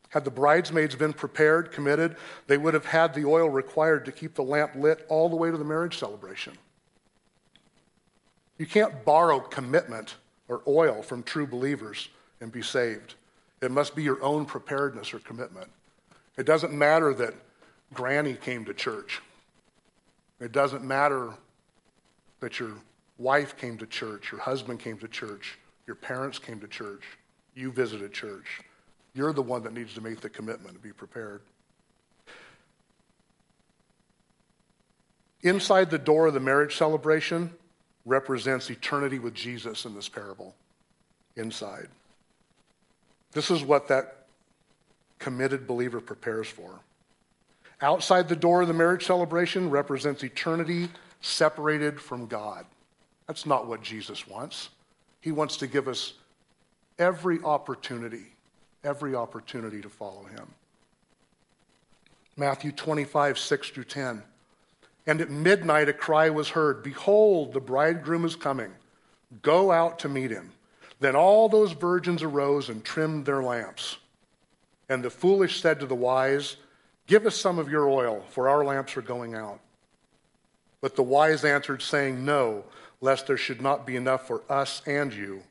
Had 0.10 0.26
the 0.26 0.32
bridesmaids 0.32 0.96
been 0.96 1.14
prepared, 1.14 1.72
committed, 1.72 2.18
they 2.48 2.58
would 2.58 2.74
have 2.74 2.86
had 2.86 3.14
the 3.14 3.26
oil 3.26 3.50
required 3.50 4.04
to 4.06 4.12
keep 4.12 4.36
the 4.36 4.44
lamp 4.44 4.76
lit 4.76 5.06
all 5.08 5.30
the 5.30 5.36
way 5.36 5.50
to 5.50 5.58
the 5.58 5.64
marriage 5.64 5.98
celebration. 5.98 6.54
You 8.58 8.66
can't 8.66 9.06
borrow 9.06 9.40
commitment 9.40 10.16
or 10.48 10.62
oil 10.68 11.02
from 11.02 11.24
true 11.24 11.48
believers 11.48 12.10
and 12.42 12.52
be 12.52 12.62
saved. 12.62 13.16
It 13.62 13.72
must 13.72 13.96
be 13.96 14.04
your 14.04 14.22
own 14.22 14.46
preparedness 14.46 15.14
or 15.14 15.20
commitment. 15.20 15.70
It 16.38 16.46
doesn't 16.46 16.74
matter 16.74 17.14
that 17.14 17.34
Granny 17.94 18.34
came 18.34 18.66
to 18.66 18.74
church. 18.74 19.22
It 20.40 20.52
doesn't 20.52 20.84
matter 20.84 21.34
that 22.40 22.60
your 22.60 22.72
wife 23.22 23.56
came 23.56 23.78
to 23.78 23.86
church, 23.86 24.32
your 24.32 24.42
husband 24.42 24.80
came 24.80 24.98
to 24.98 25.08
church, 25.08 25.58
your 25.86 25.96
parents 25.96 26.40
came 26.40 26.60
to 26.60 26.68
church, 26.68 27.04
you 27.56 27.72
visited 27.72 28.12
church. 28.12 28.62
You're 29.14 29.34
the 29.34 29.42
one 29.42 29.64
that 29.64 29.74
needs 29.74 29.94
to 29.96 30.02
make 30.02 30.22
the 30.22 30.30
commitment 30.30 30.76
to 30.76 30.82
be 30.82 30.94
prepared. 30.94 31.42
Inside 35.44 35.90
the 35.90 35.98
door 35.98 36.28
of 36.28 36.34
the 36.34 36.40
marriage 36.40 36.78
celebration 36.78 37.52
represents 38.06 38.70
eternity 38.70 39.20
with 39.20 39.34
Jesus 39.34 39.86
in 39.86 39.94
this 39.94 40.08
parable. 40.08 40.56
Inside. 41.36 41.88
This 43.34 43.52
is 43.52 43.64
what 43.64 43.88
that 43.88 44.26
committed 45.20 45.68
believer 45.68 46.00
prepares 46.00 46.48
for. 46.48 46.80
Outside 47.82 48.28
the 48.28 48.36
door 48.36 48.62
of 48.62 48.68
the 48.68 48.74
marriage 48.74 49.06
celebration 49.06 49.70
represents 49.70 50.24
eternity 50.24 50.90
separated 51.22 52.00
from 52.00 52.28
God. 52.28 52.66
That's 53.28 53.46
not 53.46 53.68
what 53.68 53.82
Jesus 53.82 54.28
wants. 54.28 54.70
He 55.22 55.32
wants 55.32 55.58
to 55.58 55.68
give 55.68 55.88
us 55.88 56.14
every 57.00 57.42
opportunity, 57.44 58.26
every 58.84 59.16
opportunity 59.16 59.82
to 59.82 59.90
follow 59.90 60.24
him. 60.24 60.48
Matthew 62.36 62.72
25, 62.72 63.38
6 63.38 63.70
through 63.70 63.84
10. 63.86 64.24
And 65.08 65.22
at 65.22 65.30
midnight 65.30 65.90
a 65.90 65.94
cry 65.94 66.30
was 66.30 66.50
heard 66.50 66.84
Behold, 66.84 67.54
the 67.54 67.60
bridegroom 67.60 68.26
is 68.26 68.36
coming. 68.36 68.72
Go 69.42 69.72
out 69.72 70.00
to 70.00 70.10
meet 70.10 70.32
him. 70.32 70.52
Then 71.00 71.16
all 71.16 71.50
those 71.50 71.72
virgins 71.72 72.22
arose 72.22 72.70
and 72.70 72.84
trimmed 72.84 73.26
their 73.26 73.42
lamps. 73.42 73.98
And 74.88 75.04
the 75.04 75.10
foolish 75.10 75.62
said 75.62 75.80
to 75.80 75.86
the 75.86 75.96
wise, 75.96 76.58
Give 77.08 77.26
us 77.26 77.36
some 77.36 77.58
of 77.58 77.70
your 77.70 77.90
oil, 77.90 78.24
for 78.30 78.48
our 78.48 78.64
lamps 78.64 78.96
are 78.96 79.02
going 79.02 79.34
out. 79.34 79.60
But 80.80 80.96
the 80.96 81.04
wise 81.04 81.44
answered, 81.44 81.82
saying, 81.82 82.24
No, 82.24 82.64
lest 83.02 83.28
there 83.28 83.38
should 83.38 83.62
not 83.62 83.86
be 83.86 83.96
enough 83.96 84.28
for 84.28 84.44
us 84.50 84.82
and 84.86 85.14
you, 85.14 85.42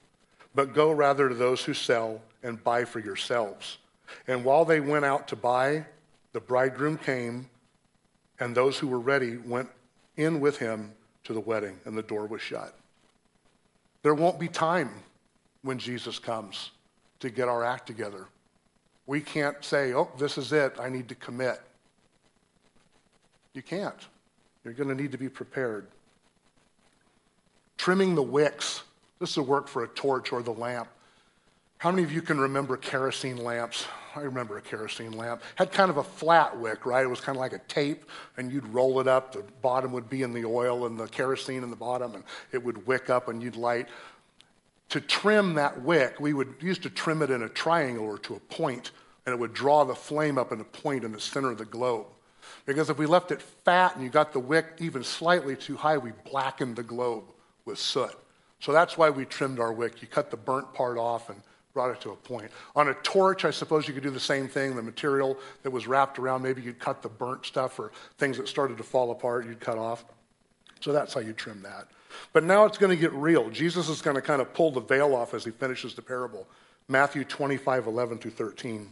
but 0.55 0.73
go 0.73 0.91
rather 0.91 1.29
to 1.29 1.35
those 1.35 1.65
who 1.65 1.75
sell 1.75 2.21
and 2.43 2.63
buy 2.65 2.85
for 2.85 3.01
yourselves. 3.01 3.79
And 4.27 4.45
while 4.45 4.65
they 4.65 4.81
went 4.81 5.05
out 5.05 5.29
to 5.29 5.37
buy, 5.37 5.85
the 6.33 6.41
bridegroom 6.41 6.97
came, 6.97 7.49
and 8.39 8.55
those 8.55 8.79
who 8.79 8.89
were 8.89 9.01
ready 9.01 9.37
went 9.37 9.69
in 10.17 10.41
with 10.41 10.59
him 10.59 10.93
to 11.25 11.33
the 11.33 11.41
wedding, 11.41 11.79
and 11.85 11.97
the 11.97 12.03
door 12.03 12.27
was 12.27 12.41
shut. 12.41 12.75
There 14.03 14.15
won't 14.15 14.39
be 14.39 14.49
time 14.49 14.91
when 15.63 15.79
Jesus 15.79 16.19
comes 16.19 16.71
to 17.19 17.31
get 17.31 17.49
our 17.49 17.65
act 17.65 17.87
together. 17.87 18.27
We 19.07 19.21
can't 19.21 19.63
say, 19.65 19.93
oh, 19.93 20.11
this 20.19 20.39
is 20.39 20.53
it, 20.53 20.75
I 20.81 20.89
need 20.89 21.09
to 21.09 21.15
commit. 21.15 21.61
You 23.53 23.63
can't. 23.63 24.07
You're 24.65 24.75
going 24.75 24.89
to 24.89 24.95
need 24.95 25.13
to 25.13 25.19
be 25.19 25.29
prepared. 25.29 25.87
Trimming 27.81 28.15
the 28.15 28.23
wicks. 28.23 28.83
This 29.21 29.39
will 29.39 29.47
work 29.47 29.67
for 29.67 29.83
a 29.85 29.89
torch 29.89 30.33
or 30.35 30.43
the 30.43 30.51
lamp. 30.51 30.87
How 31.79 31.91
many 31.91 32.03
of 32.03 32.13
you 32.13 32.21
can 32.21 32.39
remember 32.39 32.77
kerosene 32.77 33.39
lamps? 33.39 33.87
I 34.15 34.21
remember 34.21 34.59
a 34.59 34.61
kerosene 34.61 35.13
lamp. 35.13 35.41
Had 35.55 35.73
kind 35.73 35.91
of 35.91 35.97
a 35.97 36.05
flat 36.05 36.59
wick, 36.59 36.85
right? 36.85 37.03
It 37.03 37.09
was 37.09 37.23
kind 37.23 37.37
of 37.37 37.41
like 37.41 37.55
a 37.55 37.59
tape, 37.61 38.05
and 38.37 38.53
you'd 38.53 38.67
roll 38.67 39.01
it 39.01 39.09
up. 39.09 39.33
The 39.33 39.45
bottom 39.63 39.93
would 39.93 40.11
be 40.11 40.21
in 40.21 40.35
the 40.35 40.45
oil 40.45 40.85
and 40.85 41.01
the 41.01 41.09
kerosene 41.09 41.63
in 41.63 41.71
the 41.71 41.77
bottom, 41.77 42.15
and 42.15 42.25
it 42.53 42.63
would 42.63 42.87
wick 42.87 43.09
up 43.09 43.29
and 43.29 43.43
you'd 43.43 43.57
light. 43.57 43.89
To 44.91 45.01
trim 45.01 45.55
that 45.55 45.81
wick, 45.81 46.21
we 46.21 46.35
would 46.35 46.57
used 46.61 46.83
to 46.83 46.91
trim 46.91 47.23
it 47.23 47.31
in 47.31 47.45
a 47.45 47.49
triangle 47.49 48.05
or 48.05 48.19
to 48.19 48.35
a 48.35 48.41
point, 48.41 48.91
and 49.25 49.33
it 49.33 49.39
would 49.39 49.55
draw 49.55 49.85
the 49.85 49.95
flame 49.95 50.37
up 50.37 50.53
in 50.53 50.61
a 50.61 50.65
point 50.65 51.03
in 51.03 51.13
the 51.13 51.21
center 51.21 51.51
of 51.51 51.57
the 51.57 51.65
globe. 51.65 52.05
Because 52.67 52.91
if 52.91 52.99
we 52.99 53.07
left 53.07 53.31
it 53.31 53.41
fat 53.41 53.95
and 53.95 54.05
you 54.05 54.11
got 54.11 54.35
the 54.35 54.39
wick 54.39 54.67
even 54.81 55.03
slightly 55.03 55.57
too 55.57 55.79
high, 55.79 55.97
we 55.97 56.13
blackened 56.27 56.77
the 56.77 56.83
globe 56.83 57.25
with 57.65 57.79
soot. 57.79 58.15
So 58.61 58.73
that's 58.73 58.99
why 58.99 59.11
we 59.11 59.25
trimmed 59.25 59.59
our 59.59 59.73
wick. 59.73 60.03
You 60.03 60.09
cut 60.09 60.31
the 60.31 60.37
burnt 60.37 60.73
part 60.75 60.99
off 60.99 61.31
and 61.31 61.41
brought 61.73 61.91
it 61.91 62.01
to 62.03 62.11
a 62.11 62.17
point. 62.17 62.51
On 62.77 62.89
a 62.89 62.95
torch, 62.95 63.45
I 63.45 63.51
suppose 63.51 63.87
you 63.87 63.95
could 63.95 64.03
do 64.03 64.11
the 64.11 64.21
same 64.21 64.49
thing. 64.49 64.77
The 64.77 64.83
material 64.83 65.39
that 65.63 65.71
was 65.71 65.87
wrapped 65.87 66.19
around, 66.19 66.43
maybe 66.43 66.63
you'd 66.63 66.79
cut 66.79 67.03
the 67.03 67.09
burnt 67.09 67.47
stuff 67.47 67.79
or 67.79 67.93
things 68.19 68.37
that 68.37 68.49
started 68.49 68.77
to 68.79 68.85
fall 68.85 69.11
apart, 69.11 69.47
you'd 69.47 69.61
cut 69.61 69.79
off. 69.79 70.05
So 70.81 70.93
that's 70.93 71.15
how 71.15 71.21
you 71.21 71.33
trim 71.33 71.63
that. 71.63 71.89
But 72.33 72.45
now 72.45 72.65
it's 72.65 72.79
going 72.79 72.95
to 72.95 73.01
get 73.01 73.13
real. 73.13 73.51
Jesus 73.51 73.89
is 73.89 74.03
going 74.03 74.17
to 74.17 74.23
kind 74.23 74.41
of 74.41 74.53
pull 74.53 74.71
the 74.73 74.81
veil 74.81 75.15
off 75.15 75.33
as 75.33 75.45
he 75.45 75.51
finishes 75.51 75.95
the 75.95 76.03
parable. 76.03 76.47
Matthew 76.89 77.25
25, 77.25 77.87
11 77.87 78.19
through 78.19 78.33
13. 78.33 78.91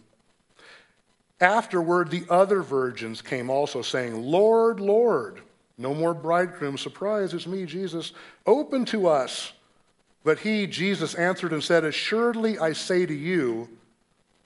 Afterward, 1.41 2.11
the 2.11 2.25
other 2.29 2.63
virgins 2.63 3.23
came 3.23 3.51
also, 3.51 3.83
saying, 3.83 4.23
Lord, 4.23 4.81
Lord, 4.81 5.43
no 5.79 5.95
more 5.95 6.13
bridegroom. 6.13 6.77
Surprise, 6.77 7.33
it's 7.33 7.47
me, 7.47 7.65
Jesus. 7.65 8.13
Open 8.47 8.85
to 8.87 9.07
us. 9.07 9.53
But 10.25 10.41
he, 10.41 10.67
Jesus, 10.67 11.15
answered 11.15 11.53
and 11.53 11.63
said, 11.63 11.85
Assuredly 11.85 12.59
I 12.59 12.73
say 12.73 13.07
to 13.07 13.15
you, 13.15 13.69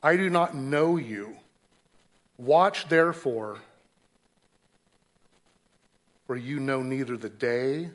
I 0.03 0.17
do 0.17 0.29
not 0.29 0.55
know 0.55 0.97
you. 0.97 1.37
Watch 2.37 2.89
therefore, 2.89 3.59
for 6.27 6.37
you 6.37 6.61
know 6.61 6.83
neither 6.83 7.17
the 7.17 7.29
day 7.29 7.89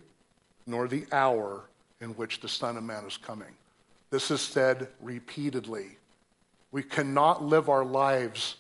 nor 0.66 0.88
the 0.88 1.06
hour 1.12 1.66
in 2.02 2.10
which 2.12 2.40
the 2.40 2.50
Son 2.50 2.78
of 2.78 2.84
Man 2.84 3.06
is 3.06 3.18
coming. 3.18 3.54
This 4.10 4.32
is 4.32 4.42
said 4.42 4.88
repeatedly. 5.02 5.98
We 6.72 6.84
cannot 6.84 7.44
live 7.44 7.70
our 7.70 7.86
lives 7.86 8.58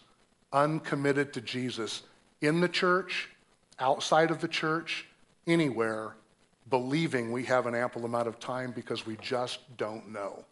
uncommitted 0.51 1.33
to 1.33 1.41
Jesus 1.41 2.03
in 2.41 2.61
the 2.61 2.69
church, 2.69 3.29
outside 3.79 4.31
of 4.31 4.41
the 4.41 4.47
church, 4.47 5.07
anywhere, 5.45 6.15
believing 6.69 7.31
we 7.31 7.43
have 7.45 7.65
an 7.65 7.75
ample 7.75 8.05
amount 8.05 8.27
of 8.27 8.39
time 8.39 8.71
because 8.71 9.05
we 9.05 9.17
just 9.17 9.59
don't 9.77 10.11
know. 10.11 10.43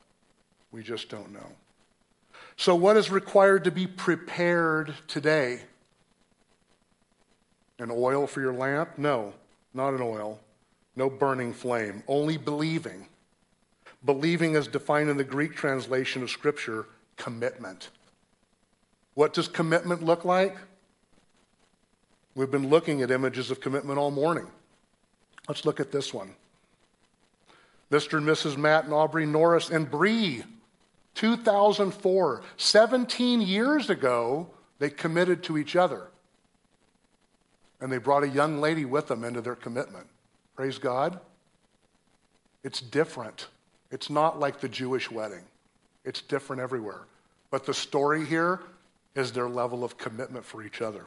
We 0.71 0.83
just 0.83 1.09
don't 1.09 1.31
know. 1.31 1.51
So, 2.57 2.75
what 2.75 2.97
is 2.97 3.11
required 3.11 3.63
to 3.65 3.71
be 3.71 3.87
prepared 3.87 4.93
today? 5.07 5.61
An 7.79 7.91
oil 7.91 8.27
for 8.27 8.41
your 8.41 8.53
lamp? 8.53 8.97
No, 8.97 9.33
not 9.73 9.93
an 9.93 10.01
oil. 10.01 10.39
No 10.95 11.09
burning 11.09 11.53
flame, 11.53 12.03
only 12.07 12.37
believing. 12.37 13.07
Believing 14.05 14.55
is 14.55 14.67
defined 14.67 15.09
in 15.09 15.17
the 15.17 15.23
Greek 15.23 15.55
translation 15.55 16.23
of 16.23 16.29
Scripture 16.29 16.85
commitment. 17.17 17.89
What 19.13 19.33
does 19.33 19.47
commitment 19.47 20.03
look 20.03 20.23
like? 20.23 20.55
We've 22.35 22.51
been 22.51 22.69
looking 22.69 23.01
at 23.01 23.11
images 23.11 23.49
of 23.49 23.61
commitment 23.61 23.97
all 23.97 24.11
morning. 24.11 24.47
Let's 25.47 25.65
look 25.65 25.79
at 25.79 25.91
this 25.91 26.13
one. 26.13 26.35
Mr. 27.91 28.17
and 28.17 28.27
Mrs. 28.27 28.57
Matt 28.57 28.85
and 28.85 28.93
Aubrey 28.93 29.25
Norris 29.25 29.69
and 29.69 29.89
Bree, 29.89 30.43
2004, 31.13 32.41
17 32.57 33.41
years 33.41 33.89
ago, 33.89 34.47
they 34.79 34.89
committed 34.89 35.43
to 35.43 35.57
each 35.57 35.75
other. 35.75 36.07
And 37.79 37.91
they 37.91 37.97
brought 37.97 38.23
a 38.23 38.27
young 38.27 38.59
lady 38.59 38.83
with 38.83 39.07
them 39.07 39.23
into 39.23 39.39
their 39.39 39.55
commitment. 39.55 40.07
Praise 40.55 40.77
God. 40.77 41.19
It's 42.63 42.81
different. 42.81 43.47
It's 43.91 44.09
not 44.09 44.39
like 44.39 44.59
the 44.59 44.67
Jewish 44.67 45.09
wedding, 45.09 45.43
it's 46.03 46.21
different 46.21 46.61
everywhere. 46.61 47.01
But 47.51 47.65
the 47.65 47.73
story 47.73 48.25
here 48.25 48.59
is 49.13 49.31
their 49.31 49.47
level 49.47 49.83
of 49.83 49.97
commitment 49.97 50.43
for 50.43 50.63
each 50.63 50.81
other. 50.81 51.05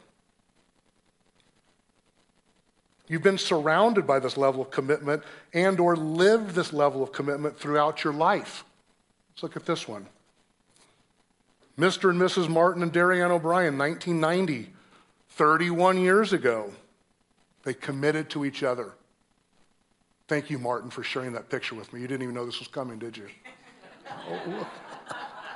You've 3.08 3.22
been 3.22 3.38
surrounded 3.38 4.06
by 4.06 4.18
this 4.18 4.36
level 4.36 4.60
of 4.60 4.70
commitment 4.70 5.22
and 5.54 5.80
or 5.80 5.96
lived 5.96 6.54
this 6.54 6.72
level 6.72 7.02
of 7.02 7.12
commitment 7.12 7.58
throughout 7.58 8.04
your 8.04 8.12
life. 8.12 8.64
Let's 9.32 9.42
look 9.42 9.56
at 9.56 9.66
this 9.66 9.88
one. 9.88 10.06
Mr. 11.78 12.10
and 12.10 12.20
Mrs. 12.20 12.48
Martin 12.48 12.82
and 12.82 12.92
Darian 12.92 13.30
O'Brien, 13.30 13.78
1990, 13.78 14.70
31 15.30 15.98
years 15.98 16.32
ago, 16.32 16.72
they 17.62 17.72
committed 17.72 18.28
to 18.30 18.44
each 18.44 18.62
other. 18.62 18.92
Thank 20.26 20.50
you, 20.50 20.58
Martin, 20.58 20.90
for 20.90 21.02
sharing 21.02 21.32
that 21.32 21.48
picture 21.48 21.74
with 21.74 21.92
me. 21.92 22.00
You 22.00 22.08
didn't 22.08 22.22
even 22.22 22.34
know 22.34 22.44
this 22.44 22.58
was 22.58 22.68
coming, 22.68 22.98
did 22.98 23.16
you? 23.16 23.28
oh, 24.28 24.70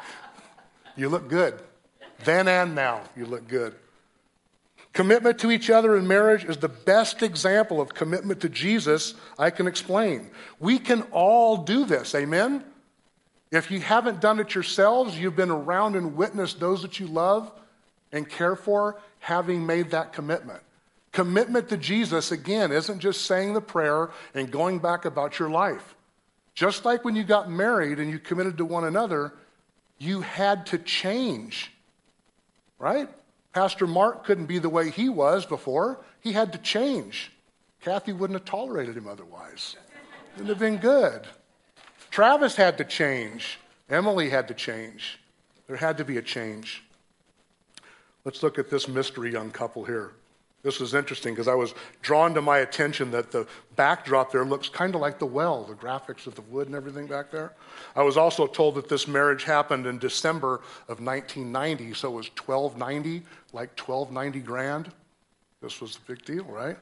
you 0.97 1.09
look 1.09 1.29
good. 1.29 1.61
Then 2.25 2.49
and 2.49 2.75
now, 2.75 3.03
you 3.17 3.27
look 3.27 3.49
good. 3.49 3.75
Commitment 4.93 5.39
to 5.39 5.51
each 5.51 5.71
other 5.71 5.97
in 5.97 6.07
marriage 6.07 6.45
is 6.45 6.59
the 6.59 6.69
best 6.69 7.23
example 7.23 7.81
of 7.81 7.95
commitment 7.95 8.41
to 8.41 8.49
Jesus 8.49 9.15
I 9.39 9.51
can 9.51 9.67
explain. 9.67 10.31
We 10.61 10.79
can 10.79 11.03
all 11.13 11.59
do 11.59 11.87
this, 11.87 12.15
amen? 12.15 12.63
If 13.51 13.71
you 13.71 13.81
haven't 13.81 14.21
done 14.21 14.39
it 14.39 14.55
yourselves, 14.55 15.19
you've 15.19 15.37
been 15.37 15.51
around 15.51 15.97
and 15.97 16.17
witnessed 16.17 16.61
those 16.61 16.83
that 16.83 17.01
you 17.01 17.07
love 17.07 17.51
and 18.11 18.29
care 18.29 18.57
for 18.57 19.01
having 19.19 19.65
made 19.65 19.91
that 19.91 20.13
commitment. 20.13 20.61
Commitment 21.13 21.69
to 21.69 21.77
Jesus, 21.77 22.33
again, 22.33 22.73
isn't 22.73 23.01
just 23.01 23.27
saying 23.27 23.53
the 23.55 23.61
prayer 23.61 24.11
and 24.35 24.51
going 24.51 24.79
back 24.79 25.05
about 25.05 25.39
your 25.39 25.51
life. 25.51 25.95
Just 26.55 26.85
like 26.85 27.05
when 27.05 27.17
you 27.17 27.25
got 27.25 27.51
married 27.51 27.99
and 27.99 28.11
you 28.11 28.19
committed 28.19 28.59
to 28.59 28.65
one 28.65 28.85
another, 28.85 29.33
you 29.99 30.21
had 30.21 30.67
to 30.67 30.79
change, 30.79 31.71
right? 32.79 33.09
Pastor 33.53 33.87
Mark 33.87 34.25
couldn't 34.25 34.47
be 34.47 34.59
the 34.59 34.69
way 34.69 34.91
he 34.91 35.09
was 35.09 35.45
before. 35.45 36.05
He 36.21 36.33
had 36.33 36.53
to 36.53 36.59
change. 36.59 37.33
Kathy 37.81 38.13
wouldn't 38.13 38.39
have 38.39 38.49
tolerated 38.49 38.97
him 38.97 39.09
otherwise. 39.09 39.77
It 40.37 40.41
would 40.41 40.49
have 40.49 40.59
been 40.59 40.79
good. 40.79 41.27
Travis 42.11 42.57
had 42.57 42.79
to 42.79 42.85
change. 42.85 43.59
Emily 43.91 44.31
had 44.31 44.49
to 44.49 44.55
change. 44.55 45.19
There 45.67 45.77
had 45.77 45.99
to 45.99 46.05
be 46.05 46.17
a 46.17 46.23
change. 46.23 46.83
Let's 48.25 48.43
look 48.43 48.59
at 48.59 48.71
this 48.71 48.89
mystery 48.89 49.33
young 49.33 49.51
couple 49.51 49.85
here. 49.85 50.13
This 50.63 50.79
was 50.79 50.95
interesting 50.95 51.35
because 51.35 51.49
I 51.49 51.55
was 51.55 51.75
drawn 52.03 52.35
to 52.35 52.43
my 52.43 52.59
attention 52.59 53.11
that 53.11 53.33
the 53.33 53.49
backdrop 53.75 54.31
there 54.31 54.45
looks 54.45 54.69
kind 54.69 54.95
of 54.95 55.01
like 55.01 55.19
the 55.19 55.27
well, 55.27 55.65
the 55.65 55.75
graphics 55.75 56.29
of 56.29 56.37
the 56.37 56.43
wood 56.43 56.69
and 56.69 56.77
everything 56.77 57.07
back 57.07 57.33
there. 57.33 57.53
I 57.97 58.03
was 58.03 58.17
also 58.17 58.47
told 58.47 58.77
that 58.77 58.89
this 58.89 59.09
marriage 59.09 59.43
happened 59.43 59.87
in 59.87 59.99
December 59.99 60.61
of 60.89 61.01
1990, 61.01 61.95
so 61.95 62.13
it 62.13 62.15
was 62.15 62.31
1290, 62.31 63.27
like 63.53 63.77
1290 63.77 64.41
grand. 64.41 64.93
This 65.61 65.81
was 65.81 65.97
a 65.97 66.01
big 66.09 66.25
deal, 66.25 66.45
right? 66.45 66.77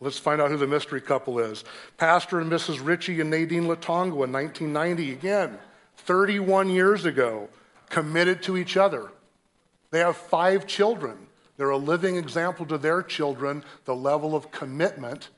Let's 0.00 0.18
find 0.18 0.40
out 0.40 0.50
who 0.50 0.56
the 0.56 0.66
mystery 0.66 1.00
couple 1.00 1.40
is. 1.40 1.64
Pastor 1.98 2.38
and 2.38 2.50
Mrs. 2.50 2.84
Ritchie 2.84 3.20
and 3.20 3.30
Nadine 3.30 3.64
Latongua 3.64 4.24
in 4.24 4.32
1990, 4.32 5.12
again, 5.12 5.58
31 5.96 6.68
years 6.68 7.04
ago, 7.04 7.48
committed 7.88 8.42
to 8.44 8.56
each 8.56 8.76
other. 8.76 9.10
They 9.90 10.00
have 10.00 10.16
five 10.16 10.66
children. 10.66 11.16
They're 11.56 11.70
a 11.70 11.76
living 11.76 12.16
example 12.16 12.66
to 12.66 12.78
their 12.78 13.02
children, 13.02 13.64
the 13.84 13.94
level 13.94 14.34
of 14.34 14.50
commitment 14.50 15.28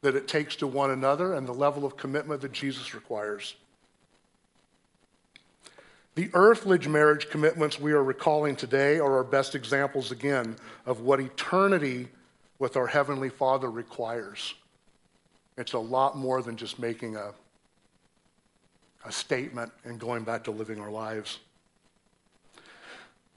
that 0.00 0.16
it 0.16 0.26
takes 0.26 0.56
to 0.56 0.66
one 0.66 0.90
another 0.90 1.34
and 1.34 1.46
the 1.46 1.52
level 1.52 1.84
of 1.84 1.96
commitment 1.96 2.40
that 2.40 2.52
Jesus 2.52 2.94
requires. 2.94 3.54
The 6.14 6.28
earthly 6.34 6.78
marriage 6.88 7.30
commitments 7.30 7.80
we 7.80 7.92
are 7.92 8.04
recalling 8.04 8.54
today 8.54 8.98
are 8.98 9.16
our 9.16 9.24
best 9.24 9.54
examples, 9.54 10.10
again, 10.10 10.56
of 10.84 11.00
what 11.00 11.20
eternity 11.20 12.08
with 12.58 12.76
our 12.76 12.86
Heavenly 12.86 13.30
Father 13.30 13.70
requires. 13.70 14.54
It's 15.56 15.72
a 15.72 15.78
lot 15.78 16.16
more 16.16 16.42
than 16.42 16.56
just 16.56 16.78
making 16.78 17.16
a, 17.16 17.32
a 19.06 19.12
statement 19.12 19.72
and 19.84 19.98
going 19.98 20.24
back 20.24 20.44
to 20.44 20.50
living 20.50 20.80
our 20.80 20.90
lives. 20.90 21.38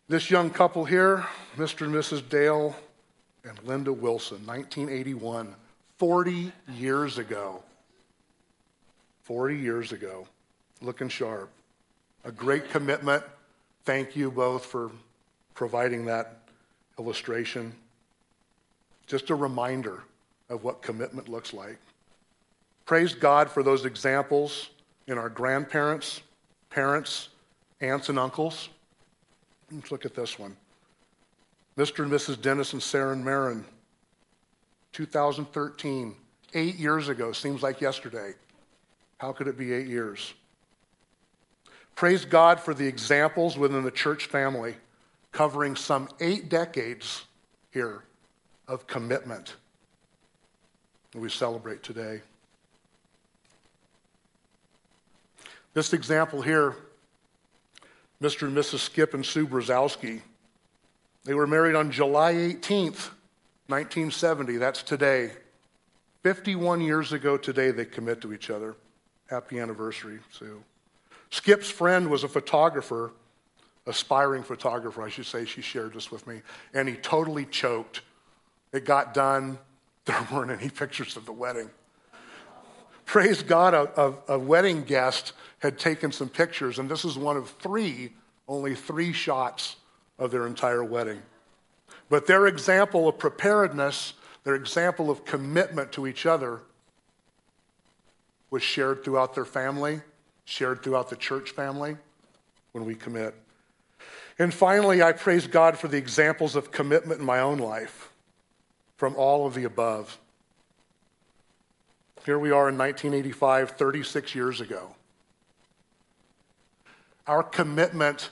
This 0.08 0.30
young 0.30 0.52
couple 0.52 0.86
here, 0.86 1.26
Mr. 1.58 1.88
and 1.88 1.96
Mrs. 1.96 2.30
Dale 2.30 2.76
and 3.44 3.58
Linda 3.64 3.92
Wilson, 3.92 4.46
1981, 4.46 5.56
40 5.98 6.52
years 6.76 7.18
ago. 7.18 7.64
40 9.24 9.58
years 9.58 9.92
ago, 9.92 10.28
looking 10.80 11.10
sharp. 11.10 11.50
A 12.24 12.32
great 12.32 12.70
commitment. 12.70 13.24
Thank 13.84 14.16
you 14.16 14.30
both 14.30 14.64
for 14.68 14.92
providing 15.56 16.06
that 16.06 16.38
illustration. 17.00 17.74
Just 19.08 19.32
a 19.32 19.36
reminder 19.36 20.04
of 20.50 20.64
what 20.64 20.84
commitment 20.84 21.30
looks 21.30 21.52
like. 21.52 21.80
Praise 22.86 23.16
God 23.16 23.50
for 23.50 23.64
those 23.64 23.86
examples 23.86 24.70
in 25.08 25.18
our 25.18 25.30
grandparents, 25.30 26.22
parents, 26.70 27.30
aunts, 27.82 28.10
and 28.10 28.20
uncles. 28.20 28.70
Let's 29.72 29.92
look 29.92 30.06
at 30.06 30.16
this 30.16 30.38
one. 30.38 30.56
Mr. 31.78 32.04
and 32.04 32.12
Mrs. 32.12 32.42
Dennis 32.42 32.74
and 32.74 32.82
Sarah 32.82 33.14
and 33.14 33.26
Marin, 33.26 33.66
2013, 34.94 36.16
eight 36.54 36.76
years 36.76 37.10
ago, 37.10 37.32
seems 37.32 37.62
like 37.62 37.82
yesterday. 37.82 38.34
How 39.18 39.34
could 39.34 39.48
it 39.48 39.58
be 39.58 39.74
eight 39.74 39.88
years? 39.88 40.34
Praise 41.96 42.26
God 42.26 42.60
for 42.60 42.74
the 42.74 42.86
examples 42.86 43.58
within 43.58 43.84
the 43.84 43.92
church 43.92 44.26
family, 44.28 44.76
covering 45.32 45.76
some 45.76 46.10
eight 46.20 46.50
decades 46.50 47.26
here 47.72 48.04
of 48.68 48.88
commitment 48.88 49.56
that 51.12 51.20
we 51.20 51.30
celebrate 51.30 51.84
today. 51.84 52.22
This 55.74 55.92
example 55.92 56.42
here 56.42 56.76
Mr. 58.22 58.48
and 58.48 58.56
Mrs. 58.56 58.80
Skip 58.80 59.14
and 59.14 59.26
Sue 59.26 59.48
Brzezowski. 59.48 60.22
They 61.26 61.34
were 61.34 61.48
married 61.48 61.76
on 61.76 61.92
July 61.92 62.34
18th, 62.34 63.10
1970. 63.68 64.58
That's 64.58 64.84
today. 64.84 65.32
51 66.24 66.82
years 66.82 67.14
ago 67.14 67.38
today, 67.38 67.72
they 67.72 67.86
commit 67.86 68.22
to 68.22 68.34
each 68.34 68.50
other. 68.50 68.76
Happy 69.28 69.60
anniversary, 69.60 70.20
Sue. 70.32 70.64
Skip's 71.30 71.70
friend 71.70 72.10
was 72.10 72.24
a 72.24 72.28
photographer, 72.28 73.12
aspiring 73.88 74.44
photographer, 74.44 75.04
I 75.04 75.10
should 75.10 75.26
say. 75.26 75.46
She 75.46 75.62
shared 75.62 75.94
this 75.94 76.12
with 76.12 76.26
me. 76.28 76.42
And 76.74 76.88
he 76.88 76.96
totally 76.96 77.46
choked. 77.46 78.02
It 78.72 78.86
got 78.86 79.14
done. 79.14 79.58
There 80.06 80.28
weren't 80.32 80.52
any 80.52 80.70
pictures 80.70 81.18
of 81.18 81.26
the 81.26 81.32
wedding. 81.32 81.68
Praise 83.06 83.44
God, 83.44 83.74
a, 83.74 84.02
a, 84.02 84.36
a 84.36 84.40
wedding 84.40 84.84
guest 84.84 85.34
had 85.60 85.78
taken 85.80 86.12
some 86.12 86.30
pictures, 86.30 86.80
and 86.80 86.90
this 86.90 87.06
is 87.06 87.18
one 87.18 87.38
of 87.38 87.50
three, 87.50 88.14
only 88.48 88.76
three 88.76 89.14
shots 89.14 89.78
of 90.18 90.32
their 90.32 90.48
entire 90.48 90.84
wedding. 90.84 91.22
But 92.10 92.28
their 92.28 92.48
example 92.48 93.08
of 93.08 93.18
preparedness, 93.18 94.14
their 94.44 94.56
example 94.56 95.10
of 95.10 95.26
commitment 95.26 95.92
to 95.94 96.08
each 96.08 96.26
other, 96.26 96.62
was 98.50 98.64
shared 98.64 99.04
throughout 99.04 99.34
their 99.36 99.46
family, 99.46 100.02
shared 100.46 100.84
throughout 100.84 101.10
the 101.10 101.16
church 101.16 101.52
family 101.52 101.98
when 102.72 102.86
we 102.86 102.96
commit. 102.96 103.34
And 104.38 104.54
finally, 104.54 105.02
I 105.02 105.14
praise 105.14 105.48
God 105.48 105.78
for 105.78 105.88
the 105.88 105.98
examples 105.98 106.56
of 106.56 106.72
commitment 106.72 107.22
in 107.22 107.26
my 107.26 107.40
own 107.40 107.58
life 107.58 108.12
from 108.98 109.16
all 109.16 109.48
of 109.48 109.54
the 109.54 109.64
above. 109.64 110.20
Here 112.26 112.40
we 112.40 112.50
are 112.50 112.70
in 112.70 112.78
1985, 112.78 113.72
36 113.72 114.34
years 114.34 114.60
ago. 114.60 114.96
Our 117.28 117.44
commitment 117.44 118.32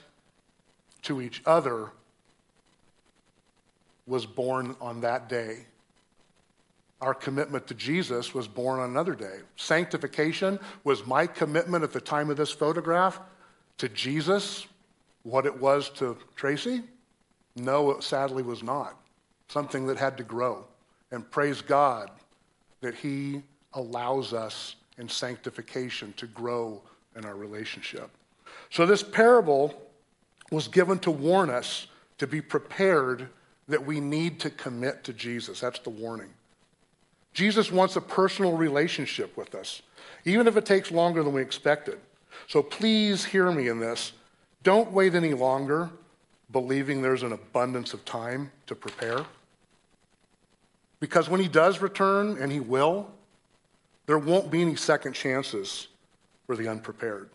to 1.03 1.21
each 1.21 1.43
other 1.45 1.91
was 4.07 4.25
born 4.25 4.75
on 4.81 5.01
that 5.01 5.29
day. 5.29 5.65
our 7.01 7.13
commitment 7.13 7.67
to 7.67 7.73
Jesus 7.73 8.33
was 8.33 8.47
born 8.47 8.79
on 8.79 8.89
another 8.89 9.13
day. 9.13 9.39
Sanctification 9.57 10.57
was 10.85 11.05
my 11.05 11.27
commitment 11.27 11.83
at 11.83 11.91
the 11.91 11.99
time 11.99 12.29
of 12.29 12.37
this 12.37 12.49
photograph 12.49 13.19
to 13.77 13.89
Jesus 13.89 14.65
what 15.23 15.45
it 15.45 15.59
was 15.59 15.89
to 15.89 16.17
Tracy? 16.37 16.81
No, 17.57 17.91
it 17.91 18.03
sadly 18.03 18.41
was 18.41 18.63
not. 18.63 18.97
Something 19.49 19.85
that 19.87 19.97
had 19.97 20.15
to 20.15 20.23
grow. 20.23 20.65
And 21.11 21.29
praise 21.29 21.61
God 21.61 22.09
that 22.79 22.95
He 22.95 23.43
allows 23.73 24.33
us 24.33 24.75
in 24.97 25.09
sanctification 25.09 26.13
to 26.17 26.27
grow 26.27 26.81
in 27.15 27.25
our 27.25 27.35
relationship. 27.35 28.09
So, 28.69 28.85
this 28.85 29.03
parable 29.03 29.73
was 30.51 30.67
given 30.67 30.99
to 30.99 31.11
warn 31.11 31.49
us 31.49 31.87
to 32.19 32.27
be 32.27 32.41
prepared 32.41 33.27
that 33.67 33.85
we 33.85 33.99
need 33.99 34.39
to 34.41 34.49
commit 34.49 35.03
to 35.05 35.13
Jesus. 35.13 35.59
That's 35.61 35.79
the 35.79 35.89
warning. 35.89 36.29
Jesus 37.33 37.71
wants 37.71 37.95
a 37.95 38.01
personal 38.01 38.55
relationship 38.55 39.35
with 39.35 39.55
us, 39.55 39.81
even 40.25 40.47
if 40.47 40.55
it 40.55 40.65
takes 40.65 40.91
longer 40.91 41.23
than 41.23 41.33
we 41.33 41.41
expected. 41.41 41.99
So 42.47 42.61
please 42.61 43.25
hear 43.25 43.51
me 43.51 43.67
in 43.67 43.79
this. 43.79 44.13
Don't 44.61 44.91
wait 44.91 45.15
any 45.15 45.33
longer 45.33 45.89
believing 46.51 47.01
there's 47.01 47.23
an 47.23 47.33
abundance 47.33 47.93
of 47.93 48.05
time 48.05 48.51
to 48.67 48.75
prepare. 48.75 49.25
Because 50.99 51.27
when 51.27 51.41
he 51.41 51.47
does 51.47 51.81
return, 51.81 52.37
and 52.39 52.51
he 52.51 52.59
will, 52.59 53.11
there 54.05 54.17
won't 54.17 54.51
be 54.51 54.61
any 54.61 54.75
second 54.75 55.13
chances 55.13 55.87
for 56.45 56.55
the 56.55 56.67
unprepared. 56.67 57.29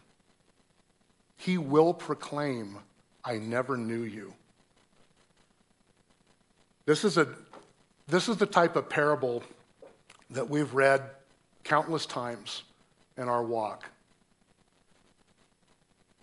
He 1.37 1.57
will 1.57 1.95
proclaim, 1.95 2.79
I 3.25 3.39
never 3.39 3.77
knew 3.77 4.03
you. 4.03 4.35
This 6.85 7.05
is, 7.05 7.17
a, 7.17 7.29
this 8.07 8.29
is 8.29 8.37
the 8.37 8.47
type 8.47 8.77
of 8.77 8.89
parable 8.89 9.43
that 10.31 10.49
we've 10.49 10.73
read 10.75 11.03
countless 11.65 12.07
times 12.07 12.63
in 13.17 13.29
our 13.29 13.43
walk. 13.43 13.85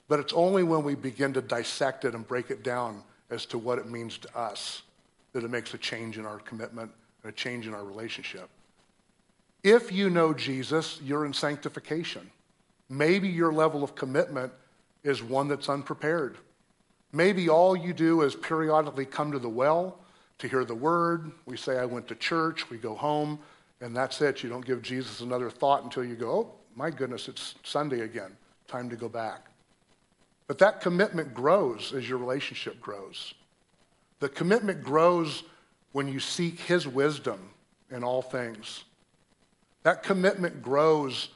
But 0.08 0.20
it's 0.20 0.34
only 0.34 0.64
when 0.64 0.84
we 0.84 0.96
begin 0.96 1.34
to 1.34 1.42
dissect 1.42 2.06
it 2.06 2.14
and 2.14 2.28
break 2.28 2.52
it 2.52 2.64
down 2.64 3.04
as 3.30 3.46
to 3.48 3.58
what 3.58 3.80
it 3.80 3.90
means 3.90 4.18
to 4.20 4.38
us 4.38 4.84
that 5.34 5.44
it 5.44 5.50
makes 5.50 5.74
a 5.74 5.78
change 5.78 6.18
in 6.18 6.26
our 6.26 6.40
commitment 6.40 6.92
and 7.24 7.32
a 7.32 7.36
change 7.36 7.68
in 7.68 7.74
our 7.74 7.84
relationship. 7.84 8.50
If 9.66 9.92
you 9.92 10.12
know 10.12 10.32
Jesus, 10.32 11.00
you're 11.04 11.26
in 11.26 11.34
sanctification. 11.34 12.30
Maybe 12.88 13.28
your 13.28 13.52
level 13.52 13.84
of 13.84 13.96
commitment 13.96 14.54
is 15.04 15.24
one 15.24 15.48
that's 15.48 15.70
unprepared. 15.70 16.38
Maybe 17.12 17.50
all 17.50 17.76
you 17.76 17.92
do 17.92 18.22
is 18.22 18.36
periodically 18.36 19.06
come 19.06 19.32
to 19.32 19.40
the 19.40 19.50
well 19.50 19.98
to 20.38 20.48
hear 20.48 20.66
the 20.66 20.76
word. 20.76 21.32
We 21.48 21.58
say, 21.58 21.80
I 21.80 21.86
went 21.86 22.08
to 22.10 22.16
church, 22.16 22.70
we 22.70 22.78
go 22.78 22.94
home, 22.94 23.40
and 23.82 23.96
that's 23.96 24.22
it. 24.22 24.44
You 24.44 24.50
don't 24.50 24.64
give 24.64 24.84
Jesus 24.84 25.22
another 25.22 25.50
thought 25.50 25.84
until 25.84 26.06
you 26.06 26.14
go, 26.14 26.30
oh, 26.30 26.52
my 26.76 26.92
goodness, 26.92 27.28
it's 27.28 27.56
Sunday 27.64 28.02
again. 28.02 28.38
Time 28.68 28.88
to 28.92 28.96
go 28.96 29.10
back. 29.10 29.48
But 30.46 30.60
that 30.60 30.80
commitment 30.80 31.34
grows 31.34 31.92
as 31.92 32.08
your 32.08 32.20
relationship 32.20 32.80
grows. 32.80 33.34
The 34.20 34.30
commitment 34.30 34.84
grows 34.84 35.42
when 35.92 36.08
you 36.08 36.20
seek 36.20 36.60
His 36.60 36.88
wisdom 36.88 37.40
in 37.90 38.04
all 38.04 38.22
things. 38.22 38.84
That 39.86 40.02
commitment 40.02 40.64
grows 40.64 41.30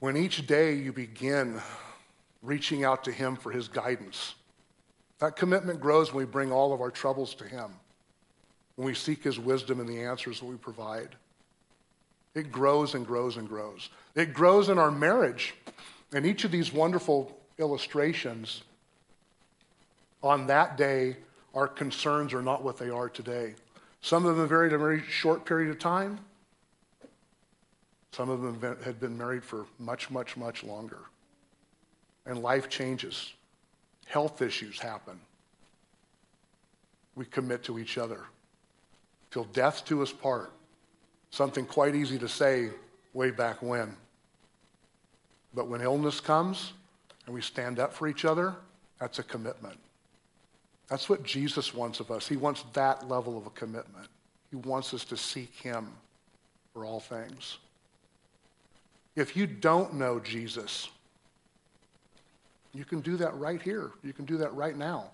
when 0.00 0.16
each 0.16 0.46
day 0.46 0.72
you 0.72 0.90
begin 0.90 1.60
reaching 2.40 2.82
out 2.82 3.04
to 3.04 3.12
Him 3.12 3.36
for 3.36 3.52
His 3.52 3.68
guidance. 3.68 4.36
That 5.18 5.36
commitment 5.36 5.78
grows 5.78 6.14
when 6.14 6.24
we 6.24 6.32
bring 6.32 6.50
all 6.50 6.72
of 6.72 6.80
our 6.80 6.90
troubles 6.90 7.34
to 7.34 7.44
Him, 7.44 7.70
when 8.76 8.86
we 8.86 8.94
seek 8.94 9.22
His 9.22 9.38
wisdom 9.38 9.80
and 9.80 9.88
the 9.88 10.02
answers 10.02 10.40
that 10.40 10.46
we 10.46 10.56
provide. 10.56 11.14
It 12.34 12.50
grows 12.50 12.94
and 12.94 13.06
grows 13.06 13.36
and 13.36 13.46
grows. 13.46 13.90
It 14.14 14.32
grows 14.32 14.70
in 14.70 14.78
our 14.78 14.90
marriage. 14.90 15.54
And 16.14 16.24
each 16.24 16.44
of 16.44 16.52
these 16.52 16.72
wonderful 16.72 17.38
illustrations, 17.58 18.62
on 20.22 20.46
that 20.46 20.78
day, 20.78 21.18
our 21.54 21.68
concerns 21.68 22.32
are 22.32 22.40
not 22.40 22.64
what 22.64 22.78
they 22.78 22.88
are 22.88 23.10
today. 23.10 23.56
Some 24.00 24.24
of 24.24 24.36
them 24.36 24.44
a 24.46 24.78
very 24.78 25.02
short 25.02 25.44
period 25.44 25.68
of 25.68 25.78
time. 25.78 26.18
Some 28.12 28.28
of 28.28 28.42
them 28.42 28.78
had 28.84 29.00
been 29.00 29.16
married 29.16 29.42
for 29.42 29.66
much, 29.78 30.10
much, 30.10 30.36
much 30.36 30.62
longer. 30.62 31.00
And 32.26 32.42
life 32.42 32.68
changes. 32.68 33.32
Health 34.06 34.42
issues 34.42 34.78
happen. 34.78 35.18
We 37.14 37.24
commit 37.24 37.64
to 37.64 37.78
each 37.78 37.98
other. 37.98 38.20
Till 39.30 39.44
death 39.44 39.84
do 39.86 40.02
us 40.02 40.12
part. 40.12 40.52
Something 41.30 41.64
quite 41.64 41.94
easy 41.94 42.18
to 42.18 42.28
say 42.28 42.70
way 43.14 43.30
back 43.30 43.62
when. 43.62 43.96
But 45.54 45.68
when 45.68 45.80
illness 45.80 46.20
comes, 46.20 46.74
and 47.26 47.34
we 47.34 47.40
stand 47.40 47.78
up 47.78 47.92
for 47.92 48.08
each 48.08 48.24
other, 48.24 48.54
that's 48.98 49.18
a 49.18 49.22
commitment. 49.22 49.78
That's 50.88 51.08
what 51.08 51.22
Jesus 51.22 51.72
wants 51.72 52.00
of 52.00 52.10
us. 52.10 52.28
He 52.28 52.36
wants 52.36 52.64
that 52.74 53.08
level 53.08 53.38
of 53.38 53.46
a 53.46 53.50
commitment. 53.50 54.08
He 54.50 54.56
wants 54.56 54.92
us 54.92 55.04
to 55.06 55.16
seek 55.16 55.54
Him 55.54 55.88
for 56.72 56.84
all 56.84 57.00
things. 57.00 57.58
If 59.14 59.36
you 59.36 59.46
don't 59.46 59.94
know 59.94 60.18
Jesus, 60.18 60.88
you 62.74 62.84
can 62.84 63.00
do 63.00 63.16
that 63.18 63.36
right 63.36 63.60
here. 63.60 63.90
You 64.02 64.12
can 64.12 64.24
do 64.24 64.38
that 64.38 64.54
right 64.54 64.76
now. 64.76 65.10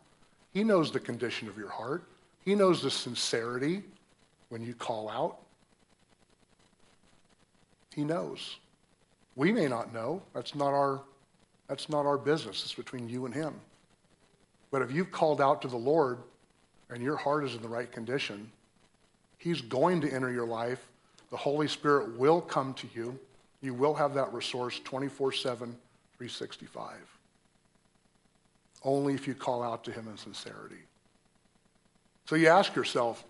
He 0.53 0.63
knows 0.63 0.93
the 0.93 1.01
condition 1.01 1.49
of 1.49 1.59
your 1.59 1.69
heart. 1.69 2.05
He 2.45 2.55
knows 2.55 2.83
the 2.83 2.91
sincerity 2.91 3.83
when 4.49 4.63
you 4.63 4.75
call 4.75 5.09
out. 5.09 5.39
He 7.95 8.05
knows. 8.05 8.57
We 9.35 9.53
may 9.53 9.67
not 9.67 9.93
know. 9.93 10.23
That's 10.35 10.55
not 10.55 10.69
our 10.69 11.01
that's 11.69 11.91
not 11.91 12.07
our 12.07 12.17
business. 12.17 12.63
It's 12.65 12.75
between 12.75 13.09
you 13.09 13.27
and 13.27 13.35
Him. 13.35 13.55
But 14.71 14.83
if 14.83 14.91
you've 14.91 15.11
called 15.11 15.41
out 15.41 15.61
to 15.63 15.69
the 15.69 15.77
Lord 15.77 16.19
and 16.91 17.03
your 17.03 17.17
heart 17.17 17.45
is 17.45 17.55
in 17.55 17.61
the 17.61 17.69
right 17.69 17.91
condition, 17.91 18.51
He's 19.37 19.61
going 19.61 20.01
to 20.01 20.11
enter 20.11 20.33
your 20.33 20.47
life. 20.47 20.89
The 21.31 21.37
Holy 21.37 21.69
Spirit 21.69 22.19
will 22.19 22.41
come 22.41 22.73
to 22.75 22.89
you. 22.95 23.19
You 23.61 23.75
will 23.75 23.95
have 23.95 24.15
that 24.15 24.33
resource 24.33 24.81
24 24.85 25.33
7, 25.33 25.59
365. 26.17 26.95
Only 28.85 29.15
if 29.15 29.27
you 29.27 29.35
call 29.35 29.63
out 29.63 29.85
to 29.85 29.91
Him 29.91 30.07
in 30.09 30.17
sincerity. 30.17 30.77
So 32.27 32.37
you 32.37 32.49
ask 32.49 32.77
yourself, 32.77 33.25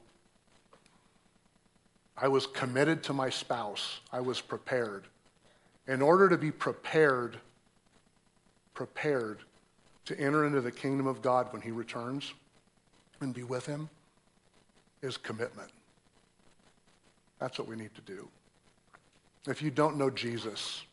I 2.16 2.28
was 2.28 2.46
committed 2.46 3.02
to 3.04 3.12
my 3.12 3.30
spouse. 3.30 4.00
I 4.12 4.20
was 4.20 4.40
prepared. 4.40 5.04
In 5.86 6.02
order 6.02 6.28
to 6.28 6.36
be 6.36 6.50
prepared, 6.50 7.38
prepared 8.74 9.38
to 10.06 10.18
enter 10.18 10.46
into 10.46 10.60
the 10.60 10.72
kingdom 10.72 11.06
of 11.06 11.22
God 11.22 11.52
when 11.52 11.62
he 11.62 11.70
returns 11.70 12.32
and 13.20 13.32
be 13.32 13.42
with 13.42 13.66
him 13.66 13.88
is 15.02 15.16
commitment. 15.16 15.70
That's 17.38 17.58
what 17.58 17.68
we 17.68 17.76
need 17.76 17.94
to 17.94 18.00
do. 18.00 18.28
If 19.48 19.62
you 19.62 19.70
don't 19.70 19.96
know 19.96 20.10
Jesus, 20.10 20.84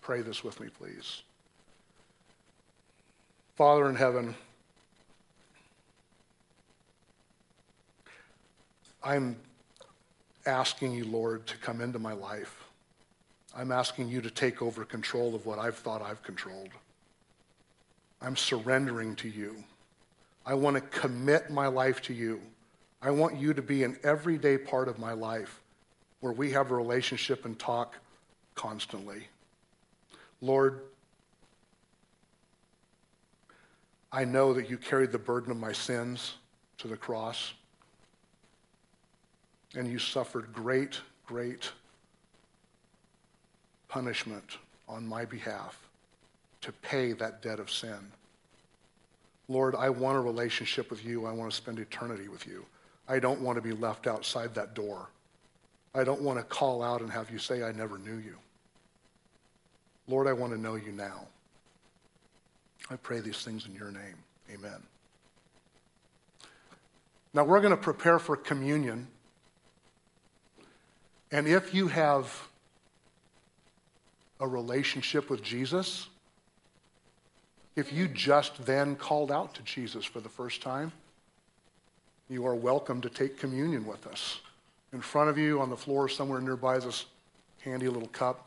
pray 0.00 0.20
this 0.20 0.42
with 0.42 0.58
me, 0.58 0.66
please. 0.68 1.22
Father 3.54 3.88
in 3.88 3.94
heaven, 3.94 4.34
I'm 9.04 9.36
asking 10.44 10.92
you, 10.92 11.04
Lord, 11.04 11.46
to 11.46 11.56
come 11.58 11.80
into 11.80 12.00
my 12.00 12.12
life. 12.12 12.64
I'm 13.56 13.70
asking 13.70 14.08
you 14.08 14.20
to 14.22 14.30
take 14.30 14.60
over 14.60 14.84
control 14.84 15.36
of 15.36 15.46
what 15.46 15.60
I've 15.60 15.76
thought 15.76 16.02
I've 16.02 16.22
controlled. 16.24 16.70
I'm 18.20 18.34
surrendering 18.34 19.14
to 19.16 19.28
you. 19.28 19.62
I 20.44 20.54
want 20.54 20.74
to 20.74 20.80
commit 20.80 21.50
my 21.50 21.68
life 21.68 22.02
to 22.02 22.12
you. 22.12 22.40
I 23.00 23.12
want 23.12 23.38
you 23.38 23.54
to 23.54 23.62
be 23.62 23.84
an 23.84 23.98
everyday 24.02 24.58
part 24.58 24.88
of 24.88 24.98
my 24.98 25.12
life 25.12 25.60
where 26.20 26.32
we 26.32 26.52
have 26.52 26.70
a 26.70 26.74
relationship 26.74 27.44
and 27.44 27.58
talk 27.58 27.96
constantly. 28.54 29.26
Lord, 30.40 30.80
I 34.12 34.24
know 34.24 34.52
that 34.54 34.68
you 34.68 34.76
carried 34.76 35.12
the 35.12 35.18
burden 35.18 35.50
of 35.50 35.56
my 35.56 35.72
sins 35.72 36.34
to 36.78 36.88
the 36.88 36.96
cross, 36.96 37.54
and 39.74 39.90
you 39.90 39.98
suffered 39.98 40.52
great, 40.52 41.00
great 41.26 41.70
punishment 43.88 44.58
on 44.88 45.06
my 45.06 45.24
behalf 45.24 45.88
to 46.60 46.72
pay 46.72 47.12
that 47.12 47.42
debt 47.42 47.60
of 47.60 47.70
sin. 47.70 47.98
Lord, 49.48 49.74
I 49.74 49.90
want 49.90 50.16
a 50.16 50.20
relationship 50.20 50.90
with 50.90 51.04
you. 51.04 51.26
I 51.26 51.32
want 51.32 51.50
to 51.50 51.56
spend 51.56 51.78
eternity 51.78 52.28
with 52.28 52.46
you. 52.46 52.64
I 53.08 53.18
don't 53.18 53.40
want 53.40 53.56
to 53.56 53.62
be 53.62 53.72
left 53.72 54.06
outside 54.06 54.54
that 54.54 54.74
door. 54.74 55.08
I 55.94 56.04
don't 56.04 56.22
want 56.22 56.38
to 56.38 56.44
call 56.44 56.82
out 56.82 57.00
and 57.00 57.10
have 57.10 57.30
you 57.30 57.38
say, 57.38 57.62
I 57.62 57.72
never 57.72 57.98
knew 57.98 58.16
you. 58.16 58.36
Lord, 60.06 60.26
I 60.26 60.32
want 60.32 60.52
to 60.52 60.58
know 60.58 60.74
you 60.76 60.92
now. 60.92 61.26
I 62.90 62.96
pray 62.96 63.20
these 63.20 63.44
things 63.44 63.66
in 63.66 63.74
your 63.74 63.90
name. 63.90 64.16
Amen. 64.52 64.82
Now 67.32 67.44
we're 67.44 67.60
going 67.60 67.70
to 67.70 67.76
prepare 67.76 68.18
for 68.18 68.36
communion. 68.36 69.06
And 71.30 71.46
if 71.46 71.72
you 71.72 71.88
have 71.88 72.48
a 74.40 74.48
relationship 74.48 75.30
with 75.30 75.42
Jesus, 75.42 76.08
if 77.76 77.92
you 77.92 78.08
just 78.08 78.64
then 78.66 78.96
called 78.96 79.30
out 79.30 79.54
to 79.54 79.62
Jesus 79.62 80.04
for 80.04 80.20
the 80.20 80.28
first 80.28 80.60
time, 80.60 80.90
you 82.28 82.46
are 82.46 82.54
welcome 82.54 83.00
to 83.00 83.08
take 83.08 83.38
communion 83.38 83.86
with 83.86 84.06
us. 84.06 84.40
In 84.92 85.00
front 85.00 85.30
of 85.30 85.38
you 85.38 85.60
on 85.60 85.70
the 85.70 85.76
floor 85.76 86.08
somewhere 86.08 86.40
nearby 86.40 86.76
is 86.76 86.84
this 86.84 87.06
handy 87.60 87.88
little 87.88 88.08
cup. 88.08 88.46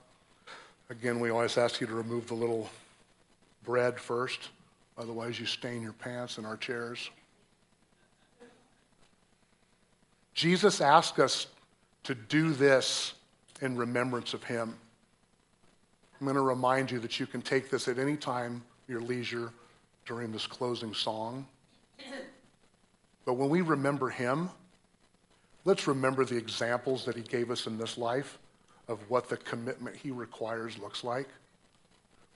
Again, 0.89 1.20
we 1.20 1.30
always 1.30 1.58
ask 1.58 1.80
you 1.80 1.88
to 1.88 1.94
remove 1.94 2.28
the 2.28 2.34
little 2.34 2.70
bread 3.64 4.00
first, 4.00 4.50
otherwise, 4.98 5.39
you 5.39 5.46
stain 5.46 5.82
your 5.82 5.94
pants 5.94 6.38
in 6.38 6.46
our 6.46 6.58
chairs. 6.58 7.10
Jesus 10.34 10.82
asked 10.82 11.20
us 11.20 11.48
to 12.04 12.14
do 12.14 12.52
this 12.52 13.14
in 13.62 13.78
remembrance 13.78 14.34
of 14.34 14.44
him. 14.44 14.76
I'm 16.20 16.26
going 16.26 16.36
to 16.36 16.41
remind 16.41 16.91
you 16.91 17.00
that 17.00 17.20
you 17.20 17.26
can 17.26 17.41
take 17.41 17.70
this 17.70 17.88
at 17.88 17.98
any 17.98 18.18
time, 18.18 18.64
your 18.88 19.02
leisure, 19.02 19.52
during 20.06 20.32
this 20.32 20.46
closing 20.46 20.94
song. 20.94 21.48
But 23.26 23.34
when 23.36 23.50
we 23.50 23.62
remember 23.62 24.10
him, 24.10 24.50
let's 25.66 25.88
remember 25.88 26.26
the 26.26 26.38
examples 26.38 27.05
that 27.05 27.16
he 27.16 27.22
gave 27.22 27.51
us 27.51 27.68
in 27.68 27.78
this 27.78 27.97
life 27.97 28.39
of 28.88 28.99
what 29.09 29.30
the 29.30 29.38
commitment 29.38 29.95
he 29.95 30.11
requires 30.11 30.78
looks 30.78 31.03
like. 31.03 31.28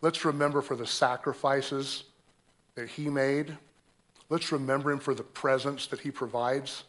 Let's 0.01 0.23
remember 0.25 0.61
for 0.61 0.75
the 0.75 0.85
sacrifices 0.85 2.03
that 2.75 2.87
he 2.87 3.09
made. 3.09 3.57
Let's 4.29 4.51
remember 4.51 4.91
him 4.91 4.99
for 4.99 5.13
the 5.13 5.23
presence 5.23 5.87
that 5.87 5.99
he 5.99 6.11
provides, 6.11 6.83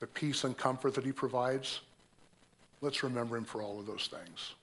the 0.00 0.06
peace 0.06 0.44
and 0.44 0.56
comfort 0.56 0.94
that 0.94 1.04
he 1.04 1.12
provides. 1.12 1.80
Let's 2.80 3.02
remember 3.02 3.36
him 3.36 3.44
for 3.44 3.62
all 3.62 3.78
of 3.78 3.86
those 3.86 4.08
things. 4.08 4.54